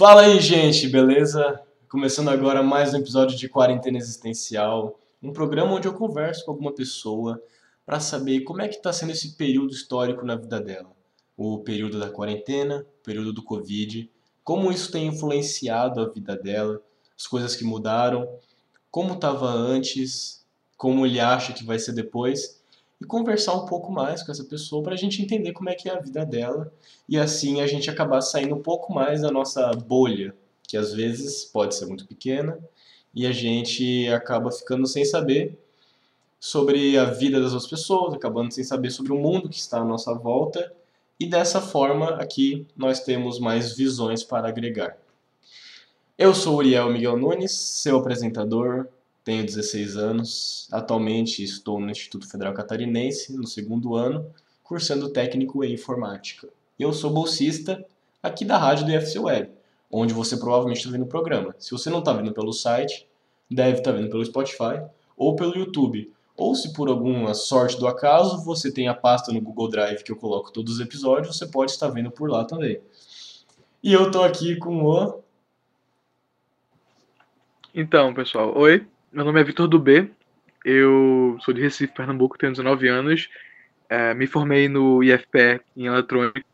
[0.00, 1.60] Fala aí, gente, beleza?
[1.86, 6.72] Começando agora mais um episódio de Quarentena Existencial, um programa onde eu converso com alguma
[6.74, 7.38] pessoa
[7.84, 10.90] para saber como é que está sendo esse período histórico na vida dela.
[11.36, 14.10] O período da quarentena, o período do Covid,
[14.42, 16.80] como isso tem influenciado a vida dela,
[17.14, 18.26] as coisas que mudaram,
[18.90, 20.46] como estava antes,
[20.78, 22.59] como ele acha que vai ser depois
[23.00, 25.88] e conversar um pouco mais com essa pessoa para a gente entender como é que
[25.88, 26.72] é a vida dela
[27.08, 30.34] e assim a gente acabar saindo um pouco mais da nossa bolha,
[30.68, 32.58] que às vezes pode ser muito pequena
[33.14, 35.58] e a gente acaba ficando sem saber
[36.38, 39.84] sobre a vida das outras pessoas, acabando sem saber sobre o mundo que está à
[39.84, 40.72] nossa volta
[41.18, 44.96] e dessa forma aqui nós temos mais visões para agregar.
[46.16, 48.88] Eu sou Uriel Miguel Nunes, seu apresentador,
[49.24, 54.30] tenho 16 anos, atualmente estou no Instituto Federal Catarinense, no segundo ano,
[54.62, 56.48] cursando técnico em informática.
[56.78, 57.84] Eu sou bolsista
[58.22, 59.50] aqui da rádio do IFC Web,
[59.90, 61.54] onde você provavelmente está vendo o programa.
[61.58, 63.06] Se você não está vendo pelo site,
[63.50, 64.82] deve estar tá vendo pelo Spotify
[65.16, 66.12] ou pelo YouTube.
[66.36, 70.10] Ou se por alguma sorte do acaso você tem a pasta no Google Drive que
[70.10, 72.80] eu coloco todos os episódios, você pode estar vendo por lá também.
[73.82, 75.20] E eu estou aqui com o.
[77.74, 80.08] Então, pessoal, oi, meu nome é Vitor Dubê,
[80.64, 83.28] eu sou de Recife, Pernambuco, tenho 19 anos.
[83.88, 86.44] É, me formei no IFPE em eletrônica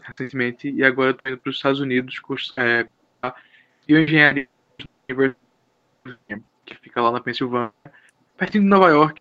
[0.00, 2.20] recentemente e agora estou indo para os Estados Unidos
[2.56, 2.86] é,
[3.86, 4.46] bioengenharia
[6.66, 7.72] que fica lá na Pensilvânia,
[8.36, 9.20] pertinho de Nova York.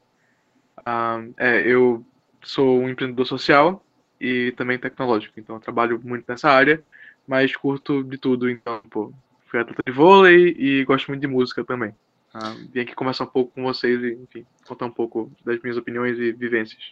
[0.85, 2.05] Ah, é, eu
[2.41, 3.83] sou um empreendedor social
[4.19, 6.83] e também tecnológico, então trabalho muito nessa área,
[7.25, 9.13] mas curto de tudo, então, pô,
[9.47, 11.95] fui atleta de vôlei e gosto muito de música também.
[12.37, 15.77] Ah, vim aqui conversar um pouco com vocês e, enfim, contar um pouco das minhas
[15.77, 16.83] opiniões e vivências.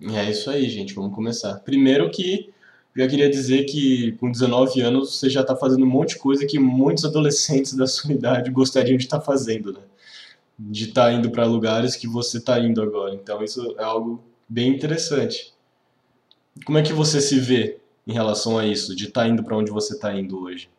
[0.00, 0.94] É isso aí, gente.
[0.94, 1.56] Vamos começar.
[1.56, 2.50] Primeiro que
[2.94, 6.18] eu já queria dizer que com 19 anos você já está fazendo um monte de
[6.18, 9.80] coisa que muitos adolescentes da sua idade gostariam de estar tá fazendo, né?
[10.58, 13.14] De estar tá indo para lugares que você está indo agora.
[13.14, 15.52] Então isso é algo bem interessante.
[16.64, 19.58] Como é que você se vê em relação a isso, de estar tá indo para
[19.58, 20.70] onde você está indo hoje?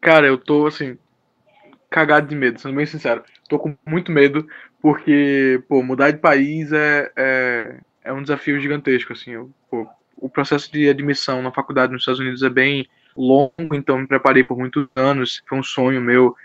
[0.00, 0.98] Cara, eu tô assim,
[1.90, 3.22] cagado de medo, sendo bem sincero.
[3.48, 4.46] Tô com muito medo,
[4.80, 9.32] porque, pô, mudar de país é, é, é um desafio gigantesco, assim.
[9.32, 13.98] Eu, pô, o processo de admissão na faculdade nos Estados Unidos é bem longo, então
[13.98, 16.36] me preparei por muitos anos, foi um sonho meu.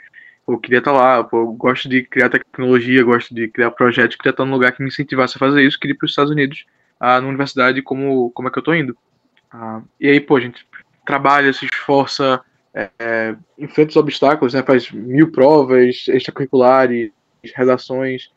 [0.48, 4.32] eu queria estar lá, pô, eu gosto de criar tecnologia, gosto de criar projetos, queria
[4.32, 6.66] estar num lugar que me incentivasse a fazer isso, queria ir para os Estados Unidos,
[7.00, 8.98] ah, na universidade, como, como é que eu tô indo.
[9.52, 10.66] Ah, e aí, pô, a gente
[11.06, 12.42] trabalha, se esforça,
[12.73, 17.11] é, enfrenta os obstáculos, né, faz mil provas extracurriculares,
[17.56, 18.31] redações,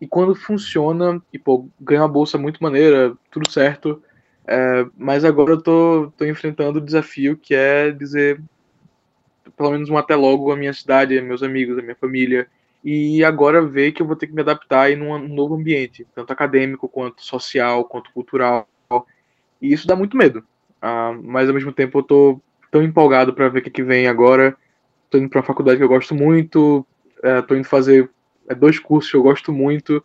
[0.00, 4.02] e quando funciona, e pô, ganha uma bolsa muito maneira, tudo certo,
[4.46, 8.42] é, mas agora eu tô, tô enfrentando o desafio que é dizer
[9.56, 12.48] pelo menos um até logo a minha cidade, meus amigos, a minha família,
[12.82, 16.32] e agora ver que eu vou ter que me adaptar em um novo ambiente, tanto
[16.32, 18.66] acadêmico quanto social, quanto cultural,
[19.60, 20.44] e isso dá muito medo.
[20.82, 22.40] Uh, mas ao mesmo tempo eu tô
[22.72, 24.56] tão empolgado para ver o que, que vem agora.
[25.10, 26.84] Tô indo para uma faculdade que eu gosto muito,
[27.22, 28.10] é, tô indo fazer
[28.48, 30.02] é, dois cursos que eu gosto muito.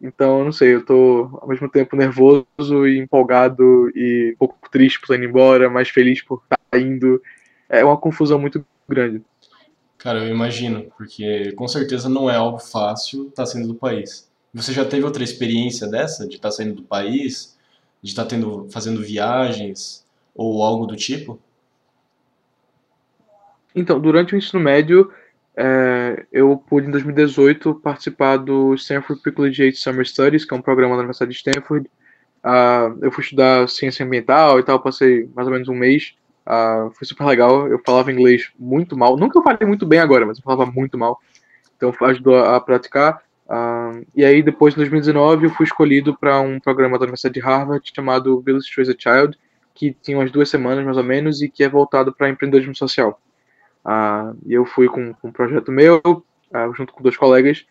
[0.00, 4.56] Então, eu não sei, eu tô ao mesmo tempo nervoso e empolgado e um pouco
[4.70, 7.20] triste por estar indo embora, mas feliz por estar indo.
[7.68, 9.20] É uma confusão muito grande.
[9.98, 14.30] Cara, eu imagino, porque com certeza não é algo fácil estar saindo do país.
[14.54, 17.56] Você já teve outra experiência dessa, de estar saindo do país,
[18.00, 21.40] de estar tendo, fazendo viagens ou algo do tipo?
[23.76, 25.12] Então, durante o ensino médio,
[25.54, 30.94] é, eu pude, em 2018, participar do Stanford Privileged Summer Studies, que é um programa
[30.94, 31.86] da Universidade de Stanford.
[32.42, 36.14] Uh, eu fui estudar ciência ambiental e tal, passei mais ou menos um mês.
[36.46, 37.68] Uh, foi super legal.
[37.68, 39.16] Eu falava inglês muito mal.
[39.16, 41.20] Nunca falei muito bem agora, mas eu falava muito mal.
[41.76, 43.20] Então ajudou a, praticar.
[43.46, 47.40] Uh, e aí, depois, em 2019, eu fui escolhido para um programa da Universidade de
[47.40, 49.38] Harvard chamado Village to a Child,
[49.74, 53.20] que tinha umas duas semanas mais ou menos e que é voltado para empreendedorismo social.
[53.88, 56.02] Ah, e eu fui com, com um projeto meu,
[56.52, 57.64] ah, junto com dois colegas,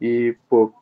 [0.00, 0.72] e, pô,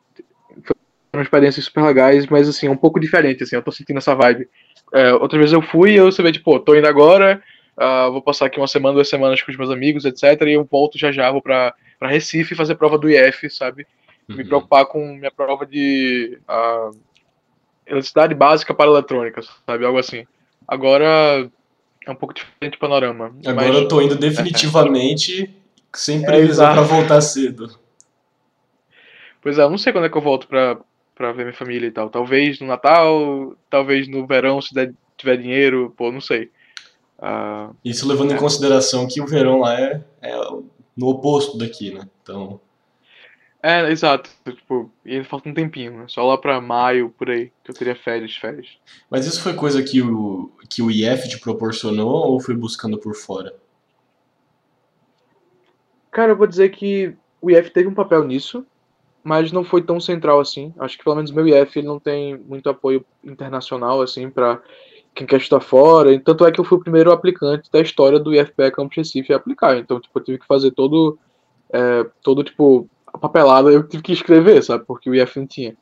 [1.11, 4.15] foram experiências super legais, mas, assim, é um pouco diferente, assim, eu tô sentindo essa
[4.15, 4.47] vibe.
[4.93, 7.43] É, outra vez eu fui e eu sabia, tipo, tô indo agora,
[7.75, 10.63] ah, vou passar aqui uma semana, duas semanas com os meus amigos, etc, e eu
[10.63, 13.85] volto já já, vou pra, pra Recife fazer prova do IF, sabe?
[14.29, 14.37] Uhum.
[14.37, 16.97] Me preocupar com minha prova de uh,
[17.85, 19.85] eletricidade básica para eletrônica, sabe?
[19.85, 20.25] Algo assim.
[20.65, 21.49] Agora,
[22.07, 23.35] é um pouco diferente o panorama.
[23.45, 23.75] Agora mas...
[23.75, 25.49] eu tô indo definitivamente é,
[25.93, 27.77] sem previsão é, para voltar cedo.
[29.41, 30.77] Pois é, eu não sei quando é que eu volto pra,
[31.13, 32.09] pra ver minha família e tal.
[32.09, 36.49] Talvez no Natal, talvez no verão, se der, tiver dinheiro, pô, não sei.
[37.19, 38.35] Uh, Isso levando é.
[38.35, 40.35] em consideração que o verão lá é, é
[40.95, 42.07] no oposto daqui, né?
[42.21, 42.59] Então.
[43.67, 44.29] É, exato.
[44.45, 46.05] Tipo, e ainda falta um tempinho, né?
[46.07, 48.65] Só lá pra maio, por aí, que eu teria férias, férias.
[49.09, 53.13] Mas isso foi coisa que o, que o IF te proporcionou ou foi buscando por
[53.13, 53.53] fora?
[56.09, 58.65] Cara, eu vou dizer que o IF teve um papel nisso,
[59.21, 60.73] mas não foi tão central assim.
[60.79, 64.61] Acho que pelo menos o meu IF ele não tem muito apoio internacional assim para
[65.13, 66.17] quem quer estudar fora.
[66.21, 69.35] Tanto é que eu fui o primeiro aplicante da história do IFPE Campus Recife a
[69.35, 69.77] aplicar.
[69.77, 71.19] Então, tipo, eu tive que fazer todo,
[71.73, 74.85] é, todo tipo, a papelada eu tive que escrever, sabe?
[74.85, 75.75] Porque o IF não tinha.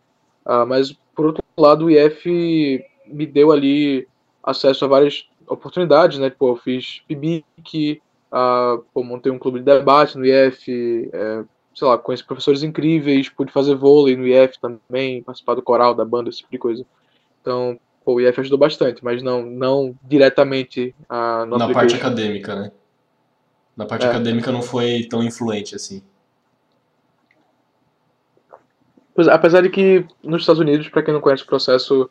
[0.46, 4.08] Ah, mas, por outro lado, o IF me deu ali
[4.44, 6.30] acesso a várias oportunidades, né?
[6.30, 8.02] Tipo, eu fiz PIBIC,
[8.32, 11.44] ah, pô, montei um clube de debate no IF, é,
[11.74, 16.06] sei lá, conheci professores incríveis, pude fazer vôlei no IF também, participar do coral, da
[16.06, 16.86] banda, esse tipo de coisa.
[17.42, 22.56] Então, pô, o IF ajudou bastante, mas não, não diretamente a, no Na parte acadêmica,
[22.56, 22.72] né?
[23.76, 24.10] Na parte é.
[24.10, 26.02] acadêmica não foi tão influente assim.
[29.16, 32.10] Pois, apesar de que nos Estados Unidos, para quem não conhece o processo,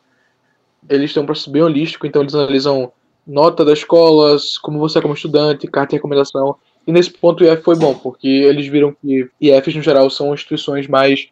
[0.89, 2.91] eles têm um processo bem holístico, então eles analisam
[3.25, 6.55] nota das escolas, como você é como estudante, carta de recomendação.
[6.85, 10.33] E nesse ponto o IF foi bom, porque eles viram que IFs no geral são
[10.33, 11.29] instituições mais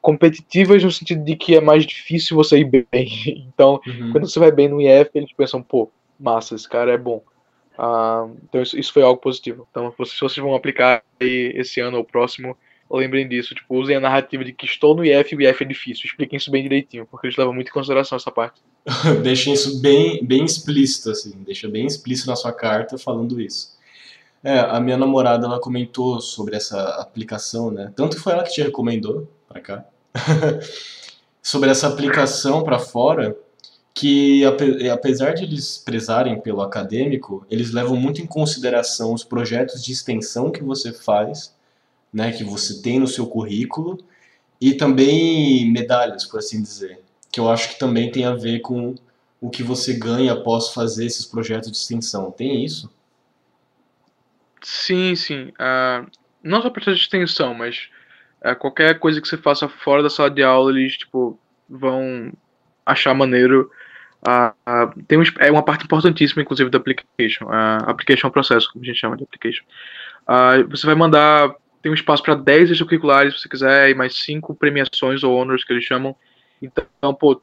[0.00, 2.84] competitivas no sentido de que é mais difícil você ir bem.
[3.52, 4.12] Então, uhum.
[4.12, 7.22] quando você vai bem no IF, eles pensam, pô, massa, esse cara é bom.
[7.78, 9.66] Ah, então isso, isso, foi algo positivo.
[9.70, 12.56] Então, se vocês vão aplicar esse ano ou próximo,
[12.98, 13.54] lembrem disso.
[13.54, 16.06] Tipo, usem a narrativa de que estou no IF e o IF é difícil.
[16.06, 18.60] Expliquem isso bem direitinho, porque eles levam muito em consideração essa parte.
[19.22, 21.32] Deixem isso bem, bem explícito, assim.
[21.44, 23.78] Deixa bem explícito na sua carta falando isso.
[24.42, 27.92] É, a minha namorada, ela comentou sobre essa aplicação, né?
[27.94, 29.84] Tanto que foi ela que te recomendou para cá.
[31.42, 33.36] sobre essa aplicação para fora,
[33.94, 34.42] que
[34.90, 40.50] apesar de eles prezarem pelo acadêmico, eles levam muito em consideração os projetos de extensão
[40.50, 41.54] que você faz
[42.12, 43.98] né, que você tem no seu currículo
[44.60, 47.00] e também medalhas, por assim dizer,
[47.32, 48.94] que eu acho que também tem a ver com
[49.40, 52.30] o que você ganha após fazer esses projetos de extensão.
[52.30, 52.92] Tem isso?
[54.62, 55.48] Sim, sim.
[55.48, 56.06] Uh,
[56.42, 57.88] não só projetos de extensão, mas
[58.44, 62.32] uh, qualquer coisa que você faça fora da sala de aula, eles tipo vão
[62.84, 63.70] achar maneiro.
[64.20, 67.46] Uh, tem um, é uma parte importantíssima, inclusive, da application.
[67.46, 69.64] Uh, application é um processo, como a gente chama de application.
[70.68, 74.54] você vai mandar tem um espaço para 10 extracurriculares, se você quiser, e mais 5
[74.54, 76.14] premiações ou honors que eles chamam.
[76.60, 77.40] Então, pô,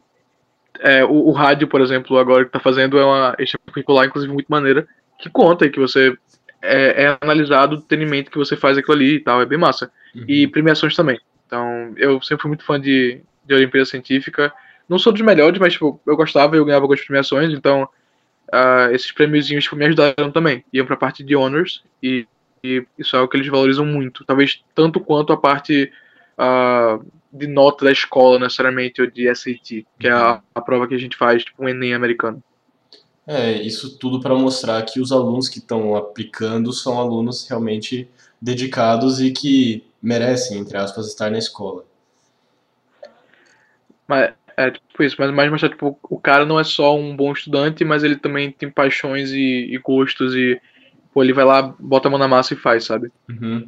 [0.79, 4.47] é, o, o, rádio, por exemplo, agora que tá fazendo é uma extracurricular, inclusive, muito
[4.47, 4.87] maneira,
[5.19, 6.15] que conta e que você
[6.61, 9.91] é, é, analisado o treinamento que você faz aquilo ali e tal, é bem massa.
[10.15, 10.25] Uhum.
[10.27, 11.19] E premiações também.
[11.45, 14.53] Então, eu sempre fui muito fã de, de Olimpíada Científica.
[14.87, 17.83] Não sou dos melhores, mas tipo, eu gostava, eu ganhava algumas premiações, então
[18.53, 20.63] uh, esses prêmiozinhos tipo, me ajudaram também.
[20.71, 22.27] Iam pra parte de honors e
[22.63, 24.25] e isso é o que eles valorizam muito.
[24.25, 25.91] Talvez tanto quanto a parte
[26.37, 30.95] uh, de nota da escola, necessariamente, ou de SAT, que é a, a prova que
[30.95, 32.43] a gente faz, tipo um Enem americano.
[33.25, 38.09] É, isso tudo para mostrar que os alunos que estão aplicando são alunos realmente
[38.41, 41.83] dedicados e que merecem, entre aspas, estar na escola.
[44.07, 47.33] Mas, é tipo isso, mas mais mostrar, tipo, o cara não é só um bom
[47.33, 50.59] estudante, mas ele também tem paixões e, e gostos e
[51.17, 53.11] pô, ele vai lá, bota a mão na massa e faz, sabe?
[53.27, 53.67] Uhum.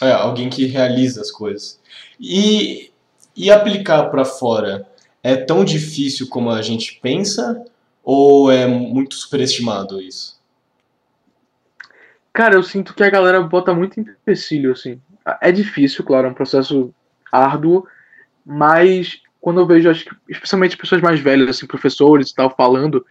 [0.00, 1.80] É, alguém que realiza as coisas.
[2.20, 2.92] E,
[3.34, 4.86] e aplicar para fora
[5.20, 7.60] é tão difícil como a gente pensa
[8.04, 10.40] ou é muito superestimado isso?
[12.32, 15.00] Cara, eu sinto que a galera bota muito empecilho, assim.
[15.40, 16.94] É difícil, claro, é um processo
[17.32, 17.84] árduo,
[18.44, 23.04] mas quando eu vejo, acho que, especialmente pessoas mais velhas, assim, professores e tal, falando,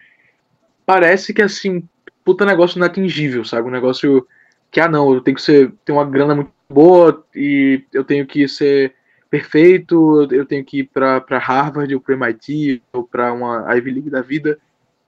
[0.85, 1.85] parece que, assim,
[2.25, 3.67] puta negócio inatingível, sabe?
[3.67, 4.27] Um negócio
[4.71, 8.25] que, ah, não, eu tenho que ser, ter uma grana muito boa e eu tenho
[8.25, 8.93] que ser
[9.29, 14.09] perfeito, eu tenho que ir pra Harvard ou pra MIT ou pra uma Ivy League
[14.09, 14.57] da vida.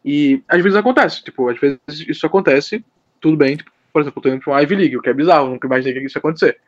[0.06, 2.86] E às vezes acontece, tipo, às vezes isso acontece,
[3.20, 5.14] tudo bem, tipo, por exemplo, eu tô indo pra uma Ivy League, o que é
[5.14, 6.60] bizarro, nunca imaginei que isso ia acontecer.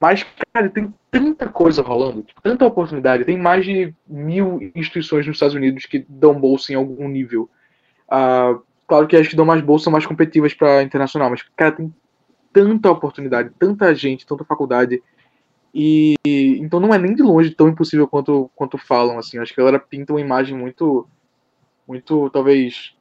[0.00, 5.36] Mas, cara, tem tanta coisa rolando, tipo, tanta oportunidade, tem mais de mil instituições nos
[5.36, 7.48] Estados Unidos que dão bolsa em algum nível.
[8.10, 11.94] Uh, Claro que acho que dão mais bolsas, mais competitivas para internacional, mas, cara, tem
[12.50, 15.02] tanta oportunidade, tanta gente, tanta faculdade.
[15.74, 19.38] E então não é nem de longe tão impossível quanto, quanto falam, assim.
[19.38, 21.06] Acho que a galera pinta uma imagem muito,
[21.86, 22.96] muito, talvez,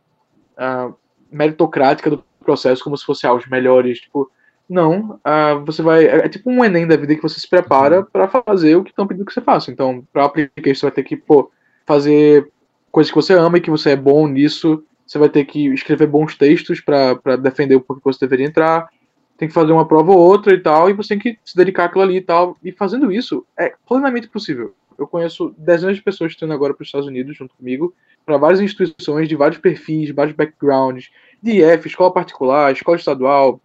[0.57, 0.93] uh,
[1.31, 4.01] meritocrática do processo, como se fosse ah, melhores.
[4.01, 4.29] Tipo,
[4.69, 6.05] não, uh, você vai.
[6.05, 8.89] É, é, tipo um Enem da vida que você se prepara para fazer o que
[8.89, 9.71] estão pedindo que você faça.
[9.71, 11.49] Então, para aplicar, você vai ter que, pô,
[11.85, 12.51] fazer
[12.91, 16.07] coisas que você ama e que você é bom nisso você vai ter que escrever
[16.07, 18.89] bons textos para defender o porquê você deveria entrar,
[19.37, 21.85] tem que fazer uma prova ou outra e tal, e você tem que se dedicar
[21.85, 22.57] àquilo ali e tal.
[22.63, 24.73] E fazendo isso é plenamente possível.
[24.97, 27.93] Eu conheço dezenas de pessoas que estão agora para os Estados Unidos junto comigo,
[28.25, 31.09] para várias instituições de vários perfis, vários backgrounds,
[31.41, 33.61] de IF, escola particular, escola estadual,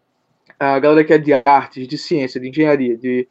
[0.61, 3.27] a galera que é de artes, de ciência, de engenharia, de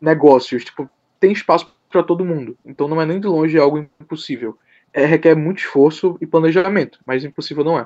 [0.00, 0.88] negócios, tipo,
[1.20, 2.56] tem espaço para todo mundo.
[2.64, 4.58] Então não é nem de longe algo impossível.
[4.94, 7.84] É, requer muito esforço e planejamento, mas impossível não é.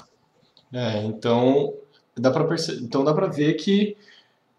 [0.73, 1.73] É, então
[2.15, 2.47] dá para
[2.81, 3.97] então dá para ver que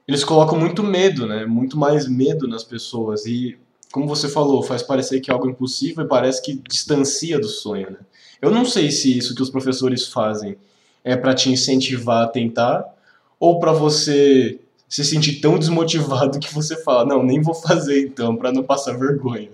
[0.08, 1.46] eles colocam muito medo, né?
[1.46, 3.56] Muito mais medo nas pessoas e
[3.92, 7.92] como você falou, faz parecer que é algo impossível e parece que distancia do sonho,
[7.92, 8.00] né?
[8.42, 10.58] Eu não sei se isso que os professores fazem
[11.04, 12.86] é para te incentivar a tentar
[13.40, 18.36] ou para você se sentir tão desmotivado que você fala, não, nem vou fazer então,
[18.36, 19.52] para não passar vergonha.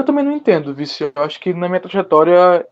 [0.00, 1.04] Eu também não entendo, Vici.
[1.04, 2.66] Eu acho que na minha trajetória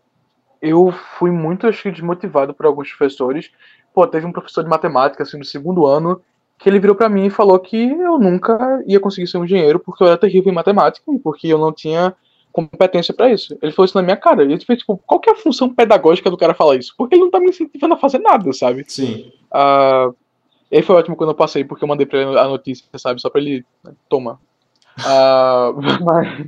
[0.59, 3.51] eu fui muito acho que, desmotivado por alguns professores.
[3.93, 6.21] Pô, teve um professor de matemática, assim, no segundo ano,
[6.57, 9.79] que ele virou para mim e falou que eu nunca ia conseguir ser um engenheiro
[9.79, 12.15] porque eu era terrível em matemática e porque eu não tinha
[12.51, 13.55] competência para isso.
[13.61, 14.43] Ele falou isso na minha cara.
[14.43, 16.95] E eu falei, tipo, qual que é a função pedagógica do cara falar isso?
[16.97, 18.85] Porque ele não tá me incentivando a fazer nada, sabe?
[18.87, 19.31] Sim.
[19.53, 20.15] Uh,
[20.71, 23.21] e aí foi ótimo quando eu passei, porque eu mandei pra ele a notícia, sabe?
[23.21, 23.63] Só pra ele.
[23.83, 24.39] Né, toma.
[24.99, 26.47] Uh, mas.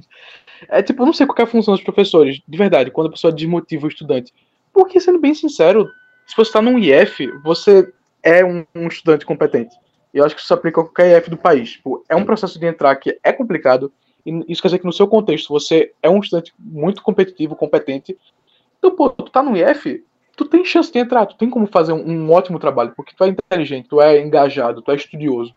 [0.68, 3.12] É tipo, eu não sei qual é a função dos professores, de verdade, quando a
[3.12, 4.34] pessoa desmotiva o estudante.
[4.74, 5.90] Porque, sendo bem sincero,
[6.26, 7.92] se você está num IF, você
[8.24, 9.76] é um, um, estudante competente.
[10.14, 11.72] E eu acho que isso aplica a qualquer IF do país.
[11.74, 13.92] Tipo, é um processo de entrar que é complicado,
[14.26, 18.18] e isso quer dizer que no seu contexto você é um estudante muito competitivo, competente.
[18.78, 20.04] Então, pô, tu tá no IF,
[20.36, 23.24] tu tem chance de entrar, tu tem como fazer um, um ótimo trabalho, porque tu
[23.24, 25.54] é inteligente, tu é engajado, tu é estudioso.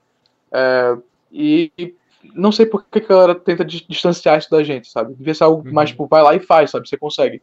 [0.52, 0.96] É,
[1.32, 1.94] e, e,
[2.34, 5.14] não sei por que a galera tenta distanciar isso da gente, sabe?
[5.14, 5.74] Devia ser algo uhum.
[5.74, 6.88] mais, tipo, vai lá e faz, sabe?
[6.88, 7.42] Você consegue.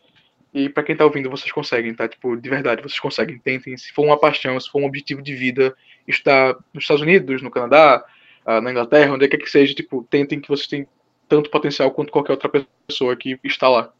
[0.53, 2.07] E para quem tá ouvindo, vocês conseguem, tá?
[2.07, 3.39] Tipo, de verdade, vocês conseguem.
[3.39, 5.75] Tentem, se for uma paixão, se for um objetivo de vida,
[6.07, 8.03] estar nos Estados Unidos, no Canadá,
[8.45, 10.87] ah, na Inglaterra, onde é que seja, tipo, tentem que vocês têm
[11.29, 12.49] tanto potencial quanto qualquer outra
[12.87, 13.93] pessoa que está lá.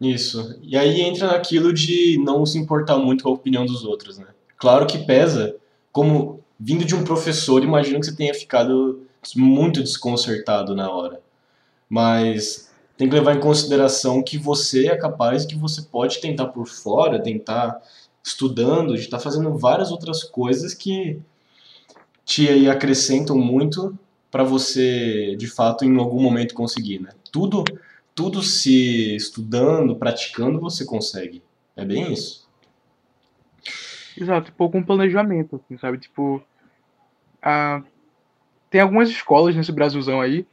[0.00, 0.58] Isso.
[0.62, 4.26] E aí entra naquilo de não se importar muito com a opinião dos outros, né?
[4.56, 5.56] Claro que pesa,
[5.90, 9.04] como vindo de um professor, imagino que você tenha ficado
[9.34, 11.20] muito desconcertado na hora.
[11.88, 16.66] Mas tem que levar em consideração que você é capaz, que você pode tentar por
[16.66, 17.80] fora, tentar
[18.22, 21.20] estudando, de estar tá fazendo várias outras coisas que
[22.24, 23.98] te acrescentam muito
[24.30, 27.10] para você, de fato, em algum momento conseguir, né?
[27.30, 27.62] Tudo,
[28.14, 31.42] tudo se estudando, praticando, você consegue.
[31.76, 32.48] É bem isso.
[34.16, 35.98] Exato, tipo, com planejamento, assim, sabe?
[35.98, 36.42] Tipo,
[37.42, 37.82] a...
[38.74, 40.44] tem algumas escolas nesse Brasilzão aí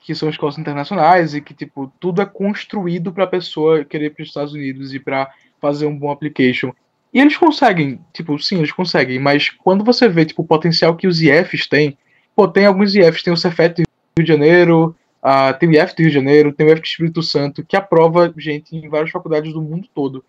[0.00, 4.10] que são escolas internacionais e que, tipo, tudo é construído para a pessoa querer ir
[4.10, 6.72] para os Estados Unidos e para fazer um bom application.
[7.12, 11.06] E eles conseguem, tipo, sim, eles conseguem, mas quando você vê, tipo, o potencial que
[11.06, 11.98] os IFs têm,
[12.34, 13.84] Pô, tem alguns IFs, tem o Cefet do
[14.16, 16.86] Rio de Janeiro, uh, tem o IF do Rio de Janeiro, tem o IF do
[16.86, 20.24] Espírito Santo, que aprova gente em várias faculdades do mundo todo.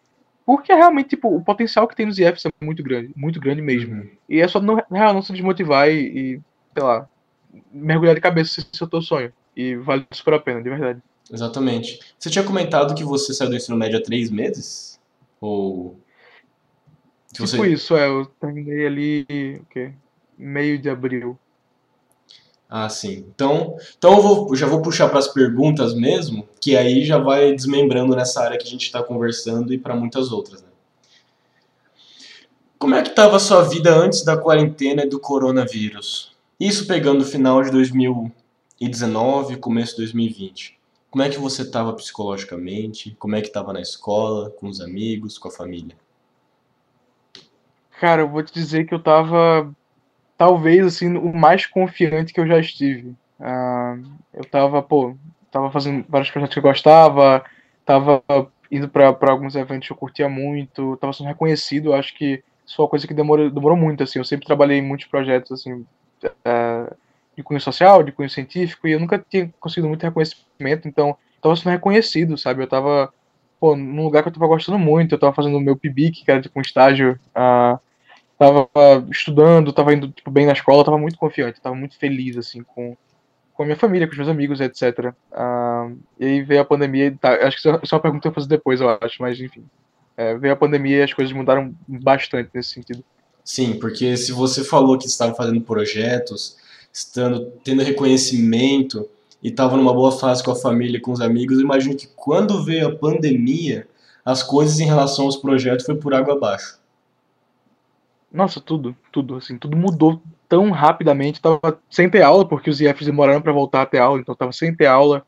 [0.46, 3.96] Porque realmente, tipo, o potencial que tem nos IFs é muito grande, muito grande mesmo.
[3.96, 4.10] Uhum.
[4.28, 6.42] E é só não, não se desmotivar e, e,
[6.74, 7.08] sei lá,
[7.72, 9.34] mergulhar de cabeça se é o teu sonho.
[9.56, 11.02] E vale super a pena, de verdade.
[11.32, 12.00] Exatamente.
[12.18, 15.00] Você tinha comentado que você saiu do ensino médio há três meses?
[15.40, 16.00] Ou.
[17.32, 17.68] Tipo você...
[17.68, 18.08] isso, é.
[18.08, 19.62] Eu terminei ali.
[19.62, 19.92] O quê?
[20.38, 21.38] Meio de abril.
[22.70, 23.26] Ah, sim.
[23.34, 27.52] Então, então eu vou, já vou puxar para as perguntas mesmo, que aí já vai
[27.52, 30.62] desmembrando nessa área que a gente está conversando e para muitas outras.
[30.62, 30.70] Né?
[32.78, 36.29] Como é que estava a sua vida antes da quarentena e do coronavírus?
[36.60, 40.78] Isso pegando o final de 2019, começo de 2020.
[41.10, 43.16] Como é que você estava psicologicamente?
[43.18, 45.96] Como é que estava na escola, com os amigos, com a família?
[48.00, 49.74] Cara, eu vou te dizer que eu estava
[50.38, 53.16] talvez assim o mais confiante que eu já estive.
[53.40, 55.16] Uh, eu tava, pô,
[55.50, 57.44] tava fazendo vários projetos que eu gostava,
[57.86, 58.22] tava
[58.70, 62.84] indo para alguns eventos que eu curtia muito, tava sendo reconhecido, acho que isso foi
[62.84, 65.86] uma coisa que demorou, demorou muito, assim, eu sempre trabalhei em muitos projetos, assim,
[66.28, 66.96] uh,
[67.36, 71.56] de cunho social, de cunho científico, e eu nunca tinha conseguido muito reconhecimento, então tava
[71.56, 73.14] sendo reconhecido, sabe, eu tava,
[73.60, 76.32] pô, num lugar que eu tava gostando muito, eu tava fazendo o meu PIBIC, que
[76.32, 77.80] era tipo um estágio uh,
[78.40, 78.70] tava
[79.12, 82.96] estudando, tava indo tipo, bem na escola, tava muito confiante, tava muito feliz, assim, com,
[83.54, 85.14] com a minha família, com os meus amigos, etc.
[85.32, 88.34] Uh, e aí veio a pandemia, tá, acho que isso é uma pergunta que eu
[88.34, 89.66] fazer depois, eu acho, mas enfim.
[90.16, 93.04] É, veio a pandemia e as coisas mudaram bastante nesse sentido.
[93.50, 96.56] Sim, porque se você falou que estava fazendo projetos,
[96.94, 99.10] estando tendo reconhecimento
[99.42, 102.90] e estava numa boa fase com a família, com os amigos, imagino que quando veio
[102.90, 103.88] a pandemia,
[104.24, 106.80] as coisas em relação aos projetos foi por água abaixo?
[108.32, 111.42] Nossa, tudo, tudo, assim, tudo mudou tão rapidamente.
[111.44, 114.34] Eu tava sem ter aula, porque os IFs demoraram para voltar a ter aula, então
[114.34, 115.26] eu tava sem ter aula.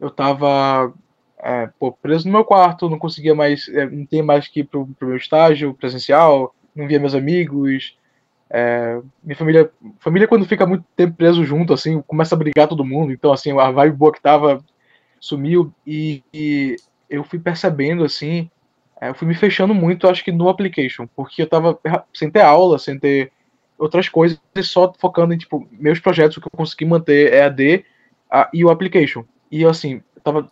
[0.00, 0.92] Eu tava
[1.38, 4.64] é, pô, preso no meu quarto, não conseguia mais, é, não tinha mais que ir
[4.64, 7.96] pro, pro meu estágio presencial, não via meus amigos.
[8.48, 12.84] É, minha família, família quando fica muito tempo preso junto, assim, começa a brigar todo
[12.84, 13.12] mundo.
[13.12, 14.64] Então, assim, a vibe boa que tava
[15.18, 16.76] sumiu e, e
[17.10, 18.50] eu fui percebendo, assim,
[19.00, 21.78] é, eu fui me fechando muito, acho que no application, porque eu tava
[22.14, 23.32] sem ter aula, sem ter
[23.78, 27.44] outras coisas, só focando em, tipo, meus projetos, o que eu consegui manter é
[28.30, 29.24] a, e o application.
[29.50, 30.50] E, assim, eu tava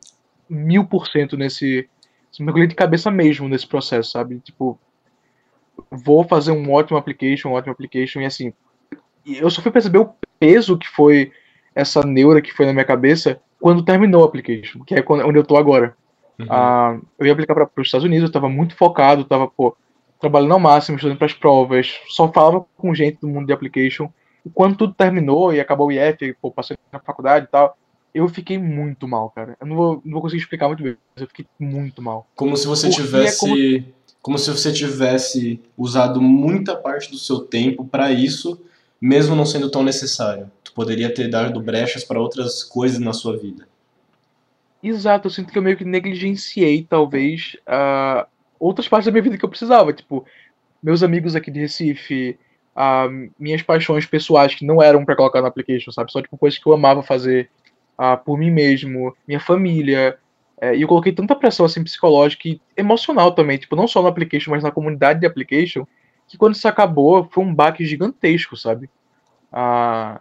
[0.48, 1.88] mil por cento nesse.
[2.38, 4.40] mergulhei de cabeça mesmo nesse processo, sabe?
[4.40, 4.78] Tipo,
[5.90, 8.52] vou fazer um ótimo application, um ótimo application, e assim.
[9.26, 11.32] Eu só fui perceber o peso que foi
[11.74, 15.44] essa neura que foi na minha cabeça quando terminou o application, que é onde eu
[15.44, 15.96] tô agora.
[16.38, 16.46] Uhum.
[16.50, 19.74] Ah, eu ia aplicar para os Estados Unidos, eu tava muito focado, tava, pô,
[20.20, 24.10] trabalhando ao máximo, estudando para as provas, só falava com gente do mundo de application.
[24.44, 27.76] E quando tudo terminou e acabou o IF, pô, passei na faculdade e tal,
[28.14, 29.56] eu fiquei muito mal, cara.
[29.60, 32.26] Eu não vou, não vou conseguir explicar muito bem, mas eu fiquei muito mal.
[32.36, 33.44] Como se você Porque tivesse.
[33.44, 33.94] É como...
[34.24, 34.38] como...
[34.38, 38.58] se você tivesse usado muita parte do seu tempo para isso,
[38.98, 40.50] mesmo não sendo tão necessário.
[40.64, 43.68] Tu poderia ter dado brechas para outras coisas na sua vida.
[44.82, 48.26] Exato, eu sinto que eu meio que negligenciei, talvez, uh,
[48.58, 49.92] outras partes da minha vida que eu precisava.
[49.92, 50.24] Tipo,
[50.82, 52.38] meus amigos aqui de Recife,
[52.74, 56.10] uh, minhas paixões pessoais que não eram para colocar no application, sabe?
[56.10, 57.50] Só tipo coisas que eu amava fazer
[57.96, 60.18] ah, por mim mesmo, minha família.
[60.60, 64.08] É, e eu coloquei tanta pressão assim psicológica e emocional também, tipo, não só no
[64.08, 65.86] application, mas na comunidade de application,
[66.28, 68.88] que quando isso acabou foi um baque gigantesco, sabe?
[69.52, 70.20] Ah,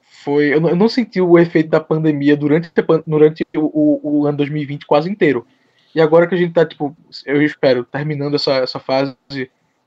[0.00, 2.70] foi, eu eu não, senti o efeito da pandemia durante,
[3.06, 5.46] durante o, o, o, ano 2020 quase inteiro.
[5.94, 6.96] E agora que a gente tá, tipo,
[7.26, 9.16] eu espero, terminando essa, essa fase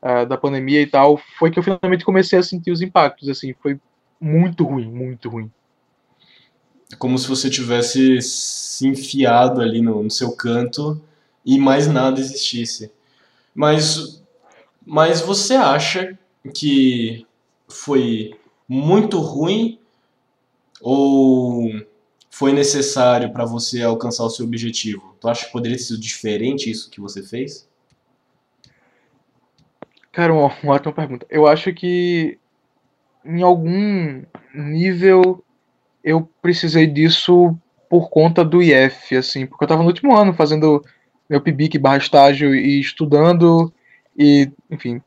[0.01, 3.53] uh, da pandemia e tal, foi que eu finalmente comecei a sentir os impactos, assim,
[3.61, 3.79] foi
[4.19, 5.51] muito ruim, muito ruim.
[6.91, 11.01] É como se você tivesse se enfiado ali no, no seu canto
[11.45, 12.91] e mais nada existisse.
[13.53, 14.23] Mas,
[14.85, 16.17] mas você acha
[16.53, 17.25] que
[17.67, 18.33] foi
[18.67, 19.79] muito ruim
[20.81, 21.69] ou
[22.29, 25.15] foi necessário para você alcançar o seu objetivo?
[25.19, 27.67] Tu acha que poderia ter sido diferente isso que você fez?
[30.11, 31.25] Cara, uma, uma ótima pergunta.
[31.29, 32.37] Eu acho que
[33.23, 35.43] em algum nível
[36.05, 37.57] eu precisei disso
[37.89, 40.85] por conta do IF, assim, porque eu estava no último ano fazendo
[41.27, 43.73] meu PIBIC barra estágio e estudando,
[44.15, 45.01] e, enfim,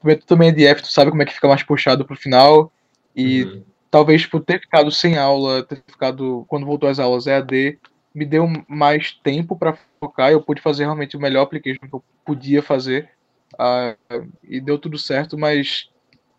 [0.00, 2.72] tu também é de IF, tu sabe como é que fica mais puxado pro final,
[3.16, 3.62] e uhum.
[3.90, 7.76] talvez por ter ficado sem aula, ter ficado, quando voltou às aulas EAD,
[8.14, 12.04] me deu mais tempo para focar, eu pude fazer realmente o melhor application que eu
[12.24, 13.10] podia fazer,
[13.54, 15.90] uh, e deu tudo certo, mas,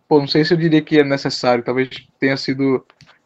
[0.07, 2.85] pô, não sei se eu diria que é necessário, talvez tenha sido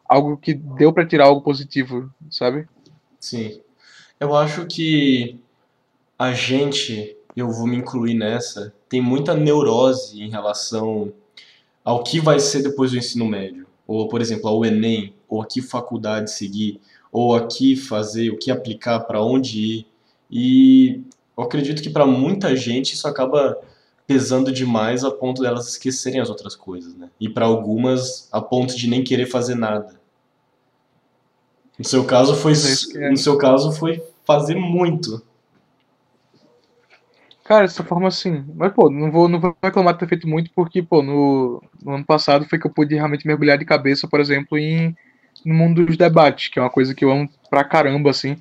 [0.10, 2.68] algo que deu para tirar algo positivo, sabe?
[3.20, 3.62] Sim.
[4.20, 5.40] Eu acho que
[6.18, 11.14] a gente, eu vou me incluir nessa, tem muita neurose em relação
[11.86, 13.68] ao que vai ser depois do ensino médio.
[13.88, 18.38] Ou, por exemplo, ao Enem, ou a que faculdade seguir, ou a que fazer, o
[18.38, 19.88] que aplicar, para onde ir.
[20.30, 21.02] E
[21.38, 23.58] eu acredito que para muita gente isso acaba
[24.06, 27.10] pesando demais a ponto delas esquecerem as outras coisas, né?
[27.20, 29.99] E para algumas a ponto de nem querer fazer nada.
[31.80, 32.52] No seu caso foi,
[33.10, 35.24] no seu caso foi fazer muito.
[37.46, 38.44] Cara, dessa forma assim.
[38.54, 41.94] Mas, pô, não vou, não vou reclamar de ter feito muito, porque, pô, no, no
[41.94, 44.96] ano passado foi que eu pude realmente mergulhar de cabeça, por exemplo, em,
[45.46, 48.36] no mundo dos debates, que é uma coisa que eu amo pra caramba, assim.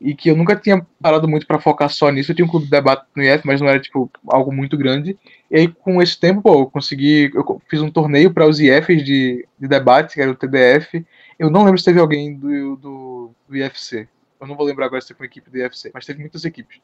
[0.00, 2.32] E que eu nunca tinha parado muito para focar só nisso.
[2.32, 5.16] Eu tinha um clube de debate no IF, mas não era, tipo, algo muito grande.
[5.50, 7.30] E aí, com esse tempo, pô, eu consegui.
[7.34, 11.04] Eu fiz um torneio para os IFs de, de debate, que era o TDF.
[11.38, 14.08] Eu não lembro se teve alguém do, do, do IFC.
[14.40, 16.80] Eu não vou lembrar agora se teve uma equipe do IFC, mas teve muitas equipes.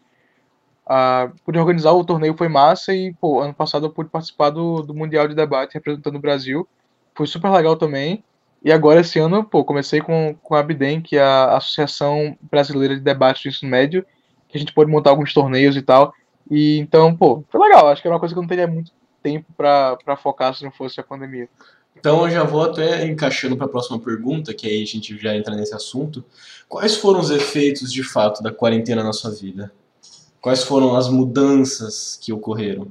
[0.86, 4.82] Uh, pude organizar o torneio, foi massa e, pô, ano passado eu pude participar do,
[4.82, 6.68] do Mundial de Debate representando o Brasil.
[7.14, 8.22] Foi super legal também.
[8.62, 12.94] E agora, esse ano, pô, comecei com, com a Abdem, que é a Associação Brasileira
[12.94, 14.06] de Debate do Ensino Médio,
[14.48, 16.14] que a gente pôde montar alguns torneios e tal.
[16.50, 17.88] E então, pô, foi legal.
[17.88, 20.70] Acho que era uma coisa que eu não teria muito tempo para focar se não
[20.70, 21.48] fosse a pandemia.
[22.04, 25.34] Então eu já vou até encaixando para a próxima pergunta, que aí a gente já
[25.34, 26.22] entra nesse assunto.
[26.68, 29.72] Quais foram os efeitos de fato da quarentena na sua vida?
[30.38, 32.88] Quais foram as mudanças que ocorreram?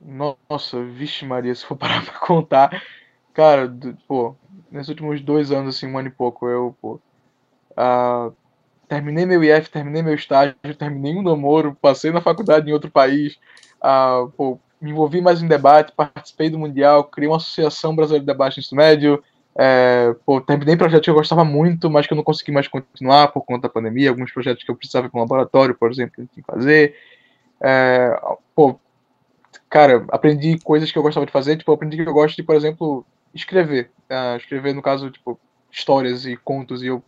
[0.00, 2.82] Nossa, vixe Maria, se for parar pra contar,
[3.32, 3.72] cara,
[4.08, 4.34] pô,
[4.68, 7.00] nesses últimos dois anos, assim, um ano e pouco, eu, pô,
[7.78, 8.34] uh,
[8.88, 13.38] terminei meu IF, terminei meu estágio, terminei um namoro, passei na faculdade em outro país,
[13.80, 18.30] uh, pô, me envolvi mais em debate, participei do Mundial, criei uma associação brasileira de
[18.30, 19.24] debate no ensino médio,
[19.56, 23.28] é, pô, terminei projetos que eu gostava muito, mas que eu não consegui mais continuar
[23.28, 26.26] por conta da pandemia, alguns projetos que eu precisava para um laboratório, por exemplo, que
[26.34, 26.96] tinha que fazer.
[27.62, 28.20] É,
[28.54, 28.78] pô,
[29.70, 32.56] cara, aprendi coisas que eu gostava de fazer, tipo, aprendi que eu gosto de, por
[32.56, 33.90] exemplo, escrever.
[34.10, 35.38] Uh, escrever, no caso, tipo,
[35.70, 37.02] histórias e contos, e eu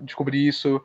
[0.00, 0.82] descobri isso.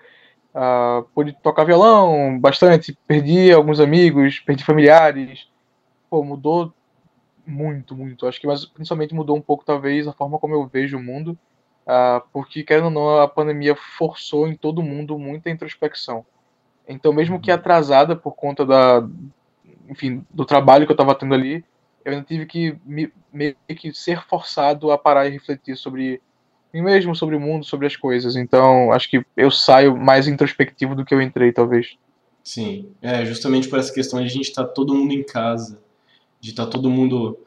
[0.54, 5.48] Uh, pude tocar violão bastante, perdi alguns amigos, perdi familiares.
[6.10, 6.74] Pô, mudou
[7.46, 8.28] muito, muito.
[8.28, 11.38] Acho que mas, principalmente mudou um pouco, talvez, a forma como eu vejo o mundo.
[11.88, 16.26] Uh, porque, querendo ou não, a pandemia forçou em todo mundo muita introspecção.
[16.88, 19.08] Então, mesmo que atrasada por conta da,
[19.90, 21.64] enfim, do trabalho que eu estava tendo ali,
[22.04, 26.22] eu ainda tive que me, meio que ser forçado a parar e refletir sobre
[26.74, 28.36] mim mesmo, sobre o mundo, sobre as coisas.
[28.36, 31.98] Então, acho que eu saio mais introspectivo do que eu entrei, talvez.
[32.44, 35.82] Sim, é justamente por essa questão de a gente estar tá todo mundo em casa,
[36.40, 37.38] de estar tá todo mundo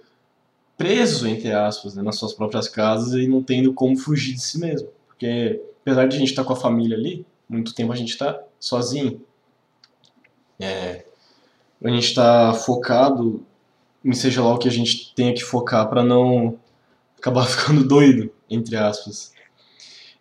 [0.77, 4.59] preso, entre aspas, né, nas suas próprias casas e não tendo como fugir de si
[4.59, 4.89] mesmo.
[5.07, 8.11] Porque, apesar de a gente estar tá com a família ali, muito tempo a gente
[8.11, 9.21] está sozinho.
[10.59, 11.05] É,
[11.83, 13.45] a gente está focado
[14.05, 16.59] em seja lá o que a gente tenha que focar para não
[17.19, 19.33] acabar ficando doido, entre aspas.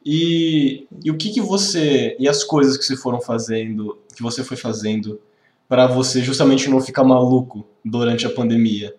[0.06, 4.44] E, e o que que você e as coisas que você foram fazendo, que você
[4.44, 5.22] foi fazendo
[5.70, 8.96] para você justamente não ficar maluco durante a pandemia?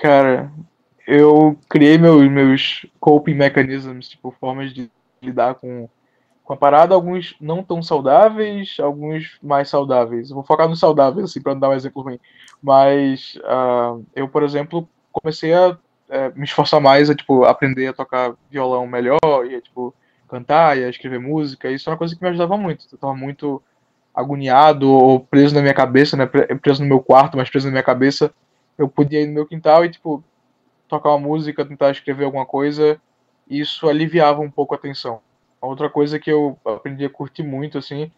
[0.00, 0.50] Cara,
[1.06, 4.90] eu criei meus meus coping mechanisms, tipo formas de
[5.22, 5.88] lidar com
[6.42, 10.28] com a parada, alguns não tão saudáveis, alguns mais saudáveis.
[10.28, 12.18] Eu vou focar nos saudáveis, assim, para dar um exemplo ruim.
[12.60, 17.92] Mas uh, eu, por exemplo, comecei a é, me esforçar mais a, tipo, aprender a
[17.92, 19.94] tocar violão melhor, e tipo,
[20.32, 21.70] cantar, e escrever música.
[21.70, 22.86] Isso é uma coisa que me ajudava muito.
[22.90, 23.62] Eu tava muito
[24.14, 26.26] agoniado ou preso na minha cabeça, né?
[26.26, 28.32] Preso no meu quarto, mas preso na minha cabeça.
[28.78, 30.24] Eu podia ir no meu quintal e, tipo,
[30.88, 32.98] tocar uma música, tentar escrever alguma coisa.
[33.48, 35.20] E isso aliviava um pouco a tensão.
[35.60, 38.10] Outra coisa que eu aprendi a curtir muito, assim,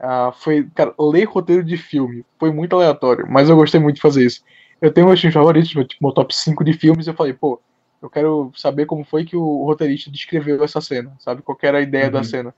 [0.00, 2.24] uh, foi, cara, ler roteiro de filme.
[2.38, 4.42] Foi muito aleatório, mas eu gostei muito de fazer isso.
[4.80, 7.60] Eu tenho meus filmes favoritos, meu, tipo, meu top 5 de filmes, eu falei, pô,
[8.00, 11.42] eu quero saber como foi que o roteirista descreveu essa cena, sabe?
[11.42, 12.12] Qual era a ideia uhum.
[12.12, 12.54] da cena.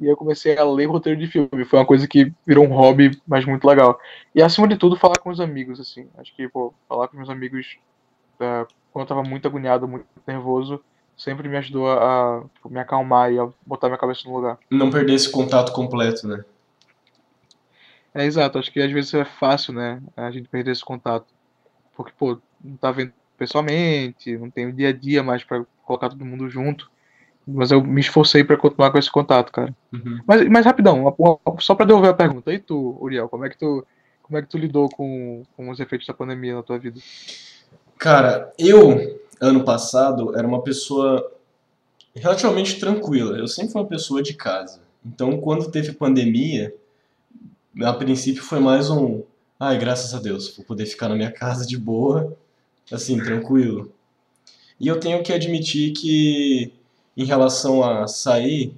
[0.00, 1.64] E eu comecei a ler roteiro de filme.
[1.64, 3.98] Foi uma coisa que virou um hobby, mas muito legal.
[4.34, 6.08] E acima de tudo, falar com os amigos, assim.
[6.16, 7.78] Acho que, pô, falar com meus amigos
[8.36, 10.82] uh, quando eu tava muito agoniado, muito nervoso,
[11.16, 14.58] sempre me ajudou a, tipo, me acalmar e a botar minha cabeça no lugar.
[14.70, 16.44] Não perder esse contato completo, né?
[18.14, 21.26] É exato, acho que às vezes é fácil, né, a gente perder esse contato.
[21.94, 26.08] Porque, pô, não tá vendo pessoalmente, não tem o dia a dia mais para colocar
[26.08, 26.90] todo mundo junto.
[27.46, 29.74] Mas eu me esforcei para continuar com esse contato, cara.
[29.90, 30.20] Uhum.
[30.26, 31.16] Mas, mas rapidão,
[31.60, 32.52] só para devolver a pergunta.
[32.52, 33.86] E tu, Uriel, como é que tu,
[34.22, 37.00] como é que tu lidou com, com os efeitos da pandemia na tua vida?
[37.96, 41.32] Cara, eu ano passado, era uma pessoa
[42.14, 43.38] relativamente tranquila.
[43.38, 44.80] Eu sempre fui uma pessoa de casa.
[45.04, 46.74] Então, quando teve pandemia,
[47.80, 49.22] a princípio foi mais um,
[49.58, 52.36] ai, graças a Deus, vou poder ficar na minha casa de boa,
[52.92, 53.92] assim, tranquilo.
[54.80, 56.72] E eu tenho que admitir que,
[57.16, 58.74] em relação a sair,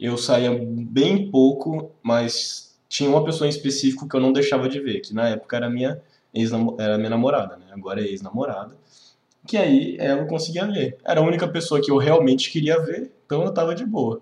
[0.00, 4.80] eu saía bem pouco, mas tinha uma pessoa em específico que eu não deixava de
[4.80, 6.00] ver, que na época era minha
[6.34, 7.66] ex era minha namorada, né?
[7.72, 8.76] Agora é ex-namorada
[9.46, 10.98] que aí ela conseguia ver.
[11.04, 14.20] Era a única pessoa que eu realmente queria ver, então eu tava de boa.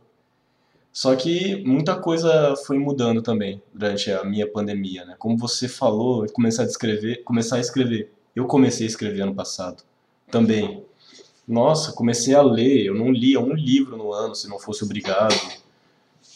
[0.93, 5.15] Só que muita coisa foi mudando também durante a minha pandemia, né?
[5.19, 8.11] Como você falou, começar a escrever, começar a escrever.
[8.41, 9.83] Eu comecei a escrever ano passado
[10.31, 10.83] também.
[11.47, 15.39] Nossa, comecei a ler, eu não lia um livro no ano se não fosse obrigado.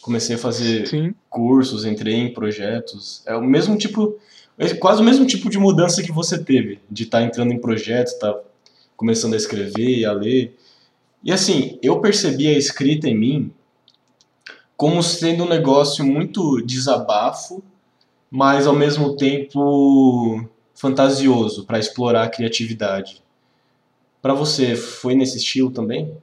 [0.01, 1.15] Comecei a fazer Sim.
[1.27, 3.23] cursos, entrei em projetos.
[3.25, 4.19] É o mesmo tipo,
[4.55, 7.59] é quase o mesmo tipo de mudança que você teve, de estar tá entrando em
[7.59, 8.39] projetos, tá
[8.95, 10.55] começando a escrever e a ler.
[11.23, 13.51] E assim, eu percebi a escrita em mim
[14.77, 17.63] como sendo um negócio muito desabafo,
[18.29, 23.23] mas ao mesmo tempo fantasioso para explorar a criatividade.
[24.21, 26.15] Para você, foi nesse estilo também?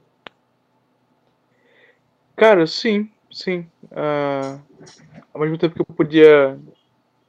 [2.35, 3.65] Cara, sim, sim.
[3.83, 4.59] Uh,
[5.33, 6.59] ao mesmo tempo que eu podia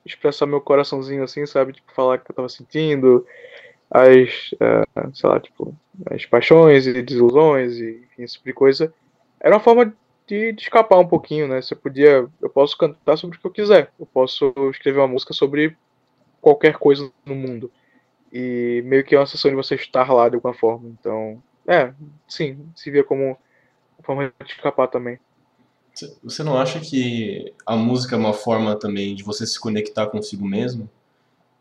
[0.05, 1.73] expressar meu coraçãozinho assim, sabe?
[1.73, 3.27] Tipo, falar o que eu tava sentindo,
[3.91, 5.75] as, uh, sei lá, tipo,
[6.11, 8.93] as paixões e desilusões e enfim, esse tipo de coisa,
[9.41, 9.95] era uma forma
[10.27, 11.63] de, de, escapar um pouquinho, né?
[11.63, 15.33] Você podia, eu posso cantar sobre o que eu quiser, eu posso escrever uma música
[15.33, 15.77] sobre
[16.45, 17.73] qualquer coisa no mundo.
[18.31, 20.89] E meio que é uma sensação de você estar lá de alguma forma.
[21.01, 21.93] Então, é,
[22.29, 23.39] sim, se via como
[24.03, 25.19] forma de escapar também.
[26.23, 30.45] Você não acha que a música é uma forma também de você se conectar consigo
[30.45, 30.91] mesmo?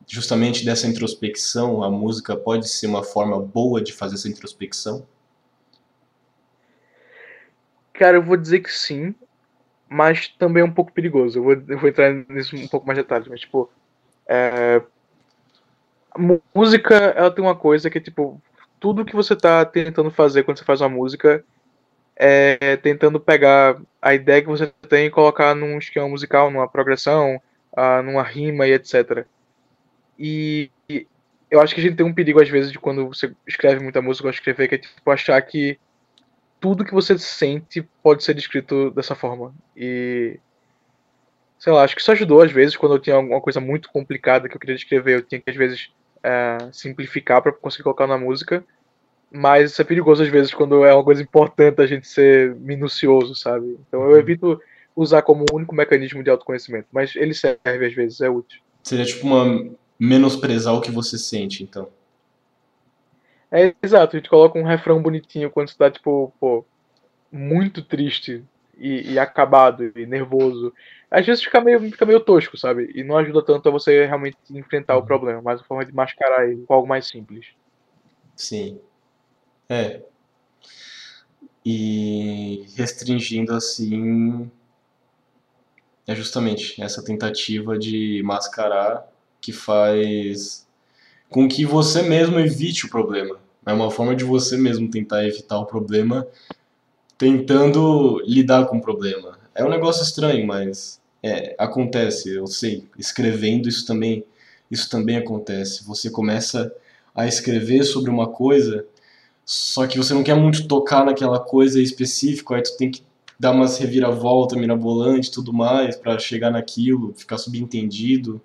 [0.06, 5.08] Justamente dessa introspecção, a música pode ser uma forma boa de fazer essa introspecção?
[7.94, 9.16] Cara, eu vou dizer que sim,
[9.88, 11.38] mas também é um pouco perigoso.
[11.38, 13.70] Eu vou, eu vou entrar nisso um pouco mais detalhes, mas tipo.
[14.28, 14.82] É...
[16.54, 18.42] Música, ela tem uma coisa que, tipo,
[18.80, 21.44] tudo que você tá tentando fazer quando você faz uma música
[22.16, 27.42] é tentando pegar a ideia que você tem e colocar num esquema musical, numa progressão,
[27.72, 29.26] uh, numa rima e etc.
[30.18, 31.08] E, e,
[31.50, 34.02] eu acho que a gente tem um perigo às vezes de quando você escreve muita
[34.02, 35.80] música, ou escrever, que é tipo achar que
[36.60, 39.54] tudo que você sente pode ser descrito dessa forma.
[39.76, 40.40] E
[41.64, 44.50] sei lá, acho que isso ajudou às vezes quando eu tinha alguma coisa muito complicada
[44.50, 48.18] que eu queria descrever, eu tinha que às vezes é, simplificar para conseguir colocar na
[48.18, 48.66] música.
[49.32, 53.34] Mas isso é perigoso às vezes quando é uma coisa importante a gente ser minucioso,
[53.34, 53.80] sabe?
[53.88, 54.18] Então eu uhum.
[54.18, 54.62] evito
[54.94, 58.60] usar como único mecanismo de autoconhecimento, mas ele serve às vezes, é útil.
[58.84, 61.88] Seria tipo uma menosprezar o que você sente, então.
[63.50, 66.66] É, exato, a gente coloca um refrão bonitinho quando você tá, tipo, pô,
[67.32, 68.44] muito triste
[68.78, 70.74] e, e, acabado e nervoso.
[71.10, 72.92] Às vezes fica meio, fica meio tosco, sabe?
[72.96, 75.06] E não ajuda tanto a você realmente enfrentar o uhum.
[75.06, 77.48] problema, mas a forma de mascarar ele com algo mais simples.
[78.36, 78.80] Sim.
[79.70, 80.02] É.
[81.66, 84.50] E restringindo assim.
[86.06, 89.08] É justamente essa tentativa de mascarar
[89.40, 90.68] que faz
[91.30, 93.40] com que você mesmo evite o problema.
[93.66, 96.28] É uma forma de você mesmo tentar evitar o problema,
[97.24, 99.40] tentando lidar com o problema.
[99.56, 102.86] É um negócio estranho, mas é, acontece, eu sei.
[103.00, 104.26] Escrevendo isso também,
[104.70, 105.86] isso também acontece.
[105.86, 106.70] Você começa
[107.16, 108.86] a escrever sobre uma coisa,
[109.46, 113.04] só que você não quer muito tocar naquela coisa específica, aí tu tem que
[113.40, 118.42] dar umas reviravolta, mirabolante, tudo mais para chegar naquilo, ficar subentendido.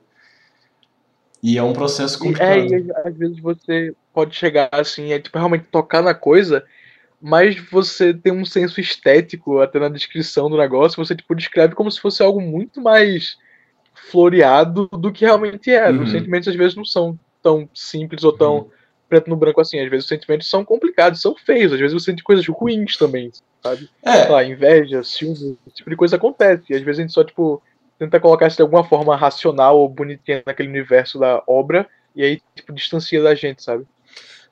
[1.43, 2.73] E é um processo complicado.
[2.73, 6.64] É, e às vezes você pode chegar assim, é tipo realmente tocar na coisa,
[7.21, 11.91] mas você tem um senso estético até na descrição do negócio, você tipo descreve como
[11.91, 13.37] se fosse algo muito mais
[14.11, 15.91] floreado do que realmente é.
[15.91, 16.03] Uhum.
[16.03, 18.71] Os sentimentos às vezes não são tão simples ou tão uhum.
[19.09, 19.81] preto no branco assim.
[19.81, 21.73] Às vezes os sentimentos são complicados, são feios.
[21.73, 23.31] Às vezes você sente coisas ruins também,
[23.63, 23.89] sabe?
[24.03, 24.29] É.
[24.29, 26.65] Lá, inveja, ciúme, esse tipo de coisa acontece.
[26.71, 27.61] E às vezes a gente só, tipo,
[27.99, 32.41] tenta colocar isso de alguma forma racional ou bonitinha naquele universo da obra e aí
[32.55, 33.85] tipo distancia da gente, sabe?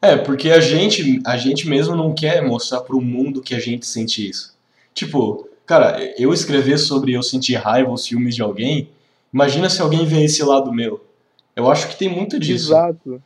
[0.01, 3.87] É, porque a gente, a gente mesmo não quer mostrar pro mundo que a gente
[3.87, 4.55] sente isso.
[4.95, 8.89] Tipo, cara, eu escrever sobre eu sentir raiva ou ciúmes de alguém,
[9.33, 11.05] imagina se alguém vê esse lado meu.
[11.55, 12.69] Eu acho que tem muito disso.
[12.69, 13.23] Exato.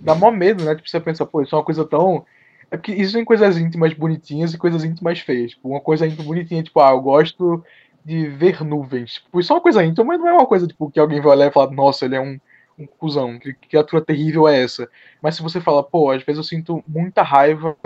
[0.00, 0.74] Dá mó medo, né?
[0.74, 2.24] Tipo, você pensa, pô, isso é uma coisa tão.
[2.70, 5.50] É porque isso tem coisas íntimas bonitinhas e coisas íntimas feias.
[5.50, 7.62] Tipo, uma coisa íntima bonitinha, tipo, ah, eu gosto
[8.04, 9.14] de ver nuvens.
[9.14, 11.32] Tipo, isso é uma coisa íntima, mas não é uma coisa tipo, que alguém vai
[11.32, 12.40] olhar e falar, nossa, ele é um,
[12.78, 14.88] um cuzão, que criatura terrível é essa?
[15.20, 17.76] Mas se você fala, pô, às vezes eu sinto muita raiva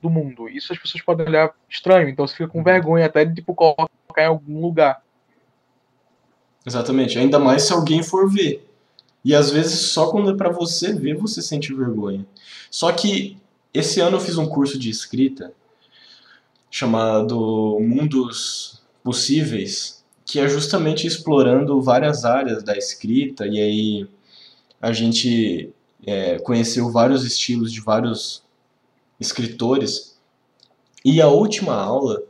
[0.00, 3.36] do mundo, isso as pessoas podem olhar estranho, então você fica com vergonha até de
[3.36, 5.02] tipo, colocar em algum lugar.
[6.66, 8.66] Exatamente, ainda mais se alguém for ver.
[9.24, 12.26] E às vezes só quando é para você ver você sente vergonha.
[12.70, 13.36] Só que
[13.72, 15.52] esse ano eu fiz um curso de escrita
[16.70, 24.08] chamado Mundos possíveis, que é justamente explorando várias áreas da escrita, e aí
[24.80, 25.72] a gente
[26.06, 28.42] é, conheceu vários estilos de vários
[29.20, 30.16] escritores.
[31.04, 32.22] E a última aula,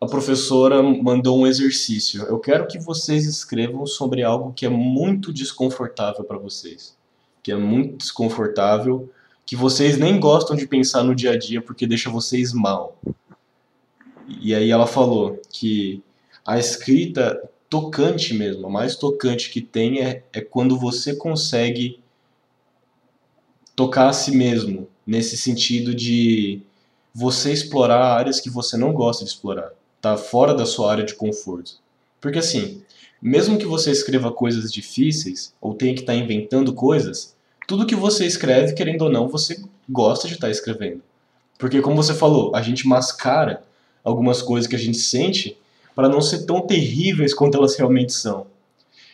[0.00, 2.22] a professora mandou um exercício.
[2.24, 6.96] Eu quero que vocês escrevam sobre algo que é muito desconfortável para vocês.
[7.42, 9.10] Que é muito desconfortável,
[9.44, 12.96] que vocês nem gostam de pensar no dia a dia porque deixa vocês mal.
[14.28, 16.02] E aí ela falou que
[16.46, 22.00] a escrita tocante mesmo, a mais tocante que tem é, é quando você consegue
[23.76, 26.60] tocar a si mesmo, nesse sentido de
[27.14, 31.14] você explorar áreas que você não gosta de explorar, tá fora da sua área de
[31.14, 31.78] conforto.
[32.20, 32.82] Porque assim,
[33.22, 37.94] mesmo que você escreva coisas difíceis ou tenha que estar tá inventando coisas, tudo que
[37.94, 41.02] você escreve, querendo ou não, você gosta de estar tá escrevendo.
[41.56, 43.62] Porque como você falou, a gente mascara
[44.02, 45.56] algumas coisas que a gente sente
[45.94, 48.46] para não ser tão terríveis quanto elas realmente são.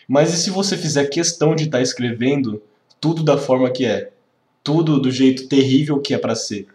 [0.08, 2.62] Mas e se você fizer questão de estar tá escrevendo
[3.00, 4.12] tudo da forma que é?
[4.62, 6.66] Tudo do jeito terrível que é para ser?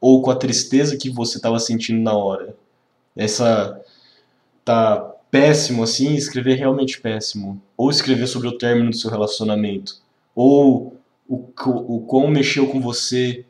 [0.00, 2.56] Ou com a tristeza que você estava sentindo na hora?
[3.16, 3.80] Essa
[4.64, 7.60] tá péssimo assim, escrever realmente péssimo.
[7.76, 9.96] Ou escrever sobre o término do seu relacionamento.
[10.34, 10.96] Ou
[11.28, 13.44] o, o quão mexeu com você.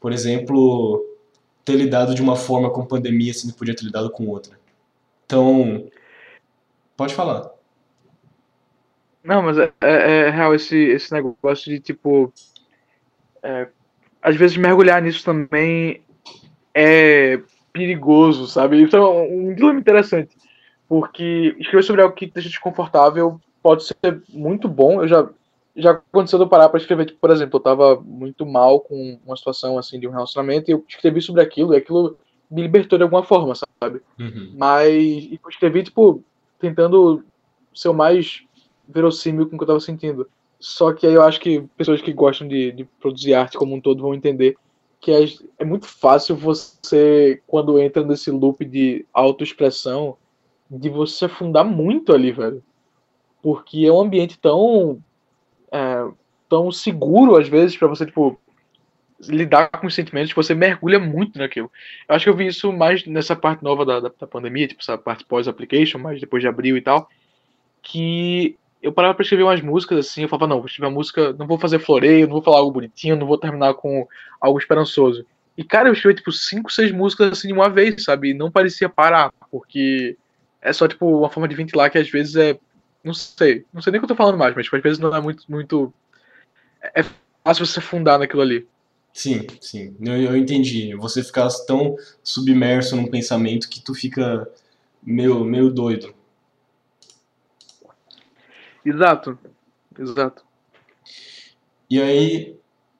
[0.00, 1.02] Por exemplo,
[1.64, 4.58] ter lidado de uma forma com pandemia se não podia ter lidado com outra.
[5.24, 5.88] Então,
[6.96, 7.50] pode falar.
[9.22, 12.32] Não, mas é, é, é real esse, esse negócio de tipo.
[13.42, 13.68] É,
[14.22, 16.02] às vezes mergulhar nisso também
[16.74, 17.40] é
[17.72, 18.82] perigoso, sabe?
[18.82, 20.36] Isso é um dilema interessante.
[20.88, 25.02] Porque escrever sobre algo que deixa desconfortável pode ser muito bom.
[25.02, 25.28] Eu já,
[25.74, 29.18] já aconteceu de eu parar para escrever, tipo, por exemplo, eu tava muito mal com
[29.24, 32.18] uma situação assim de um relacionamento e eu escrevi sobre aquilo e aquilo
[32.54, 34.00] me libertou de alguma forma, sabe?
[34.18, 34.54] Uhum.
[34.56, 36.22] Mas eu escrevi, tipo,
[36.58, 37.24] tentando
[37.74, 38.44] ser o mais
[38.88, 40.28] verossímil com o que eu tava sentindo.
[40.60, 43.80] Só que aí eu acho que pessoas que gostam de, de produzir arte como um
[43.80, 44.56] todo vão entender
[45.00, 45.24] que é,
[45.58, 50.16] é muito fácil você, quando entra nesse loop de autoexpressão,
[50.70, 52.62] de você afundar muito ali, velho.
[53.42, 54.98] Porque é um ambiente tão.
[55.70, 56.08] É,
[56.48, 58.38] tão seguro, às vezes, para você, tipo,
[59.20, 61.70] lidar com os sentimentos, que você mergulha muito naquilo.
[62.08, 64.82] Eu acho que eu vi isso mais nessa parte nova da, da, da pandemia, tipo,
[64.82, 67.08] essa parte pós-application, mas depois de abril e tal,
[67.82, 71.32] que eu parava pra escrever umas músicas assim, eu falava, não, vou escrever uma música,
[71.32, 74.06] não vou fazer floreio, não vou falar algo bonitinho, não vou terminar com
[74.40, 75.24] algo esperançoso.
[75.56, 78.30] E, cara, eu escrevi, tipo, cinco, seis músicas assim de uma vez, sabe?
[78.30, 80.16] E não parecia parar, porque
[80.60, 82.58] é só, tipo, uma forma de ventilar que às vezes é.
[83.04, 84.98] Não sei, não sei nem o que eu tô falando mais, mas tipo, às vezes
[84.98, 85.44] não é muito.
[85.48, 85.92] muito
[86.94, 87.04] é
[87.44, 88.66] fácil você afundar naquilo ali.
[89.14, 90.92] Sim, sim, eu, eu entendi.
[90.96, 94.50] Você ficar tão submerso num pensamento que tu fica
[95.00, 96.12] meio, meio doido.
[98.84, 99.38] Exato,
[99.96, 100.44] exato.
[101.88, 102.56] E aí,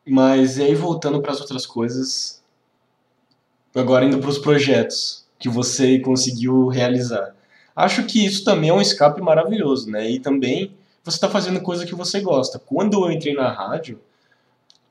[0.07, 2.41] mas e aí voltando para as outras coisas,
[3.75, 7.35] agora indo para os projetos que você conseguiu realizar.
[7.75, 10.09] Acho que isso também é um escape maravilhoso, né?
[10.09, 12.57] E também você está fazendo coisa que você gosta.
[12.57, 14.01] Quando eu entrei na rádio,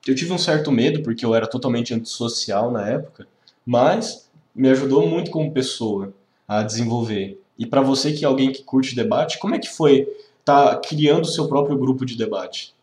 [0.08, 3.28] eu tive um certo medo porque eu era totalmente antissocial na época,
[3.66, 6.14] mas me ajudou muito como pessoa
[6.48, 7.40] a desenvolver.
[7.58, 10.08] E para você que é alguém que curte debate, como é que foi
[10.44, 12.76] tá criando o seu próprio grupo de debate?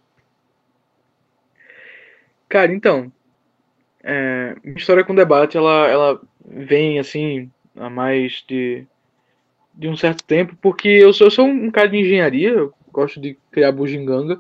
[2.49, 3.13] Cara, então,
[4.03, 8.87] é, minha história com debate, ela, ela vem, assim, há mais de,
[9.75, 13.21] de um certo tempo, porque eu sou, eu sou um cara de engenharia, eu gosto
[13.21, 14.39] de criar bugiganga,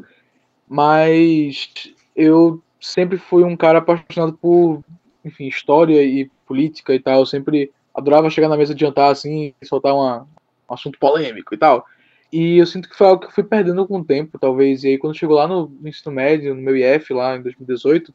[0.69, 1.73] mas
[2.17, 4.83] eu sempre fui um cara apaixonado por,
[5.25, 9.55] enfim, história e política e tal, eu sempre adorava chegar na mesa de jantar, assim,
[9.61, 10.27] e soltar uma,
[10.69, 11.85] um assunto polêmico e tal.
[12.33, 14.85] E eu sinto que foi algo que eu fui perdendo com o tempo, talvez.
[14.85, 18.15] E aí, quando chegou lá no, no ensino médio, no meu IF, lá em 2018,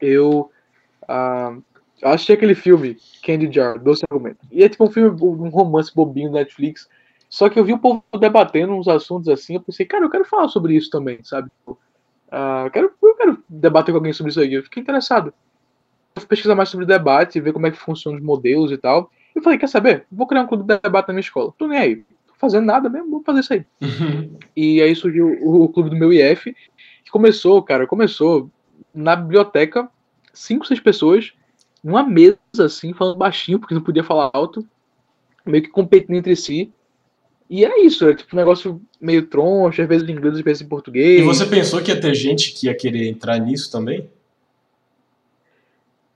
[0.00, 0.50] eu
[1.04, 1.62] uh,
[2.02, 4.40] assisti aquele filme, Candy Jar, Doce Argumento.
[4.50, 6.88] E é tipo um filme, um romance bobinho da Netflix.
[7.28, 10.24] Só que eu vi o povo debatendo uns assuntos assim, eu pensei, cara, eu quero
[10.24, 11.50] falar sobre isso também, sabe?
[11.66, 14.54] Uh, quero, quero debater com alguém sobre isso aí.
[14.54, 15.32] Eu fiquei interessado.
[16.14, 19.10] Eu fui pesquisar mais sobre debate, ver como é que funcionam os modelos e tal.
[19.34, 20.06] Eu falei, quer saber?
[20.10, 21.52] Vou criar um clube de debate na minha escola.
[21.58, 22.04] Tô nem aí
[22.38, 23.64] fazendo nada mesmo, vou fazer isso aí.
[23.80, 24.38] Uhum.
[24.54, 26.54] E aí surgiu o, o, clube do meu IF,
[27.04, 28.50] que começou, cara, começou
[28.94, 29.88] na biblioteca,
[30.32, 31.32] cinco, seis pessoas,
[31.82, 34.66] numa mesa, assim, falando baixinho, porque não podia falar alto,
[35.44, 36.72] meio que competindo entre si.
[37.48, 40.62] E é isso, é tipo um negócio meio troncho, às vezes em inglês, às vezes
[40.62, 41.20] em português.
[41.20, 44.10] E você pensou que ia ter gente que ia querer entrar nisso também?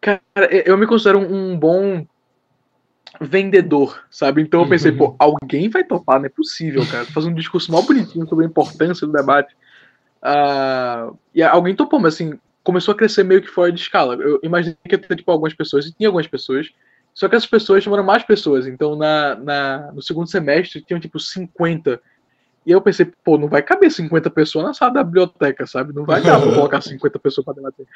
[0.00, 0.20] Cara,
[0.64, 2.04] eu me considero um bom
[3.20, 4.40] vendedor, sabe?
[4.40, 7.04] Então eu pensei, pô, alguém vai topar, não é possível, cara.
[7.04, 9.54] Fazendo um discurso mal bonitinho sobre a importância do debate.
[10.22, 14.14] Uh, e alguém topou, mas assim, começou a crescer meio que fora de escala.
[14.14, 16.70] Eu imaginei que ia ter, tipo, algumas pessoas, e tinha algumas pessoas,
[17.14, 18.66] só que essas pessoas chamaram mais pessoas.
[18.66, 22.00] Então, na, na, no segundo semestre, tinham, tipo, 50.
[22.64, 25.94] E eu pensei, pô, não vai caber 50 pessoas na sala da biblioteca, sabe?
[25.94, 27.86] Não vai dar pra colocar 50 pessoas pra debater.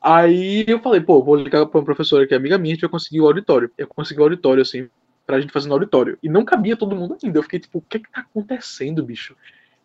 [0.00, 2.82] Aí eu falei, pô, vou ligar pra uma professora que é amiga minha, a gente
[2.82, 3.70] vai conseguir o auditório.
[3.76, 4.88] Eu consegui o auditório, assim,
[5.26, 6.18] pra gente fazer no auditório.
[6.22, 7.38] E não cabia todo mundo ainda.
[7.38, 9.36] Eu fiquei tipo, o que é que tá acontecendo, bicho?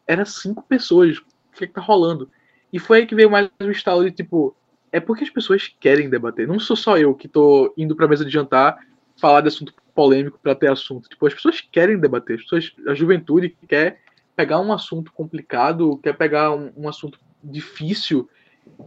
[0.07, 1.17] Era cinco pessoas.
[1.17, 2.29] O que é que tá rolando?
[2.71, 4.55] E foi aí que veio mais um estalo de tipo,
[4.93, 6.47] é porque as pessoas querem debater.
[6.47, 8.77] Não sou só eu que tô indo pra mesa de jantar
[9.19, 11.09] falar de assunto polêmico para ter assunto.
[11.09, 12.37] Tipo, as pessoas querem debater.
[12.37, 13.99] As pessoas, a juventude quer
[14.35, 18.29] pegar um assunto complicado, quer pegar um, um assunto difícil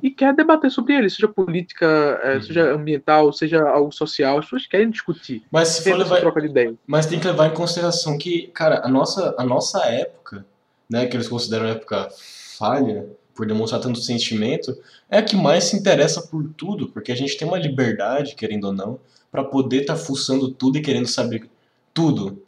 [0.01, 2.43] e quer debater sobre ele, seja política, uhum.
[2.43, 5.43] seja ambiental, seja algo social, as pessoas querem discutir.
[5.51, 6.75] Mas se for levar, troca de ideia.
[6.87, 10.47] Mas tem que levar em consideração que, cara, a nossa, a nossa época,
[10.89, 12.09] né, que eles consideram época
[12.57, 13.07] falha,
[13.37, 14.77] por demonstrar tanto sentimento,
[15.11, 18.65] é a que mais se interessa por tudo, porque a gente tem uma liberdade, querendo
[18.65, 18.99] ou não,
[19.31, 21.49] para poder estar tá fuçando tudo e querendo saber
[21.93, 22.43] tudo.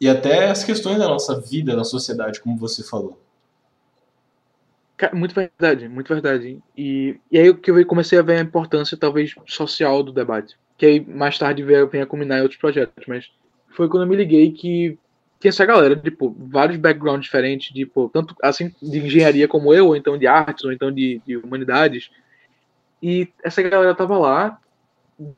[0.00, 3.20] E até as questões da nossa vida na sociedade, como você falou.
[5.12, 6.58] Muito verdade, muito verdade.
[6.76, 10.56] E, e aí que eu comecei a ver a importância, talvez, social do debate.
[10.78, 13.30] Que aí mais tarde veio, a culminar em outros projetos, mas
[13.76, 14.98] foi quando eu me liguei que
[15.44, 19.96] tinha essa galera, tipo, vários backgrounds diferentes, tipo, tanto assim de engenharia como eu, ou
[19.96, 22.10] então de artes, ou então de, de humanidades.
[23.02, 24.58] E essa galera tava lá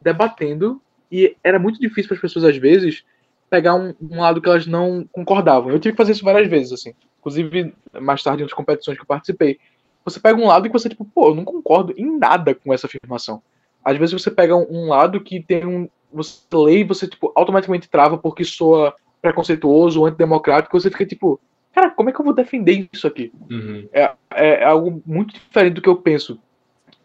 [0.00, 0.80] debatendo
[1.10, 3.04] e era muito difícil para as pessoas às vezes
[3.50, 5.72] pegar um, um, lado que elas não concordavam.
[5.72, 6.94] Eu tive que fazer isso várias vezes, assim.
[7.18, 9.58] Inclusive, mais tarde, em outras competições que eu participei.
[10.04, 12.86] Você pega um lado e você, tipo, pô, eu não concordo em nada com essa
[12.86, 13.42] afirmação.
[13.84, 15.88] Às vezes você pega um, um lado que tem um.
[16.12, 20.78] Você lê e você, tipo, automaticamente trava porque soa preconceituoso antidemocrático.
[20.78, 21.40] Você fica, tipo,
[21.74, 23.32] cara, como é que eu vou defender isso aqui?
[23.50, 23.88] Uhum.
[23.92, 26.38] É, é, é algo muito diferente do que eu penso.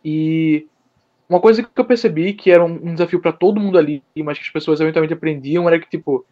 [0.04, 0.68] E
[1.30, 4.44] uma coisa que eu percebi que era um, desafio para todo mundo ali, mas que
[4.44, 6.26] as pessoas eventualmente aprendiam, era que, tipo,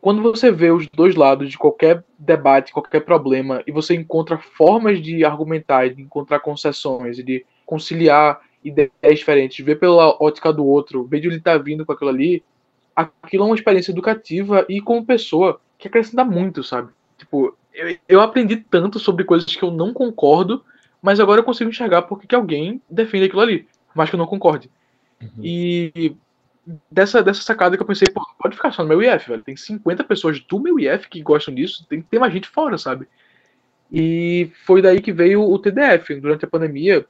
[0.00, 5.02] quando você vê os dois lados de qualquer debate, qualquer problema, e você encontra formas
[5.02, 11.04] de argumentar, de encontrar concessões, e de conciliar ideias diferentes, ver pela ótica do outro,
[11.04, 12.42] ver de onde ele tá vindo com aquilo ali,
[13.00, 16.90] aquilo é uma experiência educativa e como pessoa que acrescenta muito, sabe?
[17.16, 20.64] Tipo, eu, eu aprendi tanto sobre coisas que eu não concordo,
[21.00, 24.26] mas agora eu consigo enxergar porque que alguém defende aquilo ali mas que eu não
[24.26, 24.70] concorde.
[25.20, 25.28] Uhum.
[25.42, 26.16] E
[26.90, 29.42] dessa, dessa sacada que eu pensei, pô, pode ficar só no meu IF, velho.
[29.42, 32.78] Tem 50 pessoas do meu IF que gostam disso, tem que ter mais gente fora,
[32.78, 33.08] sabe?
[33.92, 36.14] E foi daí que veio o TDF.
[36.20, 37.04] Durante a pandemia,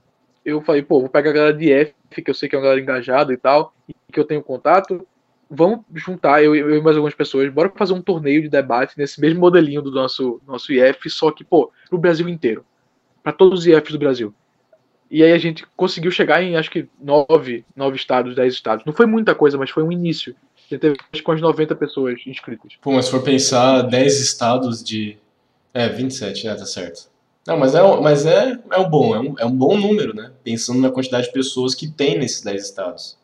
[0.45, 2.65] eu falei, pô, vou pegar a galera de IF, que eu sei que é uma
[2.65, 5.07] galera engajada e tal, e que eu tenho contato.
[5.51, 9.21] Vamos juntar, eu, eu e mais algumas pessoas, bora fazer um torneio de debate nesse
[9.21, 12.65] mesmo modelinho do nosso, nosso IF, só que, pô, pro Brasil inteiro.
[13.23, 14.33] para todos os IFs do Brasil.
[15.11, 18.85] E aí a gente conseguiu chegar em acho que nove, nove estados, dez estados.
[18.87, 20.37] Não foi muita coisa, mas foi um início.
[20.57, 22.75] A gente teve com as 90 pessoas inscritas.
[22.81, 25.19] Pô, mas se for pensar 10 estados de.
[25.75, 27.11] É, 27, é, tá certo.
[27.45, 30.31] Não, mas é, mas é, é um bom, é um, é um bom número, né?
[30.45, 33.19] Pensando na quantidade de pessoas que tem nesses 10 estados.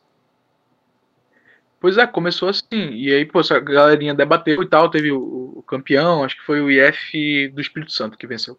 [1.86, 2.90] Pois é, começou assim.
[2.94, 4.90] E aí, pô, a galerinha debateu e tal.
[4.90, 8.58] Teve o, o campeão, acho que foi o IF do Espírito Santo que venceu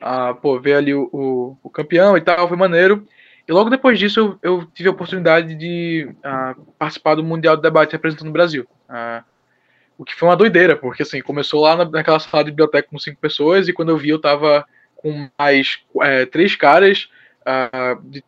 [0.00, 3.06] a, pô, ver ali o, o, o, campeão e tal, foi maneiro.
[3.46, 7.62] E logo depois disso eu, eu tive a oportunidade de uh, participar do Mundial de
[7.62, 8.66] Debate representando o Brasil.
[8.90, 9.22] Uh,
[9.96, 12.98] o que foi uma doideira, porque assim, começou lá na, naquela sala de biblioteca com
[12.98, 14.66] cinco pessoas, e quando eu vi eu tava
[14.96, 17.08] com mais é, três caras
[17.42, 18.24] uh, de,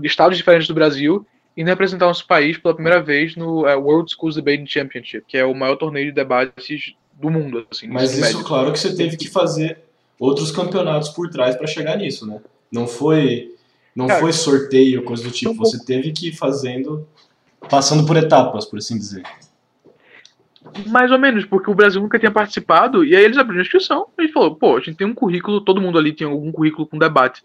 [0.00, 1.24] de, estados diferentes do Brasil,
[1.58, 5.44] indo representar nosso país pela primeira vez no uh, World Schools Debating Championship, que é
[5.44, 7.66] o maior torneio de debates do mundo.
[7.68, 8.44] Assim, Mas isso, médio.
[8.44, 9.78] claro que você teve que fazer
[10.20, 12.40] outros campeonatos por trás para chegar nisso, né?
[12.70, 13.52] Não foi
[13.98, 15.54] não Cara, foi sorteio, coisa do tipo.
[15.56, 17.04] Você teve que ir fazendo,
[17.68, 19.24] passando por etapas, por assim dizer.
[20.86, 24.06] Mais ou menos, porque o Brasil nunca tinha participado, e aí eles abriram a inscrição,
[24.16, 26.96] e falou, pô, a gente tem um currículo, todo mundo ali tem algum currículo com
[26.96, 27.42] debate.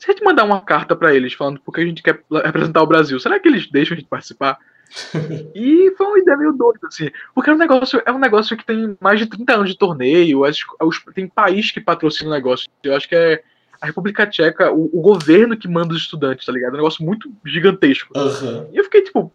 [0.00, 2.86] Se a gente mandar uma carta para eles falando porque a gente quer representar o
[2.86, 4.58] Brasil, será que eles deixam a gente participar?
[5.54, 7.10] e foi uma ideia meio doida, assim.
[7.34, 10.44] Porque é um negócio, é um negócio que tem mais de 30 anos de torneio,
[10.44, 12.66] as, os, tem país que patrocina o negócio.
[12.82, 13.42] Eu acho que é
[13.78, 16.70] a República Tcheca, o, o, governo que manda os estudantes, tá ligado?
[16.70, 18.12] É um negócio muito gigantesco.
[18.16, 18.70] Uhum.
[18.72, 19.30] E eu fiquei tipo,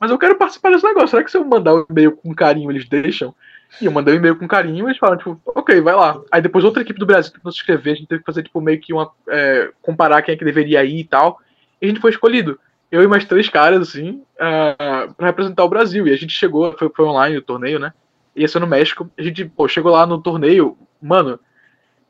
[0.00, 1.08] mas eu quero participar desse negócio.
[1.08, 3.34] Será que se eu mandar um e-mail com carinho, eles deixam?
[3.80, 6.20] E eu mandei um e-mail com carinho e eles falaram, tipo, ok, vai lá.
[6.30, 8.60] Aí depois outra equipe do Brasil tentou se inscrever, a gente teve que fazer, tipo,
[8.60, 9.10] meio que uma.
[9.28, 11.40] É, comparar quem é que deveria ir e tal.
[11.80, 12.58] E a gente foi escolhido
[12.90, 16.06] eu e mais três caras, assim, uh, pra representar o Brasil.
[16.06, 17.92] E a gente chegou, foi, foi online o torneio, né?
[18.34, 19.10] Ia ser no México.
[19.18, 21.38] A gente, pô, chegou lá no torneio, mano,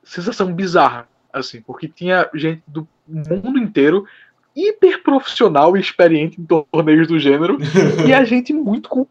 [0.04, 4.06] sensação bizarra, assim, porque tinha gente do mundo inteiro
[4.54, 7.58] hiper profissional e experiente em torneios do gênero,
[8.08, 9.06] e a gente muito,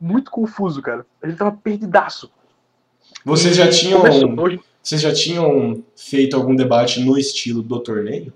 [0.00, 1.06] muito confuso, cara.
[1.22, 2.30] A gente tava perdidaço.
[3.24, 4.02] Vocês já tinham.
[4.82, 8.32] Vocês já tinham feito algum debate no estilo do torneio?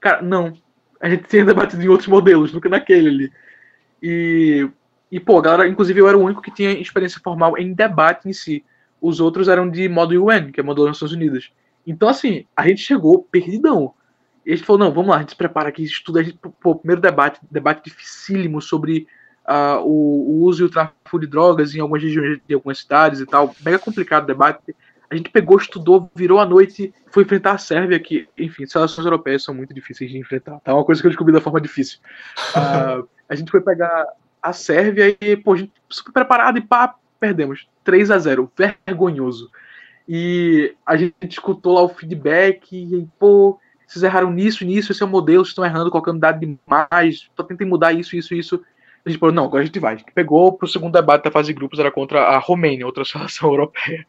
[0.00, 0.54] Cara, não
[1.00, 3.32] a gente tinha debatido em outros modelos, nunca naquele ali.
[4.02, 4.68] E,
[5.10, 8.32] e, pô, galera, inclusive eu era o único que tinha experiência formal em debate em
[8.32, 8.64] si.
[9.00, 11.50] Os outros eram de modo UN, que é modo das Nações Unidas.
[11.86, 13.94] Então, assim, a gente chegou perdidão.
[14.44, 16.20] E a gente falou, não, vamos lá, a gente se prepara aqui, estuda.
[16.20, 19.06] A gente, pô, primeiro debate, debate dificílimo sobre
[19.46, 23.20] uh, o, o, uso e o tráfico de drogas em algumas regiões de algumas cidades
[23.20, 23.54] e tal.
[23.64, 24.74] Mega complicado o debate.
[25.08, 29.44] A gente pegou, estudou, virou a noite, foi enfrentar a Sérvia, que, enfim, seleções europeias
[29.44, 30.58] são muito difíceis de enfrentar.
[30.60, 30.72] Tá?
[30.72, 32.00] É uma coisa que eu descobri da forma difícil.
[32.50, 34.04] Uh, a gente foi pegar
[34.42, 37.68] a Sérvia e, pô, a gente super preparado e pá, perdemos.
[37.84, 39.48] 3 a 0 vergonhoso.
[40.08, 45.06] E a gente escutou lá o feedback e, pô, vocês erraram nisso, nisso, esse é
[45.06, 48.62] o modelo, vocês estão errando, colocando dado demais, só tentem mudar isso, isso, isso.
[49.06, 49.94] A gente falou, não, agora a gente vai.
[49.94, 53.04] A gente pegou pro segundo debate da fase de grupos, era contra a Romênia, outra
[53.06, 54.04] seleção europeia.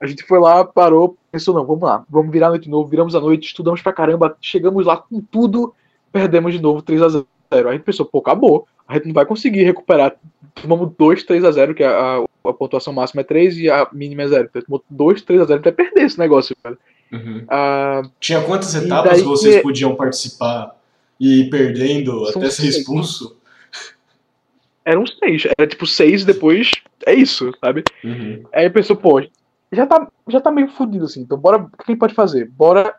[0.00, 2.88] A gente foi lá, parou, pensou, não, vamos lá, vamos virar a noite de novo,
[2.88, 5.74] viramos a noite, estudamos pra caramba, chegamos lá com tudo,
[6.10, 8.66] perdemos de novo 3 a 0 0 A gente pensou, pô, acabou.
[8.86, 10.16] A gente não vai conseguir recuperar.
[10.54, 14.22] Tomamos 2, 3 a 0 que a, a, pontuação máxima é 3 e a mínima
[14.22, 14.48] é 0.
[14.50, 16.78] Então, tomou 2, 3 a 0 até perder esse negócio, velho.
[17.12, 17.44] Uhum.
[17.48, 19.62] Ah, Tinha quantas etapas vocês que...
[19.62, 20.76] podiam participar
[21.18, 23.37] e ir perdendo São até ser expulso?
[24.88, 25.44] Eram seis.
[25.58, 26.70] Era tipo seis depois.
[27.04, 27.84] É isso, sabe?
[28.02, 28.42] Uhum.
[28.54, 29.22] Aí pensou, pô,
[29.70, 31.20] já tá, já tá meio fodido assim.
[31.20, 31.58] Então, bora.
[31.58, 32.48] O que a gente pode fazer?
[32.48, 32.94] Bora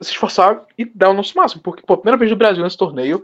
[0.00, 1.60] se esforçar e dar o nosso máximo.
[1.62, 3.22] Porque, pô, primeira vez no Brasil nesse torneio,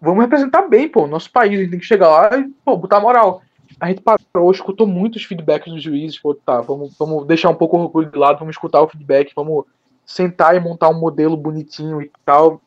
[0.00, 1.58] vamos representar bem, pô, nosso país.
[1.58, 3.42] A gente tem que chegar lá e, pô, botar moral.
[3.80, 7.76] A gente parou, escutou muitos feedbacks dos juízes, pô, tá, vamos, vamos deixar um pouco
[7.76, 9.64] o orgulho de lado, vamos escutar o feedback, vamos
[10.06, 12.60] sentar e montar um modelo bonitinho e tal.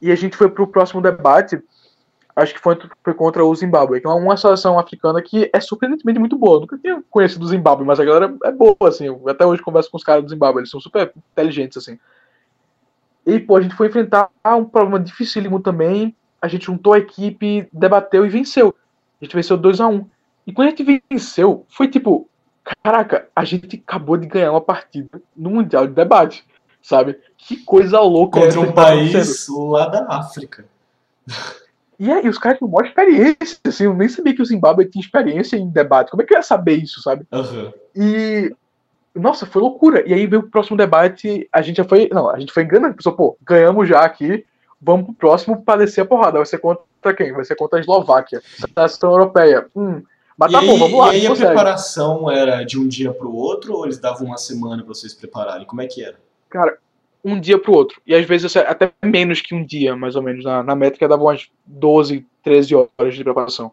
[0.00, 1.62] E a gente foi pro próximo debate,
[2.40, 6.18] acho que foi, foi contra o Zimbábue, que é uma seleção africana que é surpreendentemente
[6.18, 6.56] muito boa.
[6.56, 9.06] Eu nunca tinha conhecido o Zimbábue, mas a galera é boa, assim.
[9.06, 11.98] Eu até hoje converso com os caras do Zimbábue, eles são super inteligentes, assim.
[13.26, 16.14] E, pô, a gente foi enfrentar um problema dificílimo também.
[16.40, 18.74] A gente juntou a equipe, debateu e venceu.
[19.20, 20.06] A gente venceu 2 a 1 um.
[20.46, 22.28] E quando a gente venceu, foi tipo,
[22.82, 26.44] caraca, a gente acabou de ganhar uma partida no Mundial de Debate,
[26.82, 27.18] sabe?
[27.36, 28.40] Que coisa louca.
[28.40, 30.64] Contra um país lá da África.
[32.00, 35.04] E aí, os caras tinham uma experiência, assim, eu nem sabia que o Zimbábue tinha
[35.04, 36.10] experiência em debate.
[36.10, 37.26] Como é que eu ia saber isso, sabe?
[37.30, 37.70] Uhum.
[37.94, 38.56] E
[39.14, 40.08] nossa, foi loucura.
[40.08, 42.08] E aí veio o próximo debate, a gente já foi.
[42.12, 42.94] Não, a gente foi enganando.
[42.94, 44.44] Pensou, pô, ganhamos já aqui,
[44.80, 46.38] vamos pro próximo pra descer a porrada.
[46.38, 47.32] Vai ser contra quem?
[47.32, 48.40] Vai ser contra a Eslováquia.
[48.74, 49.66] Seleção europeia.
[49.76, 50.02] Hum.
[50.38, 51.14] Mas e tá aí, bom, vamos lá.
[51.14, 54.82] E aí a preparação era de um dia pro outro ou eles davam uma semana
[54.82, 55.66] pra vocês prepararem?
[55.66, 56.16] Como é que era?
[56.48, 56.78] Cara,
[57.24, 58.00] um dia pro outro.
[58.06, 60.44] E às vezes até menos que um dia, mais ou menos.
[60.44, 63.72] Na, na métrica dava umas 12, 13 horas de preparação.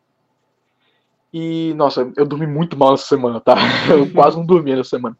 [1.33, 3.55] E, nossa, eu dormi muito mal essa semana, tá?
[3.89, 5.17] Eu quase não dormi nessa semana.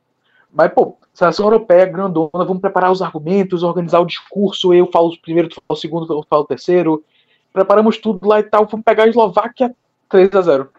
[0.52, 5.22] Mas, pô, seleção europeia grandona, vamos preparar os argumentos, organizar o discurso, eu falo o
[5.22, 7.04] primeiro, tu fala o segundo, eu falo o terceiro.
[7.52, 9.76] Preparamos tudo lá e tal, vamos pegar a Eslováquia
[10.10, 10.70] 3 a 0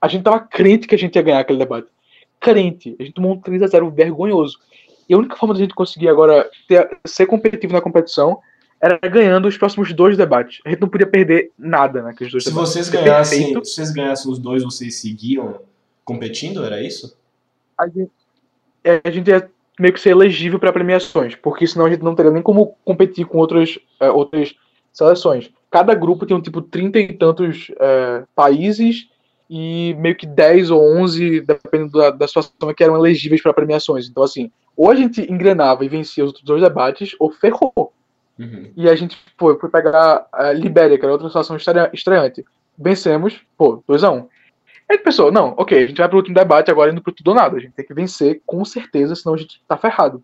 [0.00, 1.88] A gente tava crente que a gente ia ganhar aquele debate.
[2.40, 2.96] Crente.
[2.98, 4.58] A gente tomou um 3 a 0 vergonhoso.
[5.08, 8.38] E a única forma da gente conseguir agora ter, ser competitivo na competição
[8.80, 10.60] era ganhando os próximos dois debates.
[10.64, 12.72] A gente não podia perder nada naqueles dois se debates.
[12.72, 15.60] Vocês ganhassem, se vocês ganhassem os dois, vocês seguiam
[16.04, 16.64] competindo?
[16.64, 17.16] Era isso?
[17.76, 18.10] A gente,
[18.84, 22.14] é, a gente ia meio que ser elegível para premiações, porque senão a gente não
[22.14, 24.54] teria nem como competir com outras, é, outras
[24.92, 25.50] seleções.
[25.70, 29.08] Cada grupo tem um tipo 30 e tantos é, países
[29.48, 34.08] e meio que 10 ou 11, dependendo da, da situação, que eram elegíveis para premiações.
[34.08, 37.92] Então, assim, ou a gente engrenava e vencia os outros dois debates, ou ferrou.
[38.38, 38.70] Uhum.
[38.76, 41.56] E a gente foi, foi pegar a Libéria, que era outra situação
[41.92, 42.44] estreante.
[42.78, 44.14] Vencemos, pô, 2x1.
[44.14, 44.28] Um.
[44.88, 47.28] Aí a pessoa, não, ok, a gente vai pro último debate agora indo pro tudo
[47.28, 47.56] ou nada.
[47.56, 50.22] A gente tem que vencer com certeza, senão a gente tá ferrado.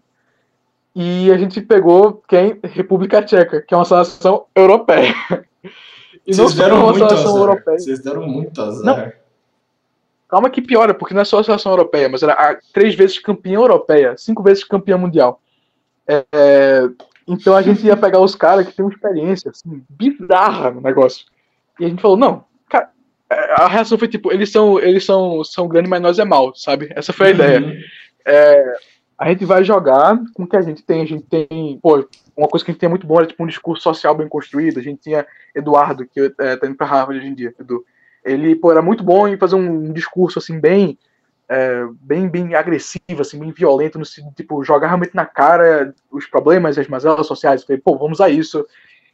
[0.94, 2.60] E a gente pegou quem?
[2.62, 5.12] República Tcheca, que é uma seleção europeia.
[6.26, 7.40] E Vocês não deram uma muito seleção azar.
[7.42, 7.78] europeia.
[7.78, 8.82] Vocês deram muito azar.
[8.82, 9.12] Não.
[10.34, 13.54] Calma que piora, porque não é só a seleção europeia, mas era três vezes campeã
[13.54, 15.40] europeia, cinco vezes campeã mundial.
[16.08, 16.88] É, é,
[17.28, 21.24] então a gente ia pegar os caras que têm uma experiência assim, bizarra no negócio.
[21.78, 22.44] E a gente falou, não,
[23.30, 26.90] a reação foi tipo, eles são, eles são, são grandes, mas nós é mal, sabe?
[26.96, 27.34] Essa foi a uhum.
[27.36, 27.78] ideia.
[28.26, 28.76] É,
[29.16, 31.02] a gente vai jogar com o que a gente tem.
[31.02, 33.46] A gente tem, pô, uma coisa que a gente tem muito bom era tipo um
[33.46, 34.80] discurso social bem construído.
[34.80, 35.24] A gente tinha
[35.54, 37.84] Eduardo, que é, tá indo pra Harvard hoje em dia, Edu.
[38.24, 40.98] Ele, pô, era muito bom em fazer um, discurso assim, bem,
[41.48, 46.26] é, bem, bem agressivo, assim, bem violento, no sentido, tipo, jogar realmente na cara os
[46.26, 47.60] problemas e as mazelas sociais.
[47.60, 48.66] Eu falei, pô, vamos a isso.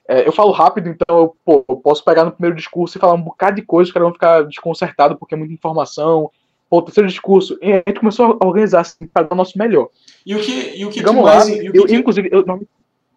[0.08, 3.14] É, eu falo rápido, então eu, pô, eu posso pegar no primeiro discurso e falar
[3.14, 6.30] um bocado de coisas, os caras vão ficar desconcertados porque é muita informação.
[6.68, 9.58] Pô, o terceiro discurso, e a gente começou a organizar assim, para dar o nosso
[9.58, 9.88] melhor.
[10.24, 11.48] E o que, e o que, que mais.
[11.48, 12.44] Lá, e o que, eu, que, inclusive, eu.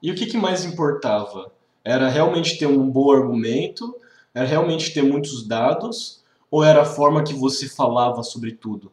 [0.02, 1.52] E o que, que mais importava?
[1.84, 3.96] Era realmente ter um bom argumento?
[4.34, 6.24] Era realmente ter muitos dados?
[6.50, 8.92] Ou era a forma que você falava sobre tudo?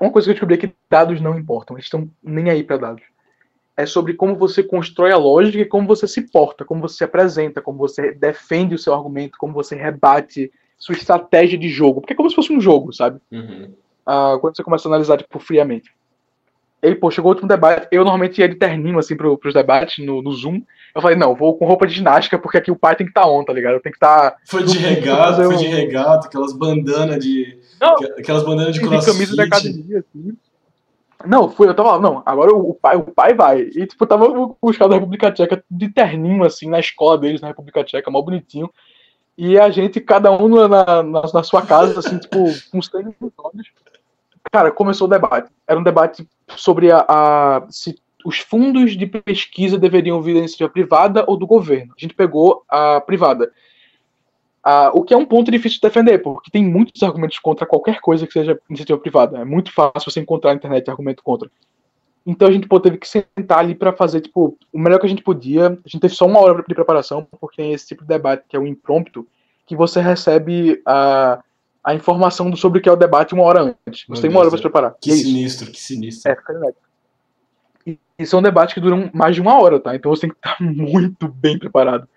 [0.00, 2.78] Uma coisa que eu descobri é que dados não importam, eles estão nem aí para
[2.78, 3.02] dados
[3.78, 7.04] é sobre como você constrói a lógica e como você se porta, como você se
[7.04, 12.00] apresenta, como você defende o seu argumento, como você rebate sua estratégia de jogo.
[12.00, 13.20] Porque é como se fosse um jogo, sabe?
[13.30, 13.72] Uhum.
[14.04, 15.94] Uh, quando você começa a analisar, tipo, friamente.
[16.80, 17.88] Ele, pô, chegou o último debate.
[17.90, 20.62] Eu normalmente ia de terninho, assim, pro, pros debates no, no Zoom.
[20.94, 23.22] Eu falei, não, vou com roupa de ginástica, porque aqui o pai tem que estar
[23.22, 23.74] tá on, tá ligado?
[23.74, 24.30] Eu tenho que estar.
[24.30, 27.58] Tá foi de regata, foi de regata, aquelas bandanas de.
[27.80, 29.12] Não, aquelas bandanas de crossfit.
[29.12, 30.36] camisa da academia, assim.
[31.26, 33.62] Não, fui, eu tava lá, não, agora o pai, o pai vai.
[33.62, 34.26] E, tipo, tava
[34.62, 38.22] os caras da República Tcheca de terninho, assim, na escola deles, na República Tcheca, mal
[38.22, 38.70] bonitinho.
[39.36, 42.38] E a gente, cada um na, na, na sua casa, assim, tipo,
[42.70, 43.66] com os tênis nos olhos.
[44.52, 45.50] Cara, começou o debate.
[45.66, 46.26] Era um debate
[46.56, 51.46] sobre a, a se os fundos de pesquisa deveriam vir da iniciativa privada ou do
[51.46, 51.94] governo.
[51.96, 53.50] A gente pegou a privada.
[54.62, 58.00] Ah, o que é um ponto difícil de defender, porque tem muitos argumentos contra qualquer
[58.00, 59.38] coisa que seja iniciativa privada.
[59.38, 61.50] É muito fácil você encontrar na internet argumento contra.
[62.26, 65.08] Então a gente pô, teve que sentar ali para fazer tipo o melhor que a
[65.08, 65.68] gente podia.
[65.68, 68.56] A gente teve só uma hora de preparação, porque tem esse tipo de debate que
[68.56, 69.26] é o impromptu,
[69.64, 71.40] que você recebe a,
[71.82, 74.04] a informação sobre o que é o debate uma hora antes.
[74.08, 74.94] Você Meu tem uma Deus hora para se preparar.
[75.00, 76.32] Que é sinistro, que sinistro.
[76.32, 76.36] É,
[77.86, 79.94] e, e são debates que duram mais de uma hora, tá?
[79.94, 82.08] Então você tem que estar muito bem preparado.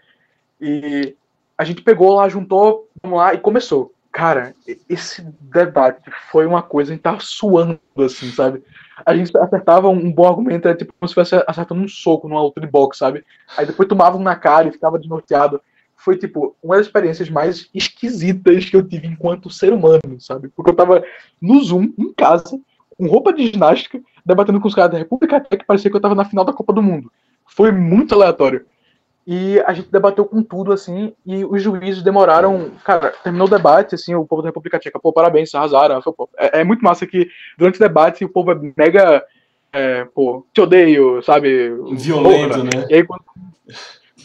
[0.59, 1.15] E
[1.57, 3.93] a gente pegou lá, juntou, vamos lá e começou.
[4.11, 4.53] Cara,
[4.89, 8.61] esse debate foi uma coisa, a gente tava suando, assim, sabe?
[9.05, 12.41] A gente acertava um bom argumento, era tipo como se fosse acertando um soco numa
[12.41, 13.23] luta de boxe, sabe?
[13.55, 15.61] Aí depois tomava um na cara e ficava desnorteado.
[16.03, 20.49] Foi, tipo, uma das experiências mais esquisitas que eu tive enquanto ser humano, sabe?
[20.49, 21.03] Porque eu tava
[21.39, 22.59] no Zoom, em casa,
[22.97, 26.01] com roupa de ginástica, debatendo com os caras da República Tcheca, que parecia que eu
[26.01, 27.11] tava na final da Copa do Mundo.
[27.45, 28.65] Foi muito aleatório.
[29.27, 32.71] E a gente debateu com tudo, assim, e os juízes demoraram.
[32.83, 36.01] Cara, terminou o debate, assim, o povo da República Tcheca, pô, parabéns, arrasaram.
[36.01, 39.23] Pô, é, é, muito massa que durante o debate o povo é mega.
[39.71, 41.69] É, pô, te odeio, sabe?
[41.91, 42.63] Violento, Porra.
[42.63, 42.87] né?
[42.89, 43.23] E aí quando,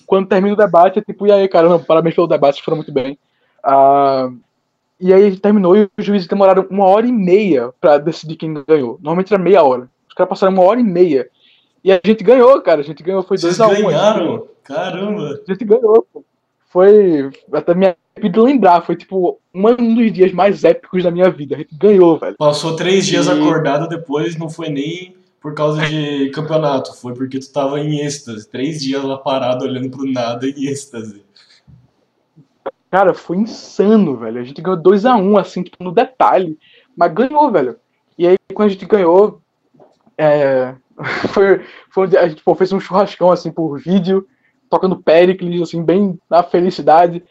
[0.07, 2.93] quando, termina o debate, é tipo, e aí, cara, não, parabéns pelo debate, foram muito
[2.93, 3.19] bem.
[3.63, 4.31] Ah,
[4.99, 8.99] e aí terminou e os juízes demoraram uma hora e meia pra decidir quem ganhou.
[9.03, 9.91] Normalmente era meia hora.
[10.09, 11.29] Os caras passaram uma hora e meia.
[11.85, 12.81] E a gente ganhou, cara.
[12.81, 13.53] A gente ganhou, foi 2x1.
[13.53, 14.35] Vocês ganharam?
[14.37, 15.41] Um, Caramba!
[15.47, 16.25] A gente ganhou, pô.
[16.69, 17.31] Foi.
[17.53, 21.55] Até me arrepio lembrar, foi tipo um dos dias mais épicos da minha vida.
[21.55, 22.37] A gente ganhou, velho.
[22.37, 23.31] Passou três dias e...
[23.31, 28.49] acordado depois, não foi nem por causa de campeonato, foi porque tu tava em êxtase.
[28.49, 31.25] Três dias lá parado olhando pro nada em êxtase.
[32.91, 34.41] Cara, foi insano, velho.
[34.41, 36.59] A gente ganhou 2x1, um, assim, tipo, no detalhe.
[36.97, 37.77] Mas ganhou, velho.
[38.19, 39.41] E aí, quando a gente ganhou,
[40.17, 40.75] é...
[41.29, 44.27] foi, foi, a gente pô, fez um churrascão, assim, por vídeo
[44.69, 47.23] tocando Pericles, assim, bem na felicidade.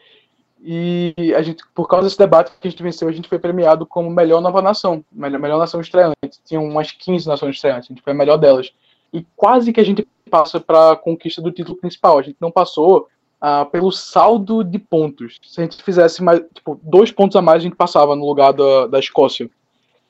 [0.62, 3.86] E a gente, por causa desse debate que a gente venceu, a gente foi premiado
[3.86, 6.40] como melhor nova nação, melhor, melhor nação estreante.
[6.44, 8.72] Tinham umas 15 nações estreantes, a gente foi a melhor delas.
[9.12, 12.18] E quase que a gente passa para a conquista do título principal.
[12.18, 13.08] A gente não passou
[13.40, 15.38] ah, pelo saldo de pontos.
[15.42, 18.52] Se a gente fizesse mais, tipo, dois pontos a mais, a gente passava no lugar
[18.52, 19.48] da, da Escócia.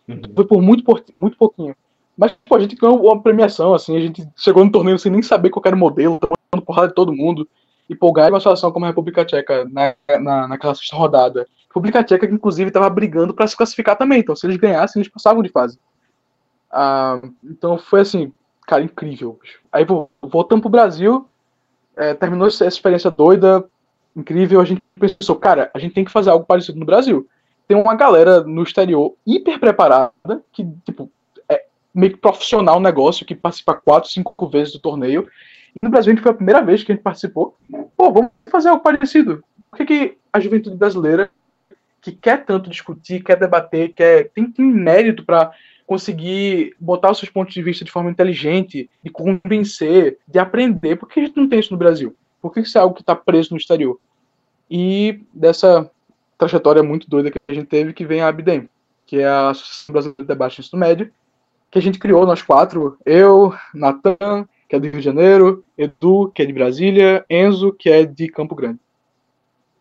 [0.08, 0.20] Uhum.
[0.34, 0.84] Foi por muito,
[1.20, 1.74] muito pouquinho.
[2.16, 5.20] Mas, pô, a gente ganhou uma premiação, assim, a gente chegou no torneio sem nem
[5.20, 7.46] saber qual era o modelo, tomando porrada de todo mundo.
[7.88, 11.46] E, ganhar uma situação como a República Tcheca na, na, naquela sexta rodada.
[11.68, 15.12] República Tcheca, que inclusive estava brigando para se classificar também, então se eles ganhassem, eles
[15.12, 15.78] passavam de fase.
[16.70, 18.32] Ah, então foi assim,
[18.66, 19.38] cara, incrível.
[19.72, 19.86] Aí
[20.22, 21.28] voltando pro Brasil,
[21.96, 23.64] é, terminou essa experiência doida,
[24.14, 24.60] incrível.
[24.60, 27.28] A gente pensou, cara, a gente tem que fazer algo parecido no Brasil.
[27.68, 31.10] Tem uma galera no exterior hiper preparada, que, tipo,
[31.96, 35.26] meio que profissional o negócio, que participa quatro, cinco vezes do torneio.
[35.82, 37.56] E no Brasil a gente foi a primeira vez que a gente participou.
[37.96, 39.44] Pô, vamos fazer algo parecido.
[39.70, 41.30] Por que, que a juventude brasileira,
[42.00, 45.52] que quer tanto discutir, quer debater, quer tem, tem mérito para
[45.86, 51.08] conseguir botar os seus pontos de vista de forma inteligente, de convencer, de aprender, por
[51.08, 52.14] que a gente não tem isso no Brasil?
[52.42, 53.98] Por que isso é algo que está preso no exterior?
[54.68, 55.88] E dessa
[56.36, 58.68] trajetória muito doida que a gente teve, que vem a ABDEM,
[59.06, 61.12] que é a Associação Brasileira de Debate Ensino Médio,
[61.70, 66.30] que a gente criou, nós quatro, eu, Natan, que é do Rio de Janeiro, Edu,
[66.34, 68.80] que é de Brasília, Enzo, que é de Campo Grande.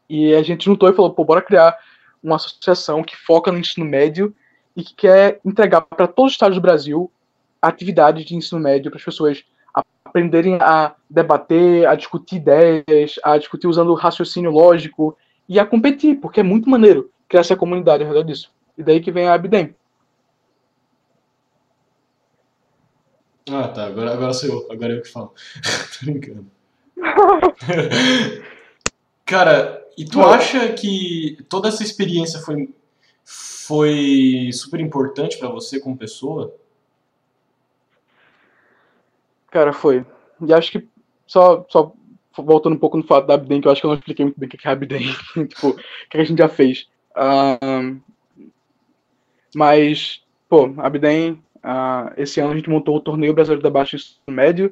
[0.09, 1.75] E a gente juntou e falou, pô, bora criar
[2.21, 4.33] uma associação que foca no ensino médio
[4.75, 7.11] e que quer entregar para todos os estados do Brasil
[7.61, 9.43] atividades de ensino médio para as pessoas
[10.15, 15.17] aprenderem a debater, a discutir ideias, a discutir usando raciocínio lógico
[15.49, 18.51] e a competir, porque é muito maneiro criar essa comunidade ao redor disso.
[18.77, 19.75] E daí que vem a Abdem.
[23.49, 23.85] Ah, tá.
[23.85, 24.71] Agora, agora sou eu.
[24.71, 25.33] Agora eu que falo.
[25.99, 26.47] Tô brincando.
[29.25, 32.69] Cara, e tu acha que toda essa experiência foi,
[33.23, 36.55] foi super importante para você como pessoa?
[39.49, 40.05] Cara, foi.
[40.45, 40.87] E acho que
[41.25, 41.93] só, só
[42.37, 44.39] voltando um pouco no fato da Abden, que eu acho que eu não expliquei muito
[44.39, 45.13] bem o que é Abden.
[45.47, 45.75] tipo, o
[46.09, 46.87] que a gente já fez.
[47.17, 48.01] Um,
[49.55, 54.19] mas, pô, Abden Uh, esse ano a gente montou o Torneio Brasileiro de Debate Ensino
[54.29, 54.71] Médio,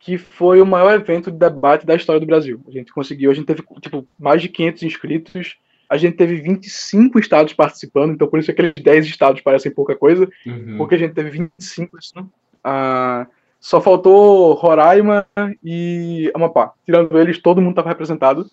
[0.00, 2.62] que foi o maior evento de debate da história do Brasil.
[2.66, 5.56] A gente conseguiu, a gente teve tipo, mais de 500 inscritos,
[5.88, 10.26] a gente teve 25 estados participando, então por isso aqueles 10 estados parecem pouca coisa,
[10.46, 10.78] uhum.
[10.78, 13.26] porque a gente teve 25 isso, uh,
[13.60, 15.26] só faltou Roraima
[15.62, 16.72] e Amapá.
[16.86, 18.46] Tirando eles, todo mundo estava representado.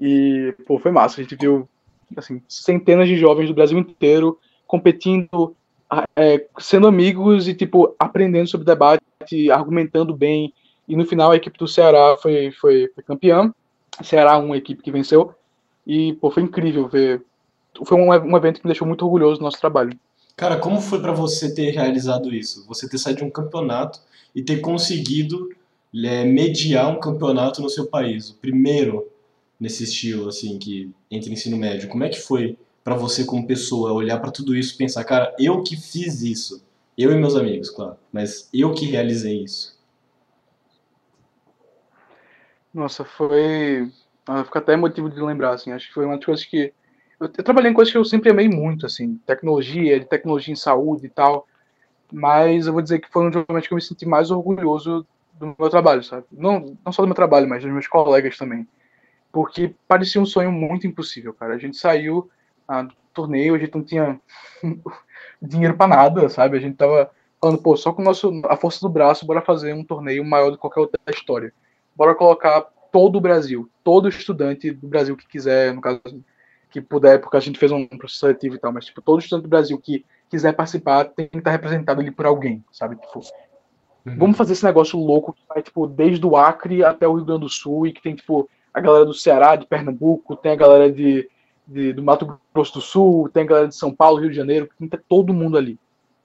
[0.00, 1.20] E, pô, foi massa.
[1.20, 1.68] A gente viu,
[2.16, 4.38] assim, centenas de jovens do Brasil inteiro
[4.68, 5.56] competindo
[6.16, 9.02] é, sendo amigos e, tipo, aprendendo sobre debate
[9.52, 10.52] argumentando bem,
[10.88, 13.52] e no final a equipe do Ceará foi, foi, foi campeã.
[14.02, 15.34] Ceará, uma equipe que venceu,
[15.86, 17.22] e pô, foi incrível ver.
[17.84, 19.98] Foi um, um evento que me deixou muito orgulhoso do nosso trabalho.
[20.36, 22.66] Cara, como foi para você ter realizado isso?
[22.66, 24.00] Você ter saído de um campeonato
[24.34, 25.50] e ter conseguido
[25.94, 29.06] é, mediar um campeonato no seu país, o primeiro
[29.58, 31.88] nesse estilo, assim, que entre ensino médio.
[31.88, 35.34] Como é que foi para você como pessoa olhar para tudo isso e pensar, cara,
[35.38, 36.64] eu que fiz isso,
[36.96, 39.80] eu e meus amigos, claro, mas eu que realizei isso?
[42.72, 43.90] Nossa, foi.
[44.26, 45.72] Ah, fica até motivo de lembrar, assim.
[45.72, 46.72] Acho que foi uma das coisas que.
[47.18, 49.16] Eu, eu trabalhei em coisas que eu sempre amei muito, assim.
[49.26, 51.46] Tecnologia, de tecnologia em saúde e tal.
[52.12, 55.06] Mas eu vou dizer que foi um dos momentos que eu me senti mais orgulhoso
[55.34, 56.26] do meu trabalho, sabe?
[56.30, 58.66] Não, não só do meu trabalho, mas dos meus colegas também.
[59.32, 61.54] Porque parecia um sonho muito impossível, cara.
[61.54, 62.30] A gente saiu
[62.82, 64.20] do torneio, a gente não tinha
[65.42, 66.56] dinheiro para nada, sabe?
[66.56, 67.10] A gente tava
[67.40, 70.50] falando, pô, só com o nosso, a força do braço, bora fazer um torneio maior
[70.50, 71.52] do que qualquer outra história.
[71.96, 76.00] Bora colocar todo o Brasil, todo estudante do Brasil que quiser, no caso,
[76.70, 79.44] que puder, porque a gente fez um processo seletivo e tal, mas, tipo, todo estudante
[79.44, 82.96] do Brasil que quiser participar tem que estar representado ali por alguém, sabe?
[82.96, 83.20] Tipo,
[84.06, 84.16] uhum.
[84.16, 87.40] vamos fazer esse negócio louco que vai, tipo, desde o Acre até o Rio Grande
[87.40, 90.90] do Sul e que tem, tipo, a galera do Ceará, de Pernambuco, tem a galera
[90.90, 91.28] de,
[91.70, 94.66] de do Mato Grosso do Sul, tem a galera de São Paulo, Rio de Janeiro,
[94.66, 95.78] que sinta todo mundo ali.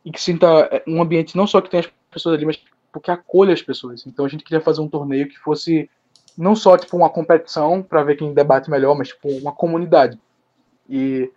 [0.04, 2.60] E que sinta é, um ambiente não só que tem as pessoas ali, mas
[2.92, 4.06] porque acolha as pessoas.
[4.08, 5.90] Então a gente queria fazer um torneio que fosse
[6.36, 10.20] não só tipo uma competição para ver quem debate melhor, mas tipo uma comunidade.
[10.90, 11.32] E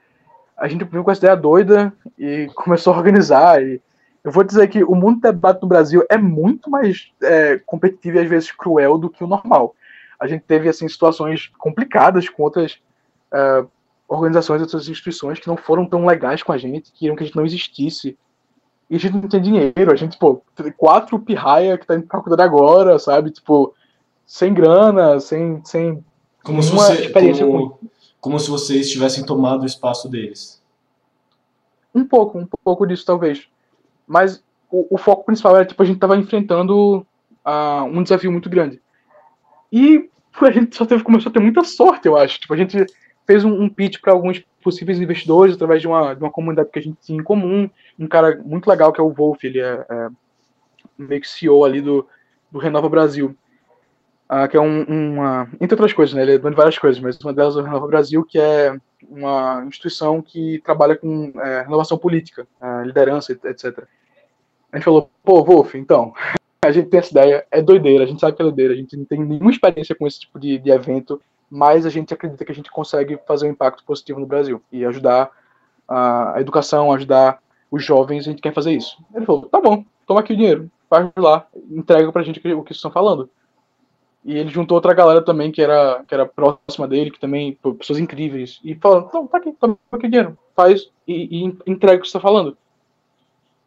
[0.56, 3.62] a gente viu com essa ideia doida e começou a organizar.
[3.62, 3.80] E
[4.24, 8.16] eu vou dizer que o mundo do debate no Brasil é muito mais é, competitivo
[8.16, 9.74] e às vezes cruel do que o normal.
[10.18, 12.80] A gente teve assim situações complicadas com outras
[13.32, 13.64] é,
[14.08, 17.26] organizações, outras instituições que não foram tão legais com a gente, que queriam que a
[17.26, 18.16] gente não existisse
[18.88, 19.92] e a gente não tinha dinheiro.
[19.92, 20.42] A gente, pô,
[20.76, 23.30] quatro pirraia que tá indo pra faculdade agora, sabe?
[23.30, 23.74] Tipo,
[24.26, 25.62] sem grana, sem.
[25.64, 26.02] sem
[26.42, 27.86] como se você, experiência como, com...
[28.20, 30.62] como se vocês tivessem tomado o espaço deles.
[31.94, 33.46] Um pouco, um pouco disso talvez.
[34.06, 37.06] Mas o, o foco principal era, tipo, a gente tava enfrentando
[37.44, 38.80] uh, um desafio muito grande.
[39.70, 40.08] E
[40.40, 42.40] a gente só teve, começou a ter muita sorte, eu acho.
[42.40, 42.86] Tipo, a gente
[43.28, 46.78] fez um, um pitch para alguns possíveis investidores através de uma, de uma comunidade que
[46.78, 47.68] a gente tinha em comum.
[47.98, 50.08] Um cara muito legal que é o Wolf, ele é, é
[50.96, 52.08] meio que CEO ali do,
[52.50, 53.36] do Renova Brasil.
[54.30, 55.48] Uh, que é um, uma.
[55.60, 56.22] Entre outras coisas, né?
[56.22, 58.74] Ele é dono de várias coisas, mas uma delas é o Renova Brasil, que é
[59.08, 63.84] uma instituição que trabalha com é, renovação política, é, liderança, etc.
[64.70, 66.12] A gente falou, pô, Wolf, então,
[66.62, 68.96] a gente tem essa ideia, é doideira, a gente sabe que é doideira, a gente
[68.96, 71.20] não tem nenhuma experiência com esse tipo de, de evento,
[71.50, 74.84] mas a gente acredita que a gente consegue fazer um impacto positivo no Brasil e
[74.84, 75.30] ajudar
[75.88, 77.40] a, educação, ajudar
[77.70, 79.02] os jovens, a gente quer fazer isso.
[79.14, 82.48] Ele falou, tá bom, toma aqui o dinheiro, faz lá, entrega pra gente o que
[82.50, 83.30] vocês estão falando.
[84.24, 87.98] E ele juntou outra galera também que era, que era próxima dele, que também, pessoas
[87.98, 92.00] incríveis, e falou, não, tá aqui, toma aqui o dinheiro, faz e, e entrega o
[92.02, 92.56] que você está falando.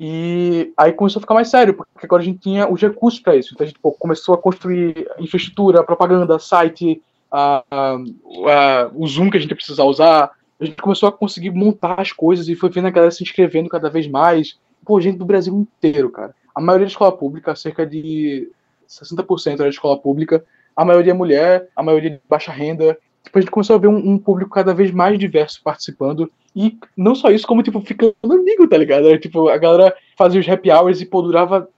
[0.04, 3.36] E aí começou a ficar mais sério, porque agora a gente tinha os recursos para
[3.36, 3.54] isso.
[3.54, 7.00] Então a gente pô, começou a construir infraestrutura, propaganda, site,
[7.32, 10.32] a, a, o Zoom que a gente precisava usar.
[10.60, 13.70] A gente começou a conseguir montar as coisas e foi vendo a galera se inscrevendo
[13.70, 14.60] cada vez mais.
[14.86, 16.36] Pô, gente do Brasil inteiro, cara.
[16.54, 18.52] A maioria da escola pública, cerca de
[18.88, 20.44] 60% era de escola pública.
[20.76, 22.98] A maioria é mulher, a maioria de baixa renda.
[23.24, 26.32] Tipo, a gente começou a ver um, um, público cada vez mais diverso participando.
[26.56, 29.08] E não só isso, como, tipo, ficando amigo, tá ligado?
[29.08, 31.70] Era, tipo, a galera fazia os happy hours e, pô, durava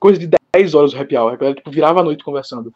[0.00, 1.32] coisa de 10 horas o happy hour.
[1.32, 2.72] A galera, tipo, virava a noite conversando.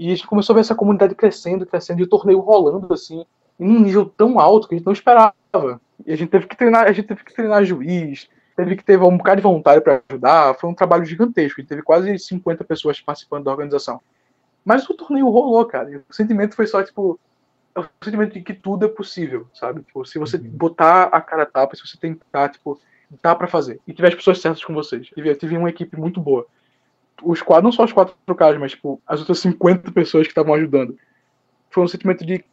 [0.00, 3.22] E a gente começou a ver essa comunidade crescendo, crescendo, e o torneio rolando assim,
[3.58, 5.34] em um nível tão alto que a gente não esperava.
[6.06, 8.26] E a gente teve que treinar, a gente teve que treinar juiz,
[8.56, 10.54] teve que ter um bocado de voluntário para ajudar.
[10.54, 11.60] Foi um trabalho gigantesco.
[11.60, 14.00] E teve quase 50 pessoas participando da organização.
[14.64, 15.90] Mas o torneio rolou, cara.
[15.90, 17.20] E o sentimento foi só, tipo,
[17.74, 19.82] é o sentimento de que tudo é possível, sabe?
[19.82, 20.48] Tipo, se você uhum.
[20.48, 22.80] botar a cara a tapa, se você tentar, tipo,
[23.22, 23.78] dá para fazer.
[23.86, 25.10] E tiver as pessoas certas com vocês.
[25.14, 26.46] Eu tive uma equipe muito boa
[27.22, 30.54] os quatro, não só os quatro caras, mas tipo, as outras 50 pessoas que estavam
[30.54, 30.96] ajudando.
[31.70, 32.44] Foi um sentimento de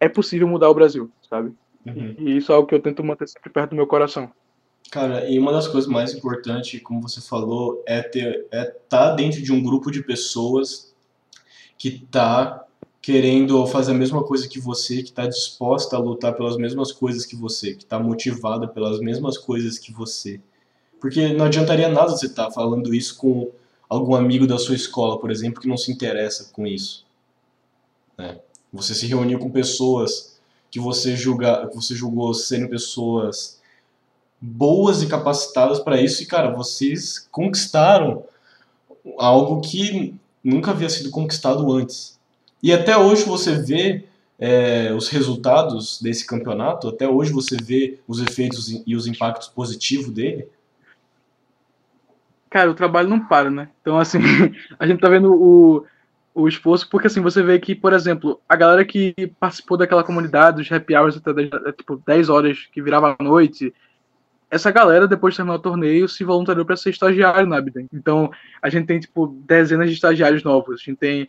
[0.00, 1.52] é possível mudar o Brasil, sabe?
[1.86, 2.14] Uhum.
[2.18, 4.30] E, isso é algo que eu tento manter sempre perto do meu coração.
[4.90, 9.14] Cara, e uma das coisas mais importantes, como você falou, é ter é estar tá
[9.14, 10.94] dentro de um grupo de pessoas
[11.76, 12.64] que tá
[13.00, 17.26] querendo fazer a mesma coisa que você, que está disposta a lutar pelas mesmas coisas
[17.26, 20.40] que você, que está motivada pelas mesmas coisas que você.
[21.00, 23.50] Porque não adiantaria nada você estar tá falando isso com
[23.94, 27.04] algum amigo da sua escola, por exemplo, que não se interessa com isso.
[28.16, 28.38] Né?
[28.72, 30.38] Você se reuniu com pessoas
[30.70, 33.60] que você, julga, que você julgou serem pessoas
[34.40, 38.24] boas e capacitadas para isso, e cara, vocês conquistaram
[39.18, 42.18] algo que nunca havia sido conquistado antes.
[42.62, 44.04] E até hoje você vê
[44.38, 50.10] é, os resultados desse campeonato, até hoje você vê os efeitos e os impactos positivos
[50.10, 50.48] dele.
[52.54, 53.68] Cara, o trabalho não para, né?
[53.80, 54.20] Então, assim,
[54.78, 55.84] a gente tá vendo o,
[56.32, 60.58] o esforço, porque assim, você vê que, por exemplo, a galera que participou daquela comunidade,
[60.58, 63.74] dos happy hours até 10, é, tipo, 10 horas, que virava a noite,
[64.48, 67.88] essa galera, depois de terminar o torneio, se voluntariou para ser estagiário na Abden.
[67.92, 68.30] Então,
[68.62, 71.28] a gente tem, tipo, dezenas de estagiários novos, a gente tem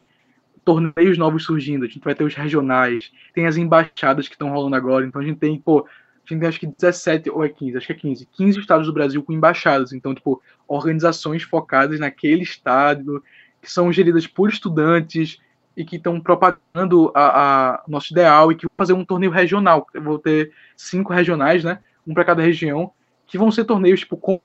[0.64, 4.76] torneios novos surgindo, a gente vai ter os regionais, tem as embaixadas que estão rolando
[4.76, 5.88] agora, então a gente tem, pô,
[6.26, 8.88] a gente tem acho que 17 ou é 15, acho que é 15, 15 estados
[8.88, 13.24] do Brasil com embaixadas, então, tipo, organizações focadas naquele estado,
[13.62, 15.40] que são geridas por estudantes
[15.78, 19.86] e que estão propagando a, a, nosso ideal e que vão fazer um torneio regional.
[19.94, 21.80] Vou ter cinco regionais, né?
[22.08, 22.92] Um para cada região,
[23.28, 24.42] que vão ser torneios tipo como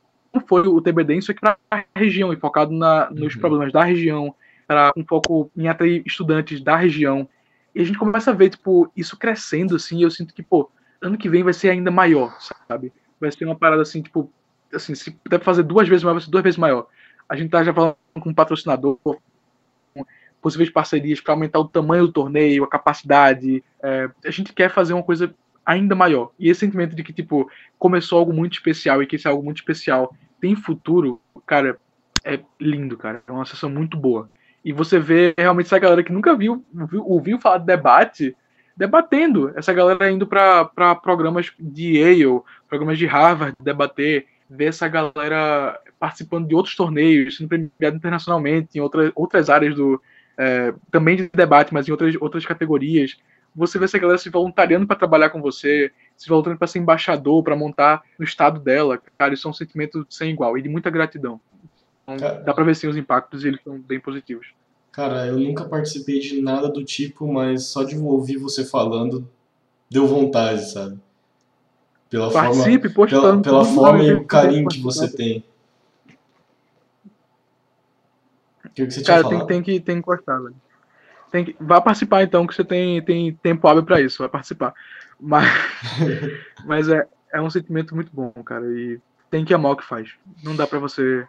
[0.46, 3.40] foi o TBD, só que para a região e focado na, nos uhum.
[3.40, 4.34] problemas da região,
[4.66, 7.28] para um foco em atrair estudantes da região.
[7.74, 9.98] E a gente começa a ver tipo isso crescendo assim.
[9.98, 10.70] E eu sinto que pô,
[11.00, 12.36] ano que vem vai ser ainda maior,
[12.68, 12.92] sabe?
[13.20, 14.30] Vai ser uma parada assim tipo
[14.72, 16.86] assim, se puder fazer duas vezes maior, vai ser duas vezes maior.
[17.28, 18.98] A gente tá já falando com um patrocinador,
[20.40, 23.62] possíveis parcerias para aumentar o tamanho do torneio, a capacidade.
[23.82, 25.34] É, a gente quer fazer uma coisa
[25.64, 26.30] ainda maior.
[26.38, 29.58] E esse sentimento de que, tipo, começou algo muito especial e que esse algo muito
[29.58, 31.78] especial tem futuro, cara,
[32.24, 33.22] é lindo, cara.
[33.26, 34.28] É uma sensação muito boa.
[34.64, 38.36] E você vê realmente essa galera que nunca viu, viu ouviu falar de debate,
[38.76, 39.52] debatendo.
[39.56, 46.48] Essa galera indo para programas de Yale, programas de Harvard, debater ver essa galera participando
[46.48, 50.02] de outros torneios, sendo premiado internacionalmente em outra, outras áreas do
[50.36, 53.16] é, também de debate, mas em outras, outras categorias.
[53.54, 57.42] Você vê essa galera se voluntariando para trabalhar com você, se voluntariando para ser embaixador,
[57.44, 59.00] para montar no estado dela.
[59.18, 61.40] Cara, isso é um sentimento sem igual e de muita gratidão.
[62.02, 64.48] Então, dá para ver sim os impactos e eles são bem positivos.
[64.92, 69.28] Cara, eu nunca participei de nada do tipo, mas só de ouvir você falando
[69.90, 70.98] deu vontade, sabe?
[72.08, 75.44] Pela Participe, forma, pela, pela forma e o carinho que você tem.
[78.64, 80.54] O que, você Cara, tem, tem, que, tem que gostar, velho.
[81.30, 84.74] Tem que, vai participar então, que você tem, tem tempo hábil para isso, vai participar.
[85.20, 85.46] Mas,
[86.66, 88.66] mas é, é um sentimento muito bom, cara.
[88.66, 90.10] E tem que amar o que faz.
[90.42, 91.24] Não dá para você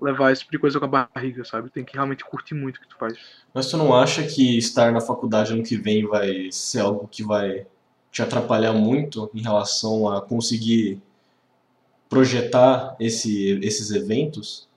[0.00, 1.70] levar esse tipo de coisa com a barriga, sabe?
[1.70, 3.18] Tem que realmente curtir muito o que tu faz.
[3.52, 7.22] Mas tu não acha que estar na faculdade ano que vem vai ser algo que
[7.22, 7.66] vai
[8.10, 11.02] te atrapalhar muito em relação a conseguir
[12.08, 14.68] projetar esse, esses eventos?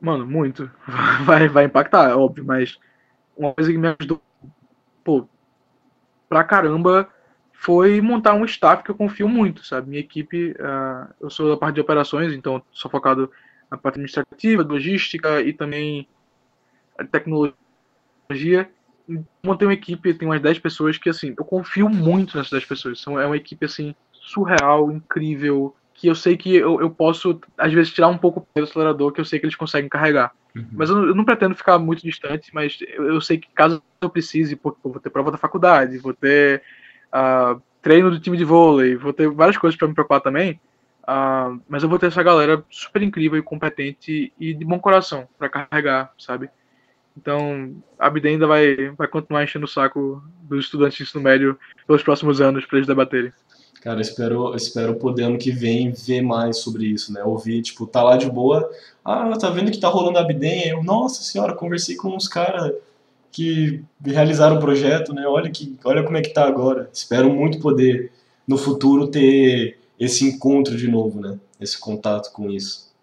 [0.00, 0.70] Mano, muito.
[1.24, 2.78] Vai, vai impactar, é óbvio, mas
[3.34, 4.20] uma coisa que me ajudou,
[5.02, 5.26] pô,
[6.28, 7.08] pra caramba
[7.64, 9.88] foi montar um staff que eu confio muito, sabe?
[9.88, 13.30] Minha equipe, uh, eu sou da parte de operações, então sou focado
[13.70, 16.06] na parte administrativa, logística e também
[17.10, 18.68] tecnologia
[19.42, 23.00] montei uma equipe, tem umas 10 pessoas que, assim, eu confio muito nessas 10 pessoas.
[23.00, 27.72] São, é uma equipe, assim, surreal, incrível, que eu sei que eu, eu posso, às
[27.72, 30.32] vezes, tirar um pouco do acelerador, que eu sei que eles conseguem carregar.
[30.56, 30.66] Uhum.
[30.72, 34.08] Mas eu, eu, não pretendo ficar muito distante, mas eu, eu, sei que caso eu
[34.08, 36.62] precise, pô, vou ter prova da faculdade, vou ter
[37.14, 40.60] uh, treino do time de vôlei, vou ter várias coisas para me preocupar também,
[41.02, 45.28] uh, mas eu vou ter essa galera super incrível e competente e de bom coração
[45.38, 46.50] para carregar, sabe?
[47.16, 51.56] Então, a BD ainda vai, vai continuar enchendo o saco dos estudantes de ensino médio
[51.86, 53.32] pelos próximos anos para eles debaterem.
[53.80, 57.22] Cara, espero, espero poder ano que vem ver mais sobre isso, né?
[57.22, 58.68] Ouvir, tipo, tá lá de boa,
[59.04, 60.68] ah, tá vendo que tá rolando a Abden?
[60.68, 62.72] Eu, nossa senhora, conversei com uns caras
[63.34, 65.26] que realizaram o projeto, né?
[65.26, 66.88] Olha, que, olha como é que tá agora.
[66.92, 68.12] Espero muito poder,
[68.46, 71.36] no futuro, ter esse encontro de novo, né?
[71.60, 72.94] Esse contato com isso.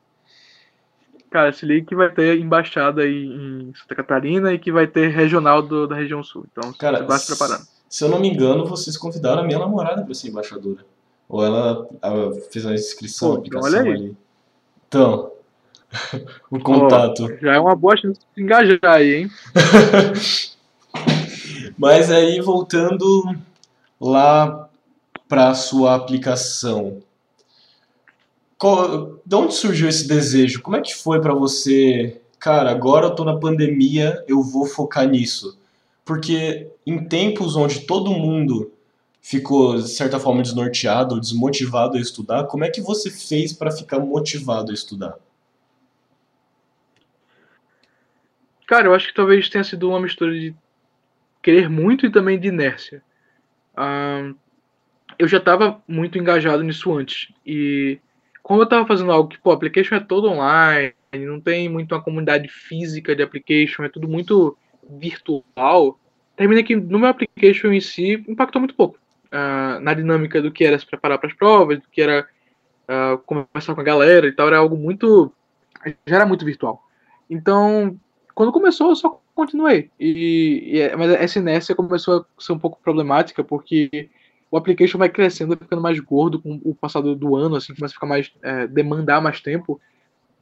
[1.30, 5.62] Cara, se liga que vai ter embaixada em Santa Catarina e que vai ter regional
[5.62, 6.46] do, da região sul.
[6.50, 7.68] Então, Cara, você vai se preparando.
[7.90, 10.86] Se eu não me engano, vocês convidaram a minha namorada para ser embaixadora.
[11.28, 13.98] Ou ela, ela fez a inscrição, Pô, então aplicação olha aí.
[13.98, 14.18] ali.
[14.88, 15.32] Então,
[16.50, 17.26] o contato.
[17.26, 19.32] Oh, já é uma boa chance de se engajar aí, hein?
[21.78, 23.36] Mas aí, voltando
[24.00, 24.70] lá
[25.28, 27.02] para sua aplicação,
[28.58, 30.62] qual, de onde surgiu esse desejo?
[30.62, 32.22] Como é que foi para você?
[32.39, 35.58] Cara, agora eu tô na pandemia, eu vou focar nisso.
[36.06, 38.72] Porque em tempos onde todo mundo
[39.22, 44.00] ficou, de certa forma, desnorteado, desmotivado a estudar, como é que você fez para ficar
[44.00, 45.16] motivado a estudar?
[48.72, 50.55] Cara, eu acho que talvez tenha sido uma mistura de
[51.43, 53.03] querer muito e também de inércia.
[53.76, 54.32] Ah,
[55.19, 57.34] eu já estava muito engajado nisso antes.
[57.45, 57.99] E
[58.41, 62.01] como eu tava fazendo algo que, pô, application é todo online, não tem muito uma
[62.01, 64.57] comunidade física de application, é tudo muito
[64.89, 65.99] virtual.
[66.38, 68.97] Termina que no meu application em si impactou muito pouco
[69.34, 72.26] uh, na dinâmica do que era se preparar para as provas, do que era
[72.88, 75.30] uh, conversar com a galera e tal, era algo muito.
[76.07, 76.82] já era muito virtual.
[77.30, 77.99] Então,
[78.34, 79.90] quando começou, eu só continuei.
[80.00, 84.10] E, e, é, mas essa inércia começou a ser um pouco problemática, porque
[84.50, 87.96] o application vai crescendo, ficando mais gordo com o passado do ano, assim, começa a
[87.96, 88.32] ficar mais.
[88.42, 89.80] É, demandar mais tempo.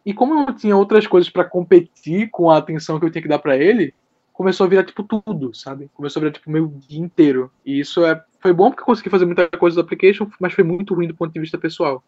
[0.06, 3.28] E como eu tinha outras coisas para competir com a atenção que eu tinha que
[3.28, 3.94] dar para ele,
[4.34, 5.90] começou a virar tipo tudo, sabe?
[5.94, 7.52] Começou a virar tipo meu dia inteiro.
[7.66, 10.64] E isso é, foi bom porque eu consegui fazer muita coisa do application, mas foi
[10.64, 12.04] muito ruim do ponto de vista pessoal.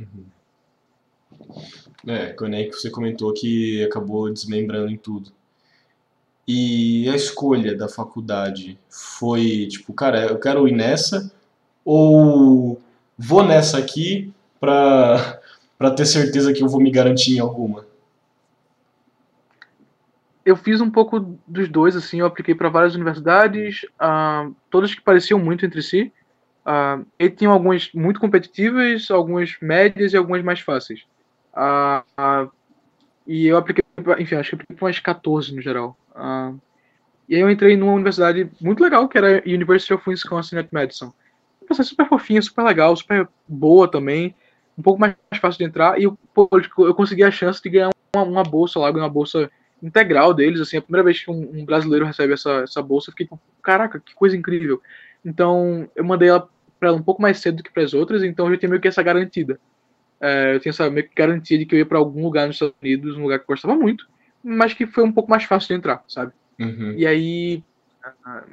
[0.00, 0.24] Uhum.
[2.06, 5.30] É, quando é que você comentou que acabou desmembrando em tudo.
[6.46, 11.32] E a escolha da faculdade foi tipo, cara, eu quero ir nessa
[11.84, 12.80] ou
[13.16, 15.40] vou nessa aqui pra,
[15.78, 17.86] pra ter certeza que eu vou me garantir em alguma?
[20.44, 25.00] Eu fiz um pouco dos dois, assim, eu apliquei para várias universidades, uh, todas que
[25.00, 26.12] pareciam muito entre si.
[26.66, 31.04] Uh, e tinham algumas muito competitivas, algumas médias e algumas mais fáceis.
[31.54, 32.50] Uh,
[33.26, 33.84] e eu apliquei,
[34.18, 35.96] enfim, acho que apliquei umas 14 no geral.
[36.14, 36.58] Uh,
[37.28, 40.68] e aí eu entrei numa universidade muito legal, que era a University of Wisconsin at
[40.72, 41.12] Madison.
[41.70, 44.34] Uma super fofinha, super legal, super boa também,
[44.76, 46.18] um pouco mais fácil de entrar, e eu,
[46.78, 49.50] eu consegui a chance de ganhar uma, uma bolsa lá, uma bolsa
[49.82, 53.12] integral deles, assim, a primeira vez que um, um brasileiro recebe essa, essa bolsa, eu
[53.12, 54.82] fiquei tipo, caraca, que coisa incrível.
[55.24, 56.48] Então, eu mandei ela
[56.78, 58.68] para ela um pouco mais cedo do que para as outras, então eu já tinha
[58.68, 59.58] meio que essa garantida.
[60.22, 62.54] É, eu tinha essa meio que garantia de que eu ia para algum lugar nos
[62.54, 64.08] Estados Unidos, um lugar que eu gostava muito,
[64.42, 66.32] mas que foi um pouco mais fácil de entrar, sabe?
[66.60, 66.94] Uhum.
[66.96, 67.64] E aí,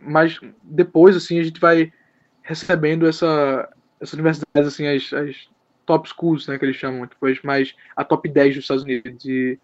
[0.02, 1.94] mas depois, assim, a gente vai
[2.42, 3.70] recebendo essa,
[4.02, 5.48] essas universidades, assim, as, as
[5.86, 9.24] top schools, né, que eles chamam, depois mais a top 10 dos Estados Unidos.
[9.26, 9.60] E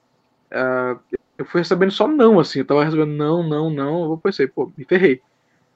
[0.51, 0.99] uh,
[1.37, 4.71] eu fui recebendo só não, assim, eu tava recebendo não, não, não, eu pensei, pô,
[4.77, 5.21] me ferrei.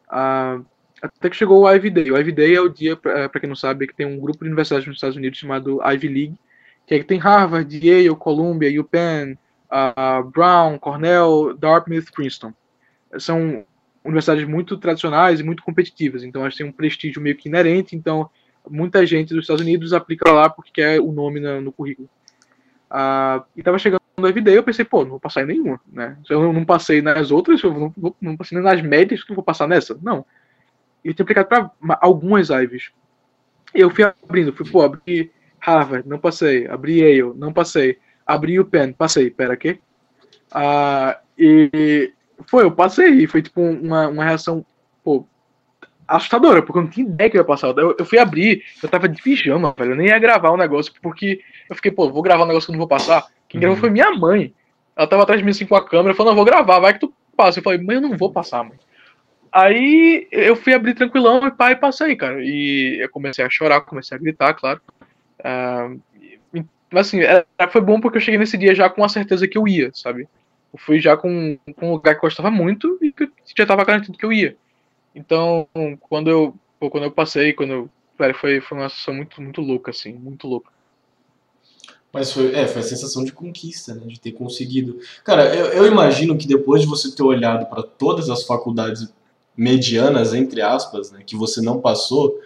[0.08, 0.64] Uh,
[1.02, 2.12] até que chegou o Ivy Day.
[2.12, 4.50] O Ivy Day é o dia, para quem não sabe, que tem um grupo de
[4.50, 6.40] universidades nos Estados Unidos chamado Ivy League,
[6.86, 9.38] que é que tem Harvard, Yale, Columbia, UPenn,
[9.72, 12.54] uh, Brown, Cornell, Dartmouth, Princeton.
[13.18, 13.66] São
[14.04, 18.30] universidades muito tradicionais e muito competitivas, então elas têm um prestígio meio que inerente, então
[18.70, 22.10] muita gente dos Estados Unidos aplica lá porque quer o nome na, no currículo.
[22.90, 26.18] Uh, e estava chegando no Everyday, eu pensei, pô, não vou passar em nenhuma, né?
[26.26, 29.68] Se eu não passei nas outras, eu não, não, passei nas médias, não vou passar
[29.68, 29.98] nessa?
[30.02, 30.26] Não.
[31.04, 32.50] E eu tinha aplicado para algumas.
[32.50, 32.82] E
[33.74, 36.68] eu fui abrindo, fui, pô, abri Harvard, não passei.
[36.68, 37.98] Abri Yale, não passei.
[38.26, 39.30] Abri o Penn, passei.
[39.30, 39.80] Pera, aqui.
[40.52, 42.12] Ah, e
[42.48, 43.10] foi, eu passei.
[43.24, 44.66] E foi tipo uma, uma reação,
[45.04, 45.26] pô,
[46.08, 47.68] assustadora, porque eu não tinha ideia que eu ia passar.
[47.78, 49.92] Eu, eu fui abrir, eu tava de pijama, velho.
[49.92, 52.68] Eu nem ia gravar o um negócio, porque eu fiquei, pô, vou gravar um negócio
[52.68, 53.28] que eu não vou passar.
[53.48, 53.82] Quem gravou uhum.
[53.82, 54.54] foi minha mãe.
[54.96, 57.00] Ela tava atrás de mim assim com a câmera, falou, não, vou gravar, vai que
[57.00, 57.60] tu passa.
[57.60, 58.78] Eu falei, mãe, eu não vou passar, mãe.
[59.52, 62.44] Aí eu fui abrir tranquilão e pai passei, cara.
[62.44, 64.82] E eu comecei a chorar, comecei a gritar, claro.
[65.40, 66.00] Uh,
[66.92, 69.58] mas assim, era, foi bom porque eu cheguei nesse dia já com a certeza que
[69.58, 70.28] eu ia, sabe?
[70.74, 74.18] Eu fui já com, com um lugar que gostava muito e que já tava garantido
[74.18, 74.56] que eu ia.
[75.14, 75.68] Então,
[76.02, 77.90] quando eu, quando eu passei, quando eu,
[78.36, 80.72] foi, foi uma sensação muito, muito louca, assim, muito louca.
[82.12, 84.02] Mas foi, é, foi a sensação de conquista, né?
[84.08, 85.00] De ter conseguido.
[85.24, 89.14] Cara, eu, eu imagino que depois de você ter olhado para todas as faculdades
[89.56, 92.40] medianas, entre aspas, né, que você não passou,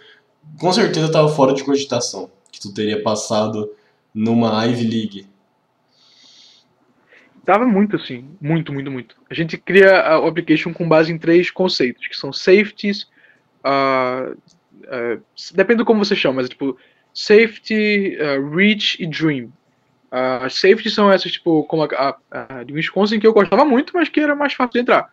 [0.58, 3.70] com certeza estava fora de cogitação que tu teria passado
[4.14, 5.26] numa Ivy League.
[7.44, 9.16] Tava muito assim, muito, muito, muito.
[9.28, 13.02] A gente cria o application com base em três conceitos, que são safeties,
[13.64, 16.78] uh, uh, depende do como você chama, mas tipo
[17.12, 19.52] safety, uh, reach e dream.
[20.10, 23.92] As safeties são essas, tipo, como a, a, a de Wisconsin, que eu gostava muito,
[23.94, 25.12] mas que era mais fácil de entrar.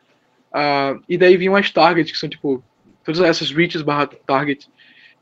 [0.53, 2.63] Uh, e daí vinham as targets, que são tipo,
[3.03, 4.67] todas essas reaches barra target,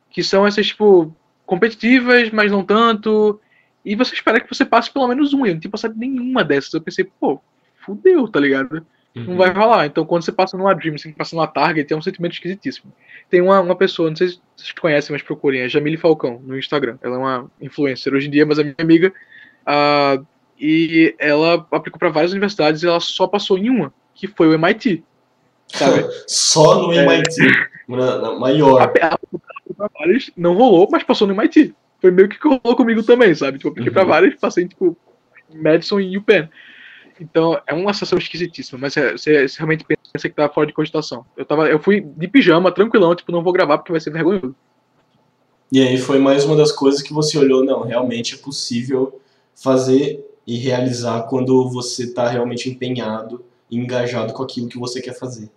[0.10, 1.16] que são essas, tipo,
[1.46, 3.40] competitivas, mas não tanto.
[3.84, 5.48] E você espera que você passe pelo menos uma.
[5.48, 6.74] Eu não tinha passado nenhuma dessas.
[6.74, 7.42] Eu pensei, pô,
[7.86, 8.86] fudeu, tá ligado?
[9.16, 9.24] Uhum.
[9.24, 9.86] Não vai rolar.
[9.86, 12.94] Então quando você passa numa Dream, você passa numa Target, é um sentimento esquisitíssimo.
[13.30, 16.58] Tem uma, uma pessoa, não sei se vocês conhecem, mas procurem, é Jamile Falcão, no
[16.58, 16.98] Instagram.
[17.02, 19.14] Ela é uma influencer hoje em dia, mas é minha amiga.
[19.62, 20.26] Uh,
[20.60, 24.54] e ela aplicou para várias universidades e ela só passou em uma, que foi o
[24.54, 25.04] MIT.
[25.70, 26.07] Sabe?
[26.28, 27.95] Só no MIT, é.
[27.95, 28.82] na, na maior.
[28.82, 29.20] A,
[30.36, 31.74] não rolou, mas passou no MIT.
[32.01, 33.57] Foi meio que rolou comigo também, sabe?
[33.57, 33.93] Tipo, eu apliquei uhum.
[33.93, 34.97] pra várias, passei, tipo,
[35.53, 36.47] Madison e UPenn.
[37.20, 40.74] Então, é uma sensação esquisitíssima, mas é, você, você, realmente pensa que tá fora de
[40.74, 41.26] cogitação.
[41.36, 44.55] Eu, tava, eu fui de pijama, tranquilão, tipo, não vou gravar porque vai ser vergonhoso.
[45.72, 49.22] E aí foi mais uma das coisas que você olhou, não, realmente é possível
[49.53, 55.13] fazer e realizar quando você está realmente empenhado e engajado com aquilo que você quer
[55.13, 55.51] fazer.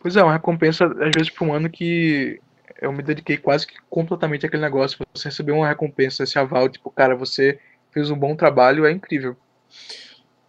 [0.00, 2.40] Pois é, uma recompensa, às vezes, para um ano que
[2.80, 4.98] eu me dediquei quase que completamente àquele negócio.
[5.14, 7.60] Você receber uma recompensa, esse aval, tipo, cara, você
[7.92, 9.36] fez um bom trabalho, é incrível.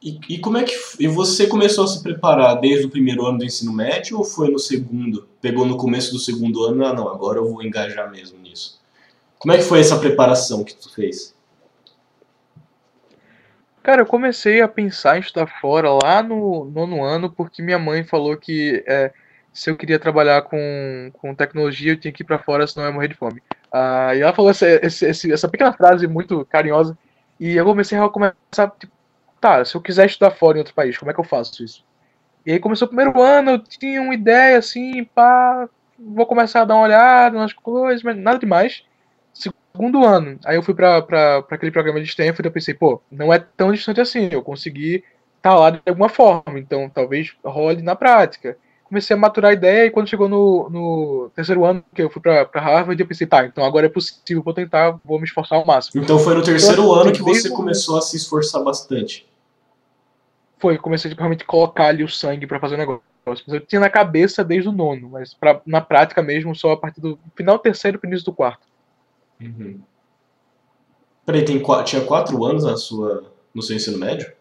[0.01, 3.37] E, e como é que e você começou a se preparar desde o primeiro ano
[3.37, 5.27] do ensino médio ou foi no segundo?
[5.39, 8.79] Pegou no começo do segundo ano, ah não, agora eu vou engajar mesmo nisso.
[9.37, 11.35] Como é que foi essa preparação que tu fez?
[13.83, 18.03] Cara, eu comecei a pensar em estudar fora lá no nono ano porque minha mãe
[18.03, 19.11] falou que é,
[19.53, 22.89] se eu queria trabalhar com, com tecnologia eu tinha que ir para fora senão eu
[22.89, 23.41] ia morrer de fome.
[23.71, 26.97] Ah, e ela falou essa, essa, essa pequena frase muito carinhosa
[27.39, 28.93] e eu comecei a começar, tipo,
[29.39, 31.83] tá, se eu quiser estudar fora em outro país, como é que eu faço isso?
[32.45, 36.65] E aí começou o primeiro ano, eu tinha uma ideia assim, pá, vou começar a
[36.65, 38.83] dar uma olhada nas coisas, mas nada demais.
[39.33, 43.39] Segundo ano, aí eu fui para aquele programa de Stanford eu pensei, pô, não é
[43.39, 45.03] tão distante assim, eu consegui
[45.37, 48.57] estar tá lá de alguma forma, então talvez role na prática.
[48.91, 52.21] Comecei a maturar a ideia e quando chegou no, no terceiro ano, que eu fui
[52.21, 55.65] para Harvard, eu pensei, tá, então agora é possível, vou tentar, vou me esforçar ao
[55.65, 56.03] máximo.
[56.03, 59.25] Então foi no terceiro então, ano que você começou a se esforçar bastante
[60.61, 63.03] foi, comecei tipo, realmente colocar ali o sangue para fazer o negócio.
[63.47, 67.01] Eu tinha na cabeça desde o nono, mas pra, na prática mesmo só a partir
[67.01, 68.67] do final do terceiro e início do quarto.
[69.41, 69.81] Uhum.
[71.25, 74.31] Peraí, tem, tinha quatro anos na sua, no seu ensino médio?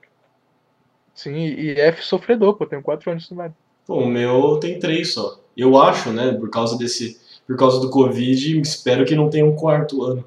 [1.15, 3.57] Sim, e F sofredor, pô, tenho quatro anos no ensino médio.
[3.91, 5.41] Pô, o meu tem três só.
[5.57, 9.57] Eu acho, né, por causa desse, por causa do Covid, espero que não tenha um
[9.57, 10.25] quarto ano.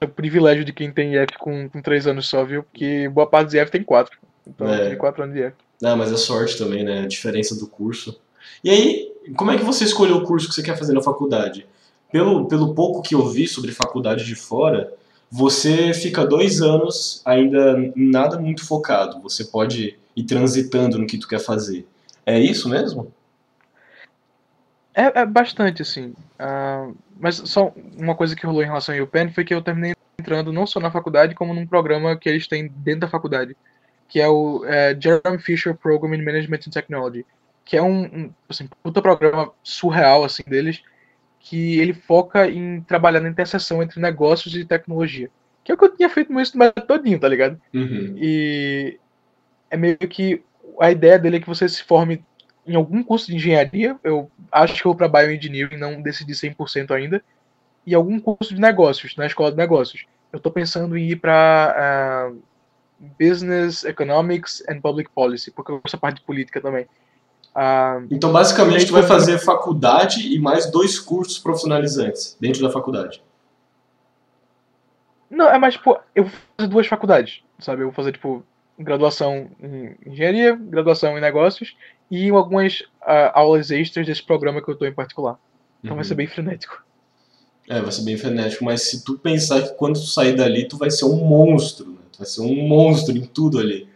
[0.00, 2.62] É o privilégio de quem tem IF com, com 3 anos só, viu?
[2.62, 4.16] Porque boa parte dos IF tem 4.
[4.46, 4.90] Então é.
[4.90, 5.56] tem 4 anos de IF.
[5.80, 7.00] Não, mas é sorte também, né?
[7.00, 8.20] A diferença do curso.
[8.62, 11.66] E aí, como é que você escolheu o curso que você quer fazer na faculdade?
[12.12, 14.94] Pelo, pelo pouco que eu vi sobre faculdade de fora,
[15.28, 19.20] você fica dois anos ainda nada muito focado.
[19.22, 21.86] Você pode ir transitando no que tu quer fazer.
[22.24, 23.12] É isso mesmo?
[24.94, 26.14] É, é bastante, assim.
[26.38, 29.94] Uh, mas só uma coisa que rolou em relação ao UPenn foi que eu terminei
[30.18, 33.56] entrando não só na faculdade, como num programa que eles têm dentro da faculdade,
[34.08, 37.24] que é o é, Jeremy Fisher Program in Management and Technology,
[37.64, 40.82] que é um, um assim, puta programa surreal, assim, deles,
[41.40, 45.30] que ele foca em trabalhar na interseção entre negócios e tecnologia.
[45.64, 47.60] Que é o que eu tinha feito no ensino médio todinho, tá ligado?
[47.72, 48.14] Uhum.
[48.16, 48.98] E
[49.72, 50.44] é meio que
[50.78, 52.22] a ideia dele é que você se forme
[52.66, 56.92] em algum curso de engenharia, eu acho que eu vou para bioengineering, não decidi 100%
[56.92, 57.24] ainda,
[57.84, 60.04] e algum curso de negócios, na escola de negócios.
[60.32, 62.42] Eu estou pensando em ir para uh,
[63.18, 66.84] Business Economics and Public Policy, porque eu gosto da parte de política também.
[67.56, 73.22] Uh, então, basicamente, tu vai fazer faculdade e mais dois cursos profissionalizantes dentro da faculdade.
[75.28, 77.82] Não, é mais, tipo, eu vou fazer duas faculdades, sabe?
[77.82, 78.44] Eu vou fazer, tipo,
[78.78, 81.76] graduação em engenharia, graduação em negócios
[82.10, 85.38] e algumas uh, aulas extras desse programa que eu estou em particular.
[85.80, 85.96] Então uhum.
[85.96, 86.82] vai ser bem frenético.
[87.68, 90.76] É, vai ser bem frenético, mas se tu pensar que quando tu sair dali, tu
[90.76, 91.98] vai ser um monstro, né?
[92.12, 93.88] Tu vai ser um monstro em tudo ali.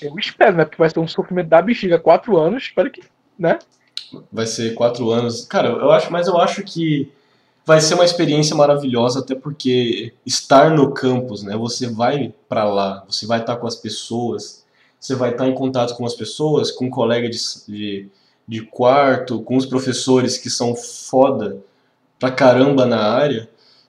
[0.00, 0.64] Eu espero, né?
[0.64, 3.02] Porque vai ser um sofrimento da bexiga quatro anos, espero que,
[3.38, 3.58] né?
[4.30, 5.44] Vai ser quatro anos.
[5.44, 7.12] Cara, eu acho, mas eu acho que
[7.64, 11.56] vai ser uma experiência maravilhosa, até porque estar no campus, né?
[11.56, 14.64] Você vai para lá, você vai estar com as pessoas,
[14.98, 17.38] você vai estar em contato com as pessoas, com um colega de,
[17.68, 18.08] de,
[18.46, 21.58] de quarto, com os professores que são foda
[22.18, 23.48] pra caramba na área.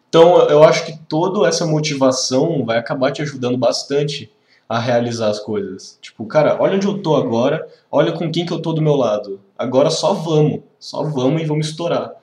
[0.09, 4.31] Então eu acho que toda essa motivação vai acabar te ajudando bastante
[4.69, 5.97] a realizar as coisas.
[6.01, 8.95] Tipo, cara, olha onde eu tô agora, olha com quem que eu tô do meu
[8.95, 9.39] lado.
[9.57, 12.22] Agora só vamos, só vamos e vamos estourar.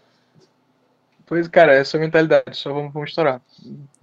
[1.30, 3.40] Pois, cara, essa é a mentalidade, só vamos, vamos estourar.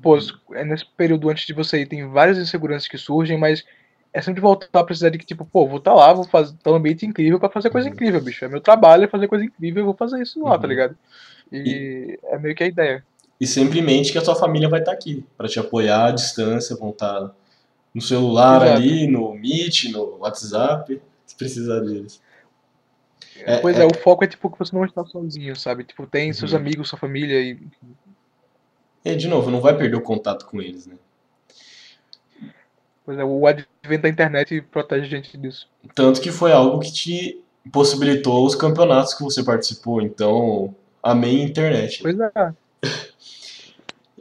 [0.01, 0.17] Pô,
[0.53, 3.65] é nesse período antes de você ir, tem várias inseguranças que surgem, mas
[4.13, 6.55] é sempre voltar a precisar de que, tipo, pô, vou estar tá lá, vou fazer
[6.63, 7.93] tá um ambiente incrível para fazer coisa uhum.
[7.93, 8.45] incrível, bicho.
[8.45, 10.61] É meu trabalho é fazer coisa incrível, eu vou fazer isso lá, tá uhum.
[10.61, 10.97] tá ligado?
[11.51, 13.03] E, e, é meio que a ideia.
[13.41, 16.11] E sempre mente que a sua família vai estar tá aqui, para te apoiar à
[16.11, 17.31] distância, vão estar tá
[17.93, 18.77] no celular Exato.
[18.77, 22.21] ali, no Meet, no WhatsApp, se precisar deles.
[23.43, 25.83] É, pois é, é, o foco é tipo que você não está sozinho, sabe?
[25.83, 26.57] Tipo, tem seus uhum.
[26.57, 27.59] amigos, sua família e.
[29.03, 30.95] É, de novo, não vai perder o contato com eles, né?
[33.05, 35.67] Pois é, o advento da internet protege a gente disso.
[35.95, 37.41] Tanto que foi algo que te
[37.71, 42.01] possibilitou os campeonatos que você participou, então amei a internet.
[42.01, 42.53] Pois é.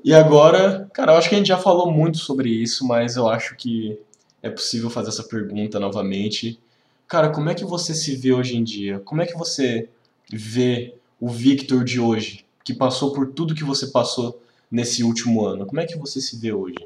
[0.04, 3.28] E agora, cara, eu acho que a gente já falou muito sobre isso, mas eu
[3.28, 3.98] acho que
[4.40, 6.60] é possível fazer essa pergunta novamente.
[7.08, 8.98] Cara, como é que você se vê hoje em dia?
[9.00, 9.88] Como é que você
[10.30, 15.66] vê o Victor de hoje, que passou por tudo que você passou nesse último ano?
[15.66, 16.76] Como é que você se vê hoje?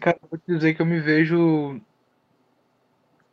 [0.00, 1.80] Cara, vou te dizer que eu me vejo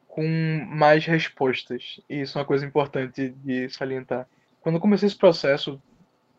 [0.08, 2.02] com mais respostas.
[2.10, 4.28] E isso é uma coisa importante de salientar.
[4.60, 5.82] Quando eu comecei esse processo,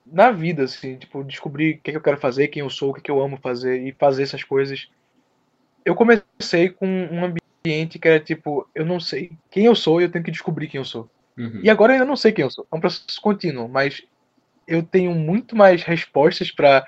[0.04, 2.90] na vida, assim, tipo, descobrir o que, é que eu quero fazer, quem eu sou,
[2.90, 4.88] o que, é que eu amo fazer e fazer essas coisas.
[5.84, 10.04] Eu comecei com um ambiente que era tipo, eu não sei quem eu sou e
[10.04, 11.08] eu tenho que descobrir quem eu sou.
[11.36, 11.60] Uhum.
[11.62, 12.66] E agora eu ainda não sei quem eu sou.
[12.70, 14.02] É um processo contínuo, mas
[14.66, 16.86] eu tenho muito mais respostas para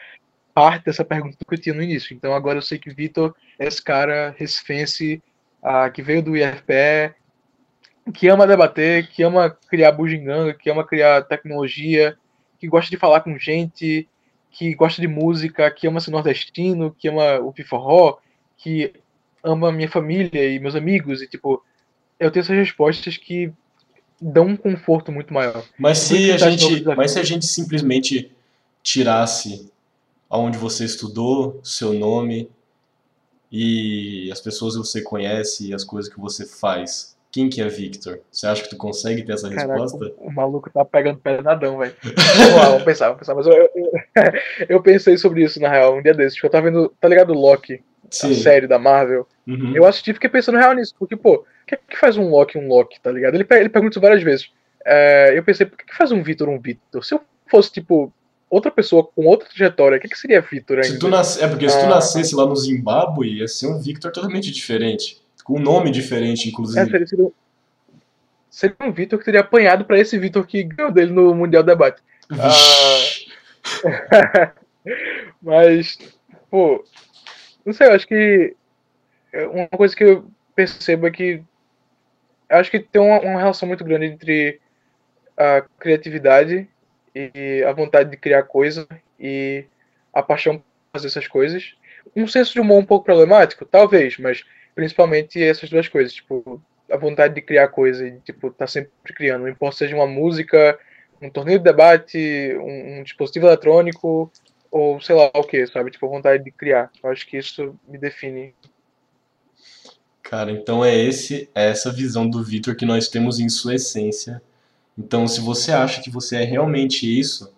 [0.54, 2.14] parte dessa pergunta que eu tinha no início.
[2.14, 5.22] Então agora eu sei que Vitor é esse cara recifense
[5.62, 7.14] uh, que veio do IFPE,
[8.12, 12.16] que ama debater, que ama criar bugiganga, que ama criar tecnologia,
[12.58, 14.08] que gosta de falar com gente,
[14.50, 18.18] que gosta de música, que ama ser nordestino, que ama o piforró,
[18.62, 18.92] que
[19.42, 21.62] ama minha família e meus amigos, e tipo,
[22.18, 23.52] eu tenho essas respostas que
[24.20, 25.64] dão um conforto muito maior.
[25.76, 28.30] Mas se a gente, mas se a gente simplesmente
[28.82, 29.70] tirasse
[30.30, 32.48] aonde você estudou, seu nome
[33.50, 37.68] e as pessoas que você conhece e as coisas que você faz, quem que é
[37.68, 38.20] Victor?
[38.30, 40.14] Você acha que tu consegue ter essa Caraca, resposta?
[40.18, 41.94] O, o, maluco tá pegando pesadão, velho.
[42.02, 43.34] vamos lá, vamos pensar, vamos pensar.
[43.34, 43.70] Mas eu, eu,
[44.68, 46.34] eu, pensei sobre isso, na real, um dia desses.
[46.34, 47.82] Tipo, eu tava vendo, tá ligado, Loki,
[48.16, 48.30] Sim.
[48.30, 49.26] a série da Marvel.
[49.46, 49.74] Uhum.
[49.74, 52.28] Eu assisti e fiquei pensando real nisso, porque, pô, o que, é que faz um
[52.28, 53.34] Loki um Loki, tá ligado?
[53.34, 54.50] Ele, ele pergunta isso várias vezes.
[54.84, 57.04] É, eu pensei, por que, que faz um Victor um Victor?
[57.04, 58.12] Se eu fosse, tipo,
[58.50, 60.88] outra pessoa com outra trajetória, o que, que seria Victor ainda?
[60.88, 61.42] Se tu nasce...
[61.42, 61.88] É porque se tu ah.
[61.88, 65.20] nascesse lá no Zimbábue, ia ser um Victor totalmente diferente.
[65.44, 66.80] Com um nome diferente, inclusive.
[66.80, 67.30] É, seria, seria,
[68.50, 72.00] seria um Vitor que teria apanhado para esse Vitor que ganhou dele no Mundial Debate.
[72.30, 72.52] Ah,
[75.42, 75.98] mas,
[76.50, 76.84] pô,
[77.64, 78.56] não sei, eu acho que
[79.52, 81.42] uma coisa que eu percebo é que
[82.48, 84.60] acho que tem uma, uma relação muito grande entre
[85.36, 86.68] a criatividade
[87.14, 88.86] e a vontade de criar coisa
[89.18, 89.64] e
[90.12, 91.74] a paixão por fazer essas coisas.
[92.14, 94.44] Um senso de humor um pouco problemático, talvez, mas
[94.74, 96.60] principalmente essas duas coisas, tipo,
[96.90, 99.42] a vontade de criar coisa e, tipo, tá sempre criando.
[99.42, 100.78] Não importa seja uma música,
[101.20, 104.30] um torneio de debate, um, um, dispositivo eletrônico,
[104.72, 105.90] ou sei lá o que, sabe?
[105.90, 106.90] Tipo, vontade de criar.
[107.04, 108.54] Eu acho que isso me define.
[110.22, 114.40] Cara, então é esse é essa visão do Victor que nós temos em sua essência.
[114.96, 117.52] Então, se você acha que você é realmente isso,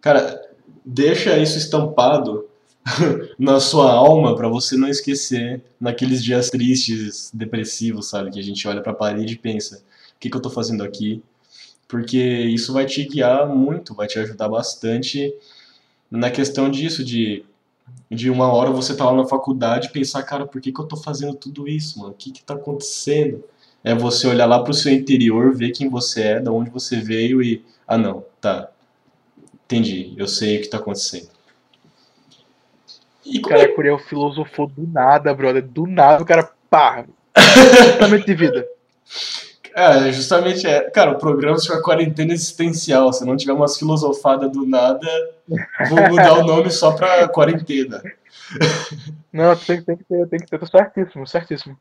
[0.00, 0.40] cara,
[0.84, 2.48] deixa isso estampado
[3.36, 8.30] na sua alma para você não esquecer naqueles dias tristes, depressivos, sabe?
[8.30, 9.82] Que a gente olha para a parede e pensa:
[10.14, 11.20] o que, que eu estou fazendo aqui?
[11.88, 15.34] Porque isso vai te guiar muito, vai te ajudar bastante
[16.10, 17.44] na questão disso, de,
[18.10, 20.84] de uma hora você tá lá na faculdade e pensar: cara, por que, que eu
[20.84, 22.12] estou fazendo tudo isso, mano?
[22.12, 23.44] O que está acontecendo?
[23.82, 27.00] É você olhar lá para o seu interior, ver quem você é, de onde você
[27.00, 27.64] veio e.
[27.86, 28.70] Ah, não, tá.
[29.64, 31.28] Entendi, eu sei o que está acontecendo.
[33.24, 33.68] E o cara, é...
[33.68, 35.62] Curiel filosofou do nada, brother.
[35.62, 37.04] Do nada o cara, pá,
[37.34, 38.66] pensamento de vida.
[39.74, 40.88] É, justamente é.
[40.90, 43.12] Cara, o programa se chama Quarentena Existencial.
[43.12, 45.06] Se não tiver umas filosofadas do nada,
[45.88, 48.02] vou mudar o nome só pra quarentena.
[49.32, 50.58] Não, tem, tem que ter, tem que ter.
[50.58, 51.76] Tô certíssimo, certíssimo.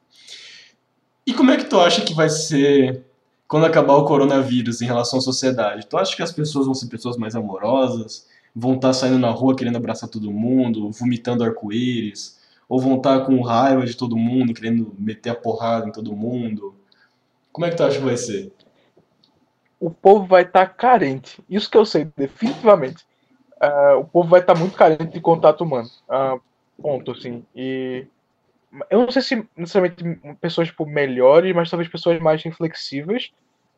[1.26, 3.04] E como é que tu acha que vai ser
[3.48, 5.86] quando acabar o coronavírus em relação à sociedade?
[5.86, 8.28] Tu acha que as pessoas vão ser pessoas mais amorosas?
[8.56, 12.40] vão estar tá saindo na rua querendo abraçar todo mundo, vomitando arco-íris,
[12.70, 16.16] ou vão estar tá com raiva de todo mundo, querendo meter a porrada em todo
[16.16, 16.76] mundo.
[17.54, 18.52] Como é que tu acha que vai ser?
[19.80, 21.42] O povo vai estar tá carente.
[21.50, 23.06] Isso que eu sei, definitivamente.
[23.62, 25.88] Uh, o povo vai estar tá muito carente de contato humano.
[26.10, 26.42] Uh,
[26.82, 27.46] ponto, assim.
[27.56, 28.06] E
[28.90, 30.04] eu não sei se necessariamente
[30.42, 33.32] pessoas tipo, melhores, mas talvez pessoas mais inflexíveis.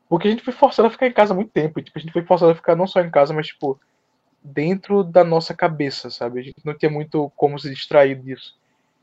[0.07, 1.80] Porque a gente foi forçado a ficar em casa há muito tempo.
[1.80, 3.80] E, tipo, a gente foi forçado a ficar não só em casa, mas tipo,
[4.41, 6.39] dentro da nossa cabeça, sabe?
[6.39, 8.56] A gente não tinha muito como se distrair disso.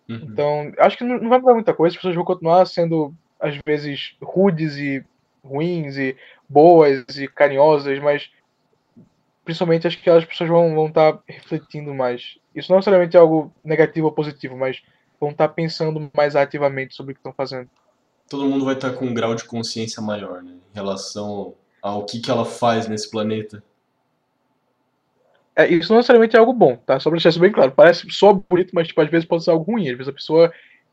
[0.09, 0.21] Uhum.
[0.23, 4.15] Então, acho que não vai mudar muita coisa, as pessoas vão continuar sendo, às vezes,
[4.23, 5.05] rudes e
[5.45, 6.17] ruins, e
[6.49, 8.31] boas e carinhosas, mas
[9.45, 12.39] principalmente acho que as pessoas vão, vão estar tá refletindo mais.
[12.55, 14.81] Isso não necessariamente é algo negativo ou positivo, mas
[15.21, 17.69] vão estar tá pensando mais ativamente sobre o que estão fazendo.
[18.29, 20.53] Todo mundo vai estar tá com um grau de consciência maior, né?
[20.53, 23.63] Em relação ao que, que ela faz nesse planeta.
[25.55, 26.99] É, isso não necessariamente é algo bom, tá?
[26.99, 27.73] Só pra deixar isso bem claro.
[27.73, 29.91] Parece só bonito, mas tipo, às vezes pode ser algo ruim.
[29.91, 30.53] Às vezes a pessoa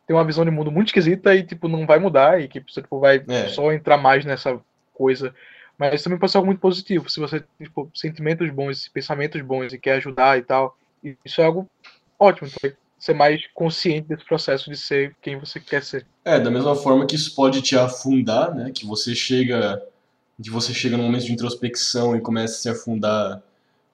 [0.09, 2.81] tem uma visão de mundo muito esquisita e tipo, não vai mudar e que pessoa
[2.81, 3.47] tipo, vai é.
[3.49, 4.59] só entrar mais nessa
[4.91, 5.35] coisa.
[5.77, 7.07] Mas também pode ser algo muito positivo.
[7.11, 10.75] Se você tem tipo, sentimentos bons, pensamentos bons e quer ajudar e tal,
[11.23, 11.67] isso é algo
[12.17, 12.49] ótimo.
[12.51, 16.07] Então, ser mais consciente desse processo de ser quem você quer ser.
[16.25, 18.71] É, da mesma forma que isso pode te afundar, né?
[18.71, 19.79] Que você chega,
[20.41, 23.43] que você chega num momento de introspecção e começa a se afundar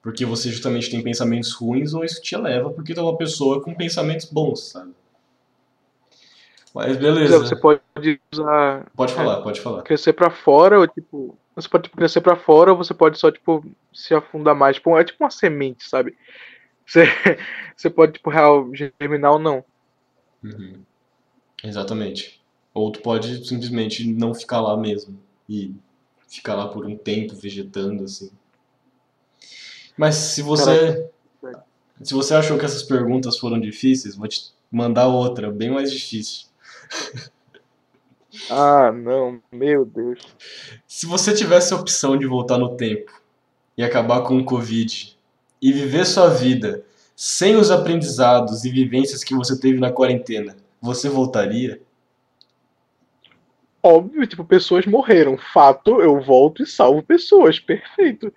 [0.00, 3.62] porque você justamente tem pensamentos ruins ou isso te eleva porque tu é uma pessoa
[3.62, 4.92] com pensamentos bons, sabe?
[6.76, 7.38] Mas beleza.
[7.38, 7.80] Você pode
[8.30, 8.86] usar.
[8.94, 9.80] Pode falar, pode falar.
[9.80, 11.34] Crescer pra fora, ou tipo.
[11.54, 14.76] Você pode tipo, crescer pra fora ou você pode só, tipo, se afundar mais.
[14.76, 16.14] Tipo, é tipo uma semente, sabe?
[16.86, 17.04] Você,
[17.74, 19.64] você pode, tipo, real, germinar ou não.
[20.44, 20.82] Uhum.
[21.64, 22.42] Exatamente.
[22.74, 25.18] Ou tu pode simplesmente não ficar lá mesmo.
[25.48, 25.74] E
[26.28, 28.30] ficar lá por um tempo vegetando, assim.
[29.96, 31.08] Mas se você.
[32.02, 36.48] Se você achou que essas perguntas foram difíceis, vou te mandar outra, bem mais difícil.
[38.50, 40.20] Ah, não, meu Deus.
[40.86, 43.10] Se você tivesse a opção de voltar no tempo
[43.76, 45.16] e acabar com o Covid
[45.60, 46.84] e viver sua vida
[47.14, 51.80] sem os aprendizados e vivências que você teve na quarentena, você voltaria?
[53.82, 55.38] Óbvio, tipo, pessoas morreram.
[55.38, 57.58] Fato, eu volto e salvo pessoas.
[57.58, 58.32] Perfeito.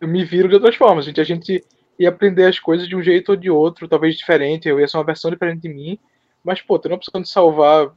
[0.00, 1.04] Eu me viro de outras formas.
[1.04, 1.64] Gente, a gente
[1.98, 4.68] ia aprender as coisas de um jeito ou de outro, talvez diferente.
[4.68, 5.98] Eu ia ser uma versão diferente de mim.
[6.44, 7.92] Mas, pô, tendo a opção de salvar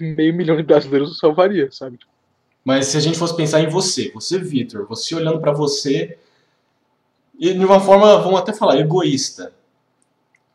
[0.00, 1.98] meio milhão de brasileiros, eu salvaria, sabe?
[2.64, 6.18] Mas se a gente fosse pensar em você, você, Vitor, você olhando para você,
[7.38, 9.52] e de uma forma, vamos até falar, egoísta,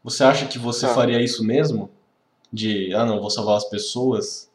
[0.03, 0.93] você acha que você ah.
[0.93, 1.91] faria isso mesmo?
[2.51, 4.49] De, ah não, vou salvar as pessoas?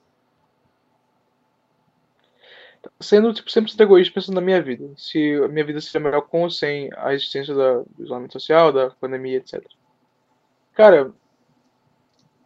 [3.00, 4.90] Sendo, tipo, sempre egoísta pensando na minha vida.
[4.96, 8.72] Se a minha vida seria melhor com ou sem a existência da, do isolamento social,
[8.72, 9.62] da pandemia, etc.
[10.72, 11.12] Cara,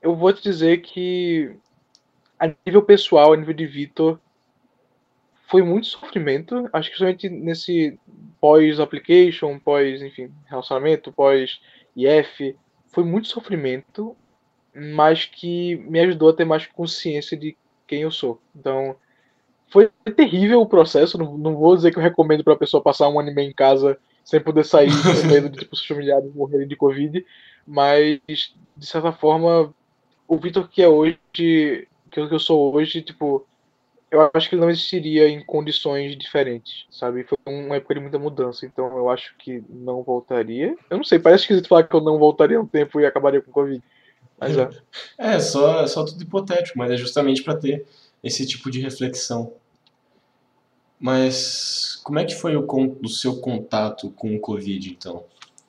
[0.08, 1.54] eu vou te dizer que
[2.38, 4.18] a nível pessoal, a nível de Vitor,
[5.46, 6.68] foi muito sofrimento.
[6.72, 7.98] Acho que somente nesse
[8.40, 12.56] pós-application, pós, enfim, relacionamento, pós-IF,
[12.90, 14.16] foi muito sofrimento,
[14.74, 17.56] mas que me ajudou a ter mais consciência de
[17.86, 18.40] quem eu sou.
[18.54, 18.96] Então,
[19.68, 21.18] foi terrível o processo.
[21.18, 23.98] Não, não vou dizer que eu recomendo para a pessoa passar um anime em casa
[24.24, 27.24] sem poder sair com medo de tipo, seus familiares morrerem de Covid,
[27.66, 28.20] mas
[28.76, 29.74] de certa forma,
[30.28, 33.46] o Vitor que é hoje que eu, que eu sou hoje, tipo,
[34.10, 37.24] eu acho que ele não existiria em condições diferentes, sabe?
[37.24, 40.76] Foi uma época de muita mudança, então eu acho que não voltaria.
[40.88, 43.50] Eu não sei, parece esquisito falar que eu não voltaria um tempo e acabaria com
[43.50, 43.82] Covid.
[44.38, 44.70] Mas é.
[45.18, 47.86] É, só, só tudo hipotético, mas é justamente para ter
[48.22, 49.52] esse tipo de reflexão.
[50.98, 52.66] Mas como é que foi o,
[53.02, 55.24] o seu contato com o Covid, então?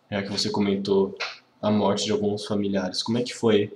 [0.09, 1.15] Já que você comentou
[1.61, 3.71] a morte de alguns familiares, como é que foi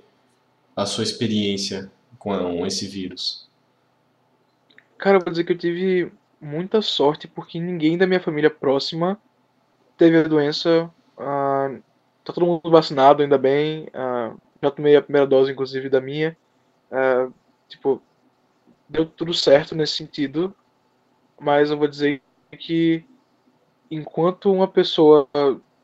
[0.76, 3.48] a sua experiência com esse vírus?
[4.98, 9.20] Cara, eu vou dizer que eu tive muita sorte porque ninguém da minha família próxima
[9.96, 10.90] teve a doença.
[11.16, 11.82] Uh,
[12.24, 13.84] tá todo mundo vacinado, ainda bem.
[13.88, 16.36] Uh, já tomei a primeira dose, inclusive, da minha.
[16.90, 17.32] Uh,
[17.68, 18.02] tipo,
[18.88, 20.54] deu tudo certo nesse sentido.
[21.38, 22.22] Mas eu vou dizer
[22.58, 23.04] que
[23.90, 25.28] enquanto uma pessoa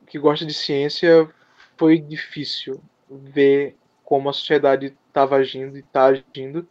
[0.07, 1.29] que gosta de ciência,
[1.77, 2.81] foi difícil
[3.11, 3.77] ver
[4.11, 6.67] como a sociedade estava agindo e está agindo.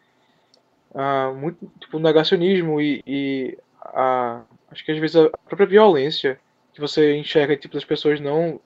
[0.90, 6.38] Uh, muito tipo negacionismo e, e a, acho que às vezes a própria violência
[6.74, 8.60] que você enxerga tipo as pessoas não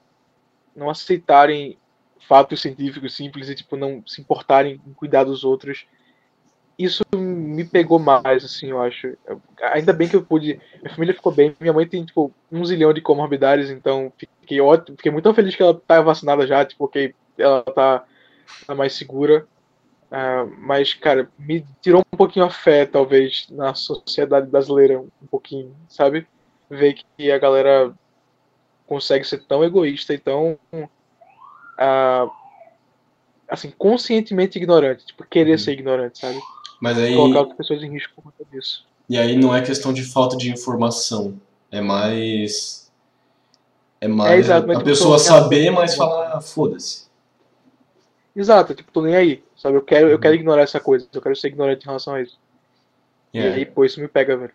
[0.74, 1.76] não aceitarem
[2.26, 5.86] fatos científicos simples e tipo não se importarem em cuidar dos outros
[6.78, 9.18] isso me pegou mais assim eu acho
[9.60, 12.94] ainda bem que eu pude minha família ficou bem minha mãe tem tipo um zilhão
[12.94, 14.10] de comorbidades então
[14.40, 18.06] fiquei ótimo fiquei muito feliz que ela tá vacinada já tipo que ela tá,
[18.66, 19.47] tá mais segura
[20.15, 25.75] Uh, mas, cara, me tirou um pouquinho a fé, talvez, na sociedade brasileira, um pouquinho,
[25.89, 26.25] sabe?
[26.71, 27.93] Ver que a galera
[28.87, 30.57] consegue ser tão egoísta e tão.
[30.73, 32.31] Uh,
[33.49, 35.05] assim, conscientemente ignorante.
[35.05, 35.59] Tipo, querer uhum.
[35.59, 36.41] ser ignorante, sabe?
[36.81, 37.16] Mas aí.
[37.16, 38.87] Colocar outras pessoas em risco por conta disso.
[39.09, 41.41] E aí não é questão de falta de informação.
[41.73, 42.89] É mais.
[44.01, 47.05] É mais é, a, a pessoa saber, mas falar, ah, foda-se.
[48.35, 49.43] Exato, tipo, tô nem aí.
[49.56, 49.77] Sabe?
[49.77, 50.40] Eu quero, eu quero uhum.
[50.40, 52.39] ignorar essa coisa, eu quero ser ignorante em relação a isso.
[53.32, 53.52] E é.
[53.52, 54.52] aí, pô, isso me pega, velho.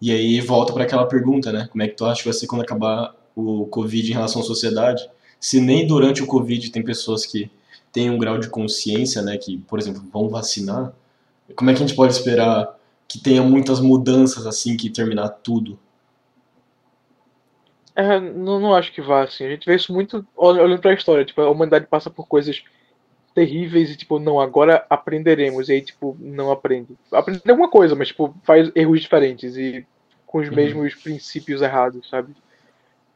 [0.00, 1.68] E aí volta para aquela pergunta, né?
[1.70, 4.44] Como é que tu acha que vai ser quando acabar o Covid em relação à
[4.44, 5.08] sociedade?
[5.38, 7.50] Se nem durante o Covid tem pessoas que
[7.92, 9.36] têm um grau de consciência, né?
[9.36, 10.92] Que, por exemplo, vão vacinar.
[11.54, 15.78] Como é que a gente pode esperar que tenha muitas mudanças assim que terminar tudo?
[17.94, 19.44] É, não, não acho que vá assim.
[19.44, 21.24] A gente vê isso muito olhando para a história.
[21.24, 22.62] Tipo, a humanidade passa por coisas
[23.40, 25.70] terríveis e, tipo, não, agora aprenderemos.
[25.70, 26.94] E aí, tipo, não aprende.
[27.10, 29.86] Aprende alguma coisa, mas, tipo, faz erros diferentes e
[30.26, 30.54] com os uhum.
[30.54, 32.34] mesmos princípios errados, sabe?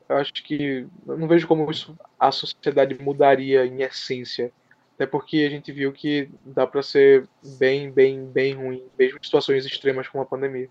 [0.09, 0.87] Eu acho que.
[1.07, 4.51] Eu não vejo como isso a sociedade mudaria em essência.
[4.95, 7.29] Até porque a gente viu que dá para ser
[7.59, 10.71] bem, bem, bem ruim, mesmo em situações extremas como a pandemia.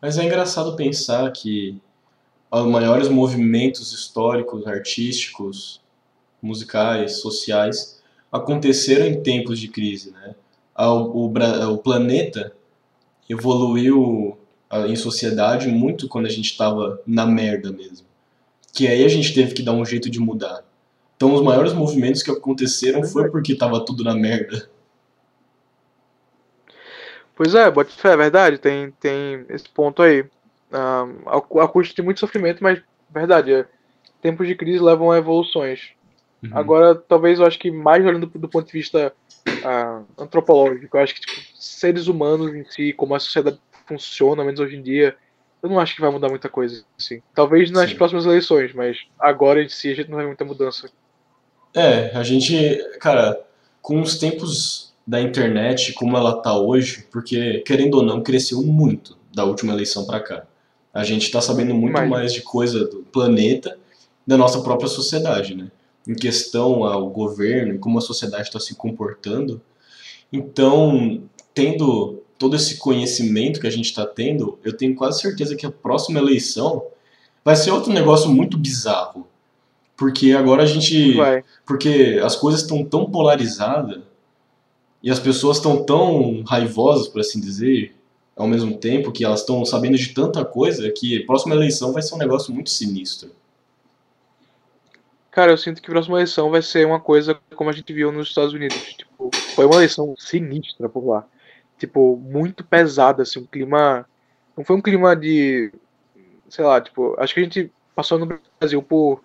[0.00, 1.78] Mas é engraçado pensar que
[2.50, 5.82] os maiores movimentos históricos, artísticos,
[6.40, 7.93] musicais, sociais
[8.34, 10.34] aconteceram em tempos de crise, né?
[10.76, 12.52] O, o, o planeta
[13.30, 14.36] evoluiu
[14.88, 18.08] em sociedade muito quando a gente estava na merda mesmo.
[18.72, 20.64] Que aí a gente teve que dar um jeito de mudar.
[21.16, 24.68] Então os maiores movimentos que aconteceram foi porque estava tudo na merda.
[27.36, 30.24] Pois é, bote fé, é verdade, tem, tem esse ponto aí.
[30.72, 33.66] Ah, a, a custo de muito sofrimento, mas verdade, é,
[34.20, 35.94] tempos de crise levam a evoluções.
[36.44, 36.58] Uhum.
[36.58, 39.12] Agora, talvez eu acho que mais olhando do, ponto de vista
[39.48, 44.60] uh, antropológico, eu acho que tipo, seres humanos em si, como a sociedade funciona, menos
[44.60, 45.16] hoje em dia,
[45.62, 46.84] eu não acho que vai mudar muita coisa.
[46.98, 47.22] Assim.
[47.34, 47.96] Talvez nas Sim.
[47.96, 50.90] próximas eleições, mas agora em si a gente não vai muita mudança.
[51.74, 53.40] É, a gente, cara,
[53.80, 59.16] com os tempos da internet como ela tá hoje, porque querendo ou não cresceu muito
[59.34, 60.46] da última eleição para cá.
[60.92, 63.76] A gente está sabendo muito mais de coisa do planeta,
[64.26, 65.68] da nossa própria sociedade, né?
[66.06, 69.60] Em questão ao governo e como a sociedade está se comportando.
[70.32, 71.22] Então,
[71.54, 75.70] tendo todo esse conhecimento que a gente está tendo, eu tenho quase certeza que a
[75.70, 76.84] próxima eleição
[77.44, 79.26] vai ser outro negócio muito bizarro.
[79.96, 81.14] Porque agora a gente.
[81.14, 81.44] Vai.
[81.64, 84.02] Porque as coisas estão tão polarizadas
[85.02, 87.94] e as pessoas estão tão raivosas, por assim dizer,
[88.36, 92.02] ao mesmo tempo, que elas estão sabendo de tanta coisa, que a próxima eleição vai
[92.02, 93.30] ser um negócio muito sinistro.
[95.34, 98.12] Cara, eu sinto que a próxima eleição vai ser uma coisa como a gente viu
[98.12, 98.94] nos Estados Unidos.
[98.94, 101.26] Tipo, foi uma eleição sinistra por lá
[101.78, 104.06] tipo, muito pesada, assim, um clima.
[104.56, 105.72] Não foi um clima de.
[106.48, 109.22] Sei lá, tipo, acho que a gente passou no Brasil por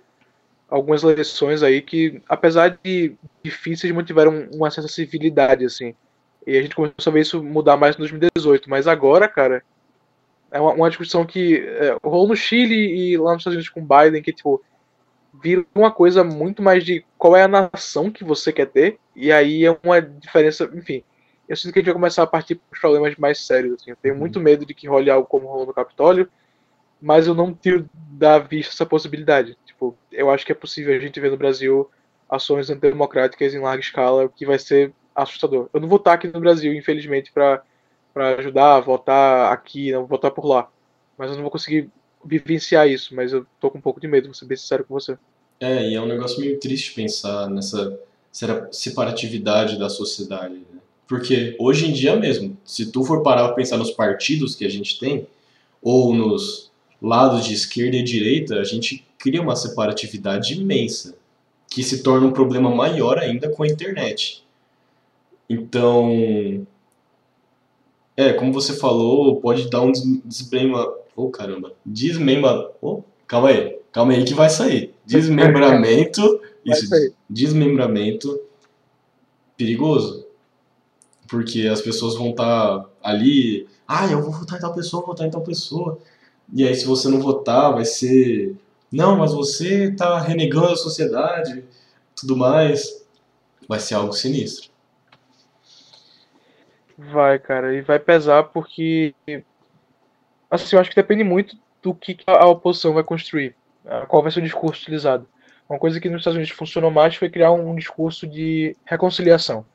[0.69, 5.95] algumas eleições aí que, apesar de difíceis, mantiveram uma certa civilidade, assim.
[6.45, 8.69] E a gente começou a ver isso mudar mais em 2018.
[8.69, 9.64] Mas agora, cara,
[10.52, 13.86] é uma, uma discussão que é, rolou no Chile e lá nos Estados Unidos com
[13.86, 14.64] Biden, que, tipo,
[15.41, 18.99] vira uma coisa muito mais de qual é a nação que você quer ter.
[19.16, 21.03] E aí é uma diferença, enfim
[21.49, 23.82] eu sinto que a gente vai começar a partir para os problemas mais sérios.
[23.82, 23.90] Assim.
[23.90, 24.20] Eu tenho uhum.
[24.20, 26.30] muito medo de que role algo como rolou no Capitólio,
[27.02, 29.57] mas eu não tiro da vista essa possibilidade.
[29.66, 31.90] Tipo, eu acho que é possível a gente ver no Brasil
[32.30, 35.68] ações antidemocráticas em larga escala, que vai ser assustador.
[35.74, 37.64] Eu não vou estar aqui no Brasil, infelizmente, para
[38.38, 40.70] ajudar a votar aqui, não votar por lá.
[41.18, 41.90] Mas eu não vou conseguir
[42.24, 44.94] vivenciar isso, mas eu tô com um pouco de medo, vou ser bem sincero com
[44.94, 45.18] você.
[45.60, 48.00] É, e é um negócio meio triste pensar nessa
[48.72, 50.80] separatividade da sociedade, né?
[51.08, 54.70] Porque hoje em dia mesmo, se tu for parar para pensar nos partidos que a
[54.70, 55.28] gente tem,
[55.82, 56.72] ou nos
[57.02, 61.16] lados de esquerda e direita, a gente cria uma separatividade imensa,
[61.68, 64.44] que se torna um problema maior ainda com a internet.
[65.50, 66.66] Então,
[68.16, 69.91] é, como você falou, pode dar um
[71.20, 71.26] desmembra...
[71.26, 71.74] Oh, caramba.
[71.86, 72.72] Desmembra...
[72.82, 73.80] Oh, calma aí.
[73.91, 74.94] Calma aí que vai sair.
[75.06, 76.41] Desmembramento...
[76.66, 78.40] isso, desmembramento
[79.56, 80.30] perigoso
[81.30, 85.12] porque as pessoas vão estar tá ali, ah, eu vou votar em tal pessoa, vou
[85.12, 86.00] votar em tal pessoa.
[86.54, 88.56] E aí, se você não votar, vai ser,
[88.91, 91.64] não, mas você está renegando a sociedade,
[92.16, 93.00] tudo mais.
[93.68, 94.72] Vai ser algo sinistro.
[96.98, 99.14] Vai, cara, e vai pesar porque,
[100.49, 103.55] assim, eu acho que depende muito do que a oposição vai construir,
[104.07, 105.27] qual vai ser o discurso utilizado.
[105.69, 109.65] Uma coisa que nos Estados Unidos funcionou mais foi criar um discurso de reconciliação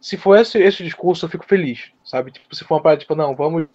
[0.00, 2.30] se for esse, esse discurso, eu fico feliz, sabe?
[2.30, 3.66] Tipo, se for uma parada, tipo, não, vamos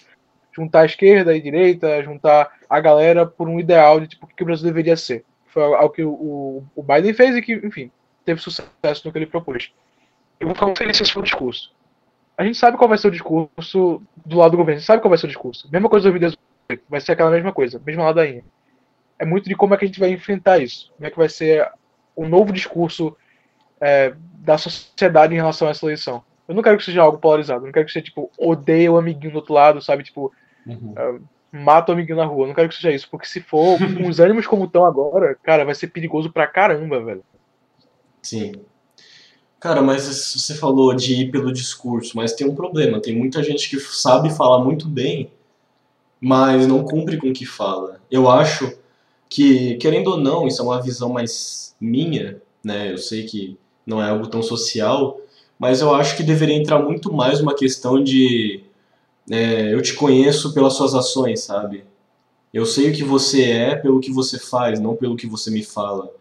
[0.55, 4.29] juntar a esquerda e a direita, juntar a galera por um ideal de tipo, o
[4.29, 5.25] que o Brasil deveria ser.
[5.47, 7.91] Foi algo que o, o Biden fez e que, enfim,
[8.23, 9.71] teve sucesso no que ele propôs.
[10.39, 11.73] Eu vou ficar muito feliz se esse for o discurso.
[12.43, 15.01] A gente sabe qual vai ser o discurso do lado do governo, a gente sabe
[15.01, 15.69] qual vai ser o discurso.
[15.71, 18.43] Mesma coisa do 2018, vai ser aquela mesma coisa, mesma ladainha.
[19.17, 20.91] É muito de como é que a gente vai enfrentar isso.
[20.97, 21.71] Como é que vai ser
[22.13, 23.15] o novo discurso
[23.79, 26.21] é, da sociedade em relação a essa eleição.
[26.45, 28.97] Eu não quero que seja algo polarizado, eu não quero que seja tipo, odeia o
[28.97, 30.03] amiguinho do outro lado, sabe?
[30.03, 30.29] Tipo,
[30.67, 30.93] uhum.
[30.97, 32.43] uh, mata o amiguinho na rua.
[32.43, 35.33] Eu não quero que seja isso, porque se for com os ânimos como estão agora,
[35.41, 37.23] cara, vai ser perigoso pra caramba, velho.
[38.21, 38.51] Sim.
[39.63, 42.99] Cara, mas você falou de ir pelo discurso, mas tem um problema.
[42.99, 45.31] Tem muita gente que sabe falar muito bem,
[46.19, 48.01] mas não cumpre com o que fala.
[48.11, 48.77] Eu acho
[49.29, 52.91] que, querendo ou não, isso é uma visão mais minha, né?
[52.91, 53.57] Eu sei que
[53.87, 55.21] não é algo tão social,
[55.57, 58.65] mas eu acho que deveria entrar muito mais uma questão de
[59.31, 61.85] é, eu te conheço pelas suas ações, sabe?
[62.53, 65.63] Eu sei o que você é pelo que você faz, não pelo que você me
[65.63, 66.11] fala.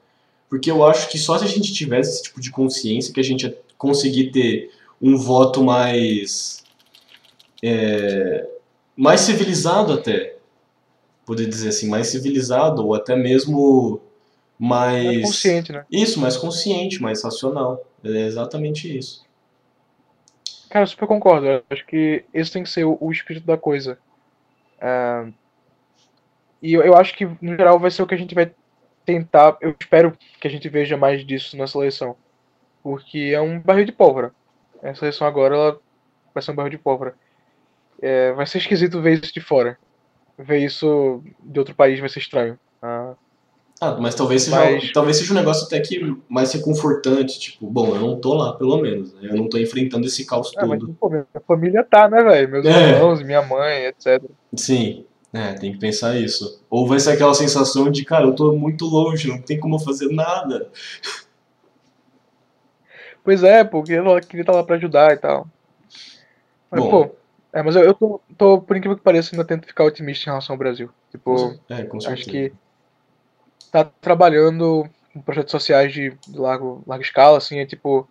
[0.52, 3.24] Porque eu acho que só se a gente tivesse esse tipo de consciência que a
[3.24, 4.70] gente ia conseguir ter
[5.00, 6.62] um voto mais.
[7.64, 8.46] É,
[8.94, 10.36] mais civilizado até.
[11.24, 14.02] poder dizer assim, mais civilizado ou até mesmo
[14.58, 15.06] mais.
[15.06, 15.86] Mais consciente, né?
[15.90, 17.82] Isso, mais consciente, mais racional.
[18.04, 19.24] É exatamente isso.
[20.68, 21.46] Cara, eu super concordo.
[21.46, 23.98] Eu acho que esse tem que ser o, o espírito da coisa.
[24.78, 25.28] É,
[26.60, 28.52] e eu, eu acho que, no geral, vai ser o que a gente vai
[29.04, 29.56] tentar.
[29.60, 32.16] Eu espero que a gente veja mais disso nessa eleição.
[32.82, 34.32] Porque é um barril de pólvora.
[34.82, 35.80] Essa eleição agora ela
[36.34, 37.14] vai ser um barril de pólvora.
[38.00, 39.78] É, vai ser esquisito ver isso de fora.
[40.38, 42.58] Ver isso de outro país vai ser estranho.
[42.80, 43.14] Ah,
[43.80, 45.98] Ah, mas talvez seja, Mas- talvez seja um negócio até que
[46.28, 49.28] mais reconfortante, tipo, bom, eu não tô lá, pelo menos, né?
[49.30, 50.94] Eu não tô enfrentando esse caos mas todo.
[51.00, 52.48] pô, minha família tá, né, velho?
[52.48, 52.70] Meus É.
[52.90, 54.22] irmãos, minha mãe, etc.
[54.54, 56.62] Sim, é, tem que pensar isso.
[56.68, 59.80] Ou vai ser aquela sensação de, cara, eu tô muito longe, não tem como eu
[59.80, 60.70] fazer nada.
[63.24, 65.46] Pois é, porque ela queria estar lá pra ajudar e tal.
[66.70, 66.90] Mas, Bom.
[66.90, 67.16] pô,
[67.52, 70.32] é, mas eu, eu tô, tô, por incrível que pareça, ainda tento ficar otimista em
[70.32, 70.90] relação ao Brasil.
[71.10, 72.52] Tipo, É, com acho que
[73.70, 78.08] tá trabalhando com projetos sociais de largo, larga escala, assim, é tipo.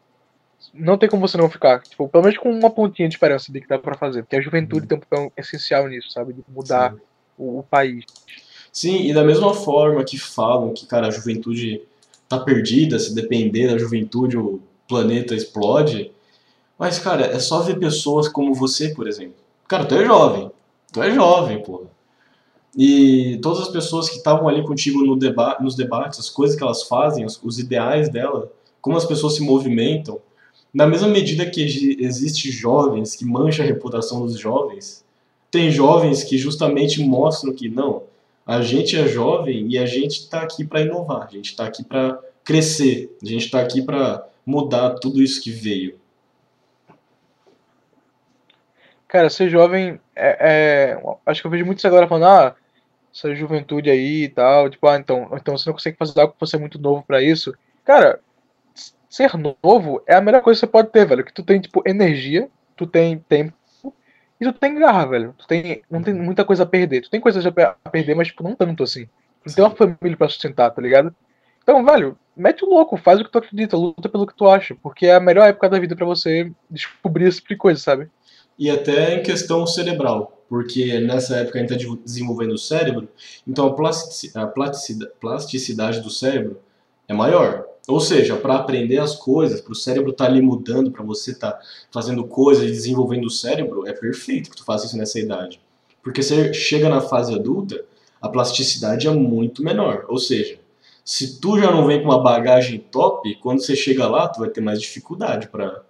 [0.73, 1.81] Não tem como você não ficar.
[1.81, 4.21] Tipo, pelo menos com uma pontinha de esperança de que dá pra fazer.
[4.21, 6.33] Porque a juventude tem um papel essencial nisso, sabe?
[6.33, 6.99] De mudar Sim.
[7.37, 8.05] O, o país.
[8.71, 11.81] Sim, e da mesma forma que falam que, cara, a juventude
[12.29, 16.11] tá perdida, se depender da juventude o planeta explode.
[16.79, 19.35] Mas, cara, é só ver pessoas como você, por exemplo.
[19.67, 20.51] Cara, tu é jovem.
[20.91, 21.87] Tu é jovem, porra.
[22.75, 26.63] E todas as pessoas que estavam ali contigo no deba nos debates, as coisas que
[26.63, 28.49] elas fazem, os, os ideais dela,
[28.81, 30.19] como as pessoas se movimentam,
[30.73, 35.03] na mesma medida que exi- existe jovens que mancham a reputação dos jovens,
[35.51, 38.03] tem jovens que justamente mostram que não,
[38.47, 41.83] a gente é jovem e a gente está aqui para inovar, a gente está aqui
[41.83, 45.99] para crescer, a gente está aqui para mudar tudo isso que veio.
[49.07, 52.55] Cara, ser jovem é, é- Acho que eu vejo muitos agora falando, ah,
[53.13, 56.45] essa juventude aí e tal, tipo, ah, então, então você não consegue fazer algo porque
[56.45, 57.53] você é muito novo pra isso.
[57.83, 58.21] Cara,
[59.09, 61.25] ser novo é a melhor coisa que você pode ter, velho.
[61.25, 63.53] Que tu tem, tipo, energia, tu tem tempo
[64.41, 65.35] e tu tem garra, velho.
[65.37, 67.01] Tu tem, não tem muita coisa a perder.
[67.01, 69.07] Tu tem coisas a pe- a perder, mas, tipo, não tanto assim.
[69.45, 71.15] Tu tem uma família pra sustentar, tá ligado?
[71.63, 74.75] Então, velho, mete o louco, faz o que tu acredita, luta pelo que tu acha,
[74.81, 78.09] porque é a melhor época da vida pra você descobrir esse tipo de coisa, sabe?
[78.57, 83.07] E até em questão cerebral, porque nessa época a gente está desenvolvendo o cérebro,
[83.47, 86.59] então a plastici- a plasticidade do cérebro
[87.11, 87.65] é maior.
[87.87, 91.59] Ou seja, para aprender as coisas, para o cérebro estar ali mudando, para você estar
[91.91, 95.59] fazendo coisas e desenvolvendo o cérebro, é perfeito que tu faça isso nessa idade.
[96.03, 97.83] Porque você chega na fase adulta,
[98.21, 100.05] a plasticidade é muito menor.
[100.07, 100.59] Ou seja,
[101.03, 104.49] se tu já não vem com uma bagagem top, quando você chega lá, tu vai
[104.49, 105.83] ter mais dificuldade para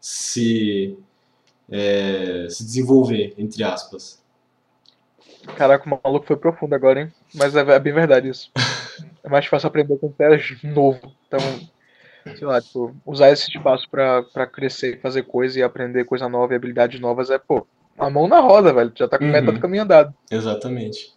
[0.00, 0.96] se
[1.70, 4.22] é, se desenvolver, entre aspas.
[5.56, 7.12] Caraca, o maluco foi profundo agora, hein?
[7.34, 8.50] Mas é, é bem verdade isso.
[9.24, 11.00] É mais fácil aprender quando você é novo.
[11.26, 11.40] Então,
[12.36, 16.52] sei lá, tipo, usar esse espaço pra, pra crescer, fazer coisa e aprender coisa nova
[16.52, 17.66] e habilidades novas é, pô,
[17.98, 18.92] a mão na roda, velho.
[18.96, 19.32] Já tá com Uhum.
[19.32, 20.14] metade do caminho andado.
[20.30, 21.12] Exatamente.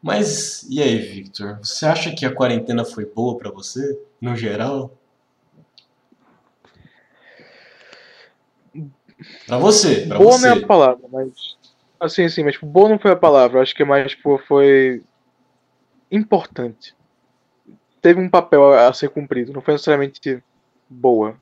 [0.00, 1.58] Mas e aí, Victor?
[1.58, 4.96] Você acha que a quarentena foi boa pra você, no geral?
[9.46, 10.64] Pra você, pra boa não é você.
[10.64, 11.32] a palavra, mas.
[12.00, 13.58] Assim, assim, mas tipo, boa não foi a palavra.
[13.58, 15.02] Eu acho que é mais, tipo, foi.
[16.12, 16.94] importante.
[18.00, 20.42] Teve um papel a ser cumprido, não foi necessariamente
[20.88, 21.36] boa.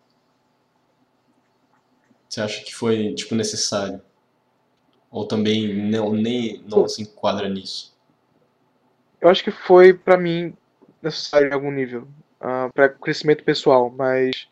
[2.28, 4.00] Você acha que foi tipo necessário?
[5.10, 7.94] Ou também não nem não se enquadra nisso?
[9.20, 10.54] Eu acho que foi, pra mim,
[11.02, 12.06] necessário em algum nível.
[12.40, 14.46] ah, pra crescimento pessoal, mas.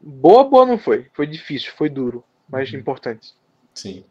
[0.00, 1.06] Boa, boa não foi.
[1.12, 2.78] Foi difícil, foi duro, mas Uhum.
[2.78, 3.34] importante.
[3.74, 4.02] Sim.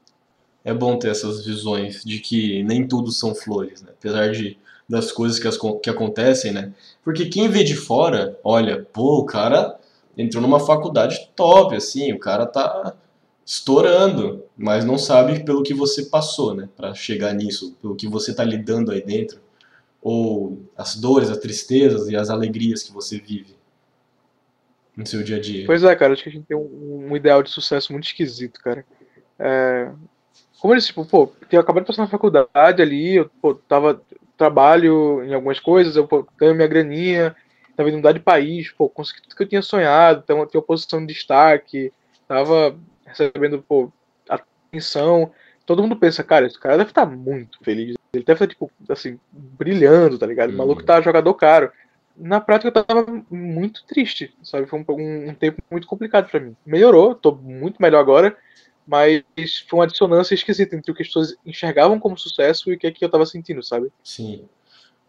[0.64, 3.92] É bom ter essas visões de que nem tudo são flores, né?
[3.92, 4.58] Apesar de
[4.90, 6.74] das coisas que, as, que acontecem, né?
[7.04, 9.80] Porque quem vê de fora, olha, pô, o cara
[10.18, 12.96] entrou numa faculdade top, assim, o cara tá
[13.46, 16.68] estourando, mas não sabe pelo que você passou, né?
[16.76, 19.40] Pra chegar nisso, pelo que você tá lidando aí dentro,
[20.02, 23.56] ou as dores, as tristezas e as alegrias que você vive
[24.96, 25.66] no seu dia a dia.
[25.66, 28.60] Pois é, cara, acho que a gente tem um, um ideal de sucesso muito esquisito,
[28.60, 28.86] cara.
[29.38, 29.92] É,
[30.60, 34.02] como eles, tipo, pô, eu acabei de passar na faculdade ali, eu, pô, tava,
[34.40, 36.08] trabalho em algumas coisas, eu,
[36.38, 37.36] ganho minha graninha,
[37.76, 40.66] tava indo mudar de país, pô, consegui tudo que eu tinha sonhado, então, tinha uma
[40.66, 41.92] posição de destaque,
[42.26, 43.92] tava recebendo, pô,
[44.30, 45.32] atenção.
[45.66, 47.96] Todo mundo pensa, cara, esse cara deve estar muito feliz.
[48.14, 50.52] Ele deve estar, tipo, assim, brilhando, tá ligado?
[50.52, 50.86] O maluco Uhum.
[50.86, 51.72] tá jogador caro.
[52.16, 54.68] Na prática, eu tava muito triste, sabe?
[54.68, 56.56] Foi um, um, tempo muito complicado pra mim.
[56.66, 58.36] Melhorou, tô muito melhor agora,
[58.90, 59.24] mas
[59.68, 62.88] foi uma dissonância esquisita entre o que as pessoas enxergavam como sucesso e o que,
[62.88, 63.92] é que eu tava sentindo, sabe?
[64.04, 64.46] Sim.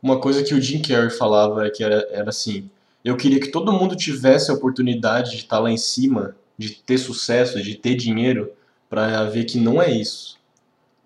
[0.02, 2.70] Uma coisa que o Jim Carrey falava é que era, era assim:
[3.02, 6.98] eu queria que todo mundo tivesse a oportunidade de estar lá em cima, de ter
[6.98, 8.52] sucesso, de ter dinheiro,
[8.90, 10.38] para ver que não é isso.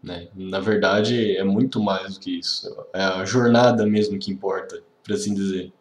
[0.03, 0.27] Né?
[0.35, 2.77] Na verdade, é muito mais do que isso.
[2.93, 5.73] É a jornada mesmo que importa, por assim dizer.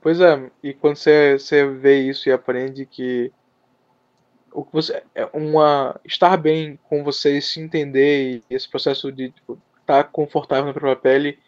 [0.00, 3.30] Pois é, e quando você, você vê isso e aprende que
[4.58, 9.30] o que você é uma estar bem com você, se entender e esse processo de
[9.30, 11.38] tipo, estar confortável na própria pele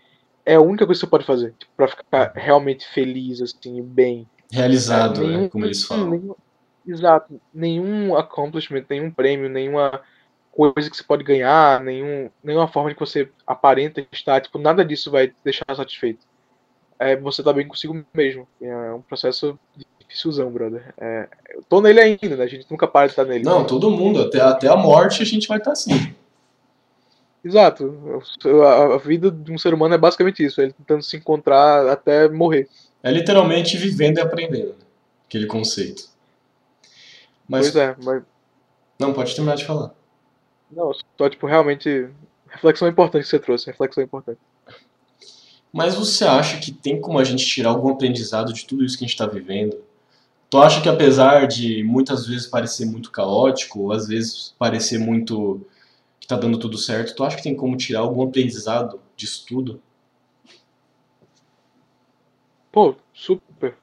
[0.46, 4.28] é a única coisa que você pode fazer tipo, para ficar realmente feliz assim, bem
[4.52, 6.10] realizado, é, nenhum, né, como eles falam.
[6.10, 6.34] Nenhum,
[6.86, 10.00] exato, nenhum accomplishment, nenhum prêmio, nenhuma
[10.52, 14.84] coisa que você pode ganhar, nenhum, nenhuma forma de que você aparenta estar, tipo, nada
[14.84, 16.24] disso vai te deixar satisfeito.
[16.96, 18.46] É você tá bem consigo mesmo.
[18.60, 19.58] É um processo
[20.10, 20.92] dificilzão, brother.
[20.98, 22.44] É, eu tô nele ainda, né?
[22.44, 23.44] A gente nunca para de estar nele.
[23.44, 24.22] Não, todo mundo.
[24.22, 26.14] Até, até a morte a gente vai estar assim.
[27.44, 28.22] Exato.
[28.64, 30.60] A, a vida de um ser humano é basicamente isso.
[30.60, 32.68] Ele tentando se encontrar até morrer.
[33.02, 34.74] É literalmente vivendo e aprendendo.
[35.26, 36.08] Aquele conceito.
[37.48, 37.70] Mas...
[37.70, 38.22] Pois é, mas...
[38.98, 39.94] Não, pode terminar de falar.
[40.70, 42.08] Não, só, tipo, realmente.
[42.48, 44.38] Reflexão importante que você trouxe, reflexão importante.
[45.72, 49.04] Mas você acha que tem como a gente tirar algum aprendizado de tudo isso que
[49.04, 49.80] a gente está vivendo?
[50.50, 55.64] Tu acha que apesar de muitas vezes parecer muito caótico, ou às vezes parecer muito
[56.18, 59.80] que tá dando tudo certo, tu acha que tem como tirar algum aprendizado disso tudo?
[62.72, 63.76] Pô, super.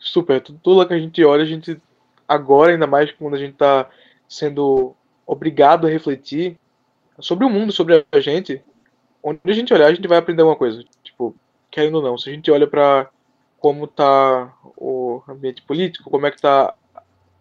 [0.00, 0.40] Super.
[0.40, 1.80] Tudo que a gente olha, a gente
[2.26, 3.88] agora, ainda mais quando a gente tá
[4.28, 6.58] sendo obrigado a refletir
[7.20, 8.62] sobre o mundo, sobre a gente,
[9.22, 10.84] onde a gente olhar, a gente vai aprender uma coisa.
[11.04, 11.36] Tipo,
[11.70, 13.08] querendo ou não, se a gente olha para
[13.58, 16.74] como tá o ambiente político, como é que tá,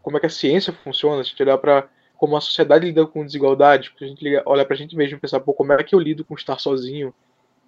[0.02, 1.88] como é que a ciência funciona, se a gente olhar para
[2.18, 5.54] como a sociedade lida com desigualdade, a gente olha pra gente mesmo e pensar, pô,
[5.54, 7.14] como é que eu lido com estar sozinho,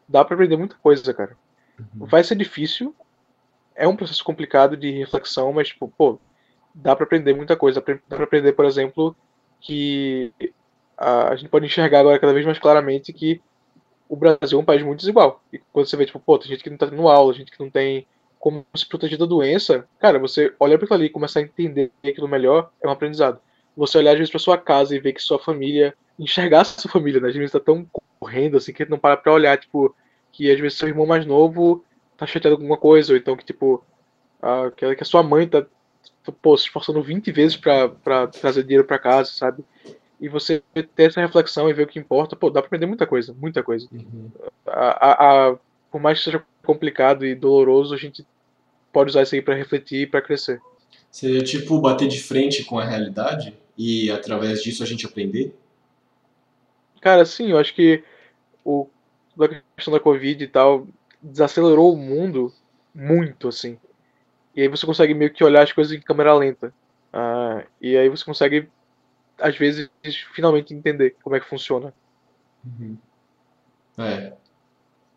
[0.07, 1.37] dá para aprender muita coisa, cara.
[1.77, 2.05] Uhum.
[2.05, 2.95] Vai ser difícil,
[3.75, 6.19] é um processo complicado de reflexão, mas, tipo, pô,
[6.73, 7.83] dá para aprender muita coisa.
[8.07, 9.15] Dá para aprender, por exemplo,
[9.59, 10.33] que
[10.97, 13.41] a, a gente pode enxergar agora cada vez mais claramente que
[14.09, 15.43] o Brasil é um país muito desigual.
[15.51, 17.59] E quando você vê, tipo, pô, tem gente que não tá tendo aula, gente que
[17.59, 18.07] não tem
[18.39, 21.91] como se proteger da doença, cara, você olha para aquilo ali e começar a entender
[22.05, 23.39] aquilo melhor, é um aprendizado.
[23.76, 27.19] Você olhar às vezes para sua casa e ver que sua família, enxergar sua família,
[27.19, 27.30] né?
[27.30, 27.85] Às vezes tá tão
[28.19, 29.95] correndo assim que não para pra olhar, tipo,
[30.31, 31.84] que às vezes seu irmão mais novo
[32.18, 33.84] tá chateado com alguma coisa, ou então que, tipo,
[34.41, 35.65] a, que a sua mãe tá
[36.41, 39.64] pô, se esforçando 20 vezes para trazer dinheiro para casa, sabe?
[40.19, 43.05] E você ter essa reflexão e ver o que importa, pô, dá pra aprender muita
[43.05, 43.88] coisa, muita coisa.
[43.91, 44.31] Uhum.
[44.65, 45.55] A, a, a,
[45.97, 48.23] por mais que seja complicado e doloroso, a gente
[48.93, 50.61] pode usar isso aí para refletir e para crescer.
[51.09, 55.55] Seria tipo bater de frente com a realidade e através disso a gente aprender?
[57.01, 58.03] Cara, sim, eu acho que
[58.63, 58.87] o,
[59.39, 60.87] a questão da Covid e tal
[61.19, 62.53] desacelerou o mundo
[62.93, 63.79] muito, assim.
[64.55, 66.71] E aí você consegue meio que olhar as coisas em câmera lenta.
[67.11, 68.69] Uh, e aí você consegue,
[69.39, 69.89] às vezes,
[70.35, 71.91] finalmente entender como é que funciona.
[72.63, 72.97] Uhum.
[73.97, 74.33] É,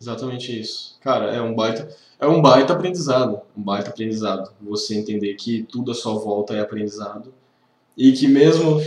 [0.00, 0.96] exatamente isso.
[1.00, 4.52] Cara, é um baita, é um baita aprendizado, um baita aprendizado.
[4.60, 7.32] Você entender que tudo à sua volta é aprendizado
[7.96, 8.80] e que mesmo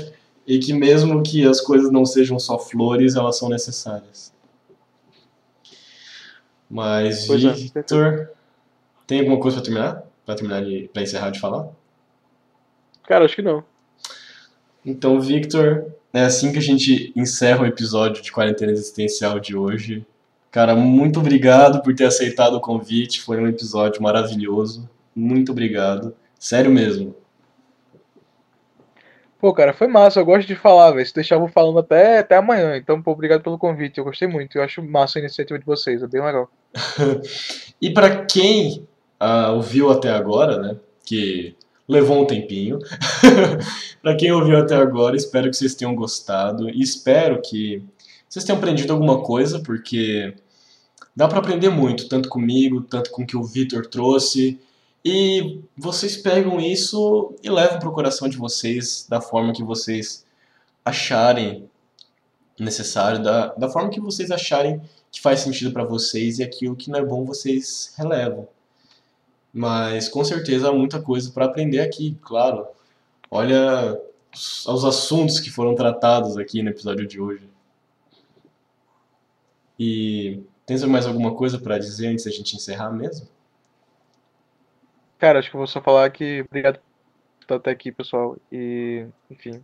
[0.45, 4.33] e que mesmo que as coisas não sejam só flores, elas são necessárias.
[6.69, 8.29] Mas pois é, Victor, é.
[9.05, 10.03] tem alguma coisa para terminar?
[10.25, 10.89] Pra terminar de.
[10.91, 11.69] pra encerrar de falar?
[13.03, 13.63] Cara, acho que não.
[14.85, 20.05] Então, Victor, é assim que a gente encerra o episódio de Quarentena Existencial de hoje.
[20.53, 23.19] Cara, muito obrigado por ter aceitado o convite.
[23.19, 24.87] Foi um episódio maravilhoso.
[25.15, 26.15] Muito obrigado.
[26.37, 27.15] Sério mesmo.
[29.39, 30.19] Pô, cara, foi massa.
[30.19, 31.07] Eu gosto de falar, velho.
[31.07, 32.77] Se deixar, eu vou falando até, até amanhã.
[32.77, 33.97] Então, pô, obrigado pelo convite.
[33.97, 34.55] Eu gostei muito.
[34.55, 36.03] Eu acho massa a iniciativa de vocês.
[36.03, 36.47] É bem legal.
[37.81, 38.87] e para quem
[39.19, 40.75] uh, ouviu até agora, né?
[41.03, 41.55] Que
[41.87, 42.77] levou um tempinho.
[44.03, 47.83] para quem ouviu até agora, espero que vocês tenham gostado e espero que
[48.29, 50.35] vocês tenham aprendido alguma coisa, porque
[51.15, 54.59] dá para aprender muito, tanto comigo, tanto com o que o Vitor trouxe.
[55.05, 60.25] E vocês pegam isso e levam para o coração de vocês da forma que vocês
[60.85, 61.69] acharem
[62.59, 64.81] necessário, da, da forma que vocês acharem
[65.11, 68.47] que faz sentido para vocês e aquilo que não é bom vocês relevam.
[69.53, 72.65] Mas com certeza há muita coisa para aprender aqui, claro.
[73.29, 73.99] Olha
[74.33, 77.47] os assuntos que foram tratados aqui no episódio de hoje.
[79.79, 83.27] E tem mais alguma coisa para dizer antes da gente encerrar mesmo?
[85.19, 88.37] Cara, acho que eu vou só falar que obrigado por estar até aqui, pessoal.
[88.51, 89.63] E, enfim,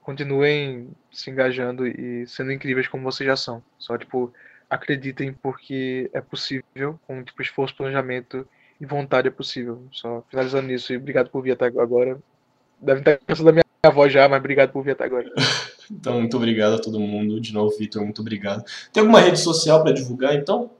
[0.00, 3.62] continuem se engajando e sendo incríveis como vocês já são.
[3.78, 4.32] Só, tipo,
[4.68, 8.46] acreditem porque é possível, com, tipo, esforço, planejamento
[8.80, 9.84] e vontade é possível.
[9.92, 12.18] Só finalizando isso e obrigado por vir até agora.
[12.80, 15.30] Deve estar cansado da minha voz já, mas obrigado por vir até agora.
[15.90, 17.40] então, muito obrigado a todo mundo.
[17.40, 18.64] De novo, Vitor, muito obrigado.
[18.92, 20.70] Tem alguma rede social para divulgar, então?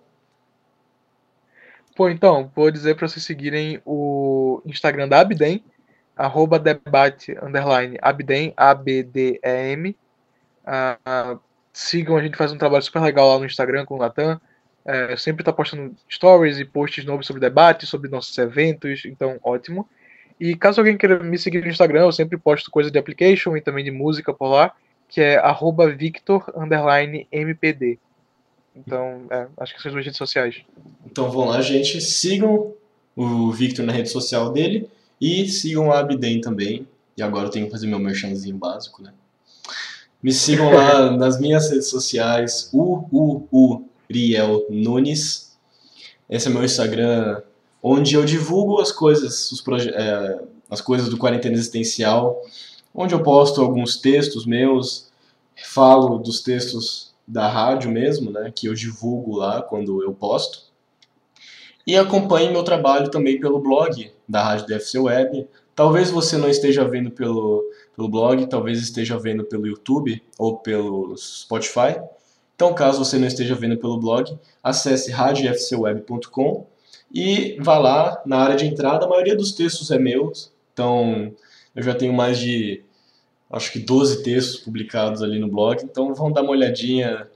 [1.97, 5.65] Pô, então, vou dizer para vocês seguirem o Instagram da Abdem,
[6.17, 9.97] arroba debate, underline, Abdem, A-B-D-E-M.
[10.65, 11.41] Uh,
[11.73, 14.41] sigam, a gente faz um trabalho super legal lá no Instagram com o Natan.
[14.85, 19.87] É, sempre está postando stories e posts novos sobre debate, sobre nossos eventos, então ótimo.
[20.39, 23.61] E caso alguém queira me seguir no Instagram, eu sempre posto coisa de application e
[23.61, 24.75] também de música por lá,
[25.11, 25.41] que é
[25.97, 27.99] victor_mpd.
[28.77, 30.63] Então, é, acho que são as duas redes sociais.
[31.05, 32.73] Então vão lá, gente, sigam
[33.17, 34.89] o Victor na rede social dele
[35.21, 36.87] e sigam a Abden também.
[37.17, 39.13] E agora eu tenho que fazer meu merchanzinho básico, né?
[40.23, 45.59] Me sigam lá nas minhas redes sociais, o u, u, Riel Nunes.
[46.29, 47.43] Esse é meu Instagram,
[47.83, 52.41] onde eu divulgo as coisas, os é, as coisas do Quarentena Existencial,
[52.95, 55.11] onde eu posto alguns textos meus,
[55.65, 60.71] falo dos textos da rádio mesmo, né, que eu divulgo lá quando eu posto.
[61.87, 65.49] E acompanhe meu trabalho também pelo blog da Rádio DFC Web.
[65.75, 67.65] Talvez você não esteja vendo pelo,
[67.97, 72.01] pelo blog, talvez esteja vendo pelo YouTube ou pelo Spotify.
[72.55, 76.67] Então, caso você não esteja vendo pelo blog, acesse radiofcweb.com
[77.13, 79.07] e vá lá na área de entrada.
[79.07, 81.33] A maioria dos textos é meus, então
[81.75, 82.83] eu já tenho mais de
[83.51, 87.29] acho que 12 textos publicados ali no blog, então vão dar uma olhadinha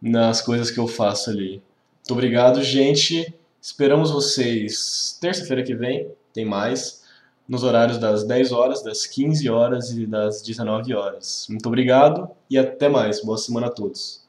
[0.00, 1.62] nas coisas que eu faço ali.
[1.98, 3.34] Muito obrigado, gente.
[3.60, 7.04] Esperamos vocês terça-feira que vem, tem mais,
[7.48, 11.46] nos horários das 10 horas, das 15 horas e das 19 horas.
[11.50, 13.22] Muito obrigado e até mais.
[13.22, 14.27] Boa semana a todos.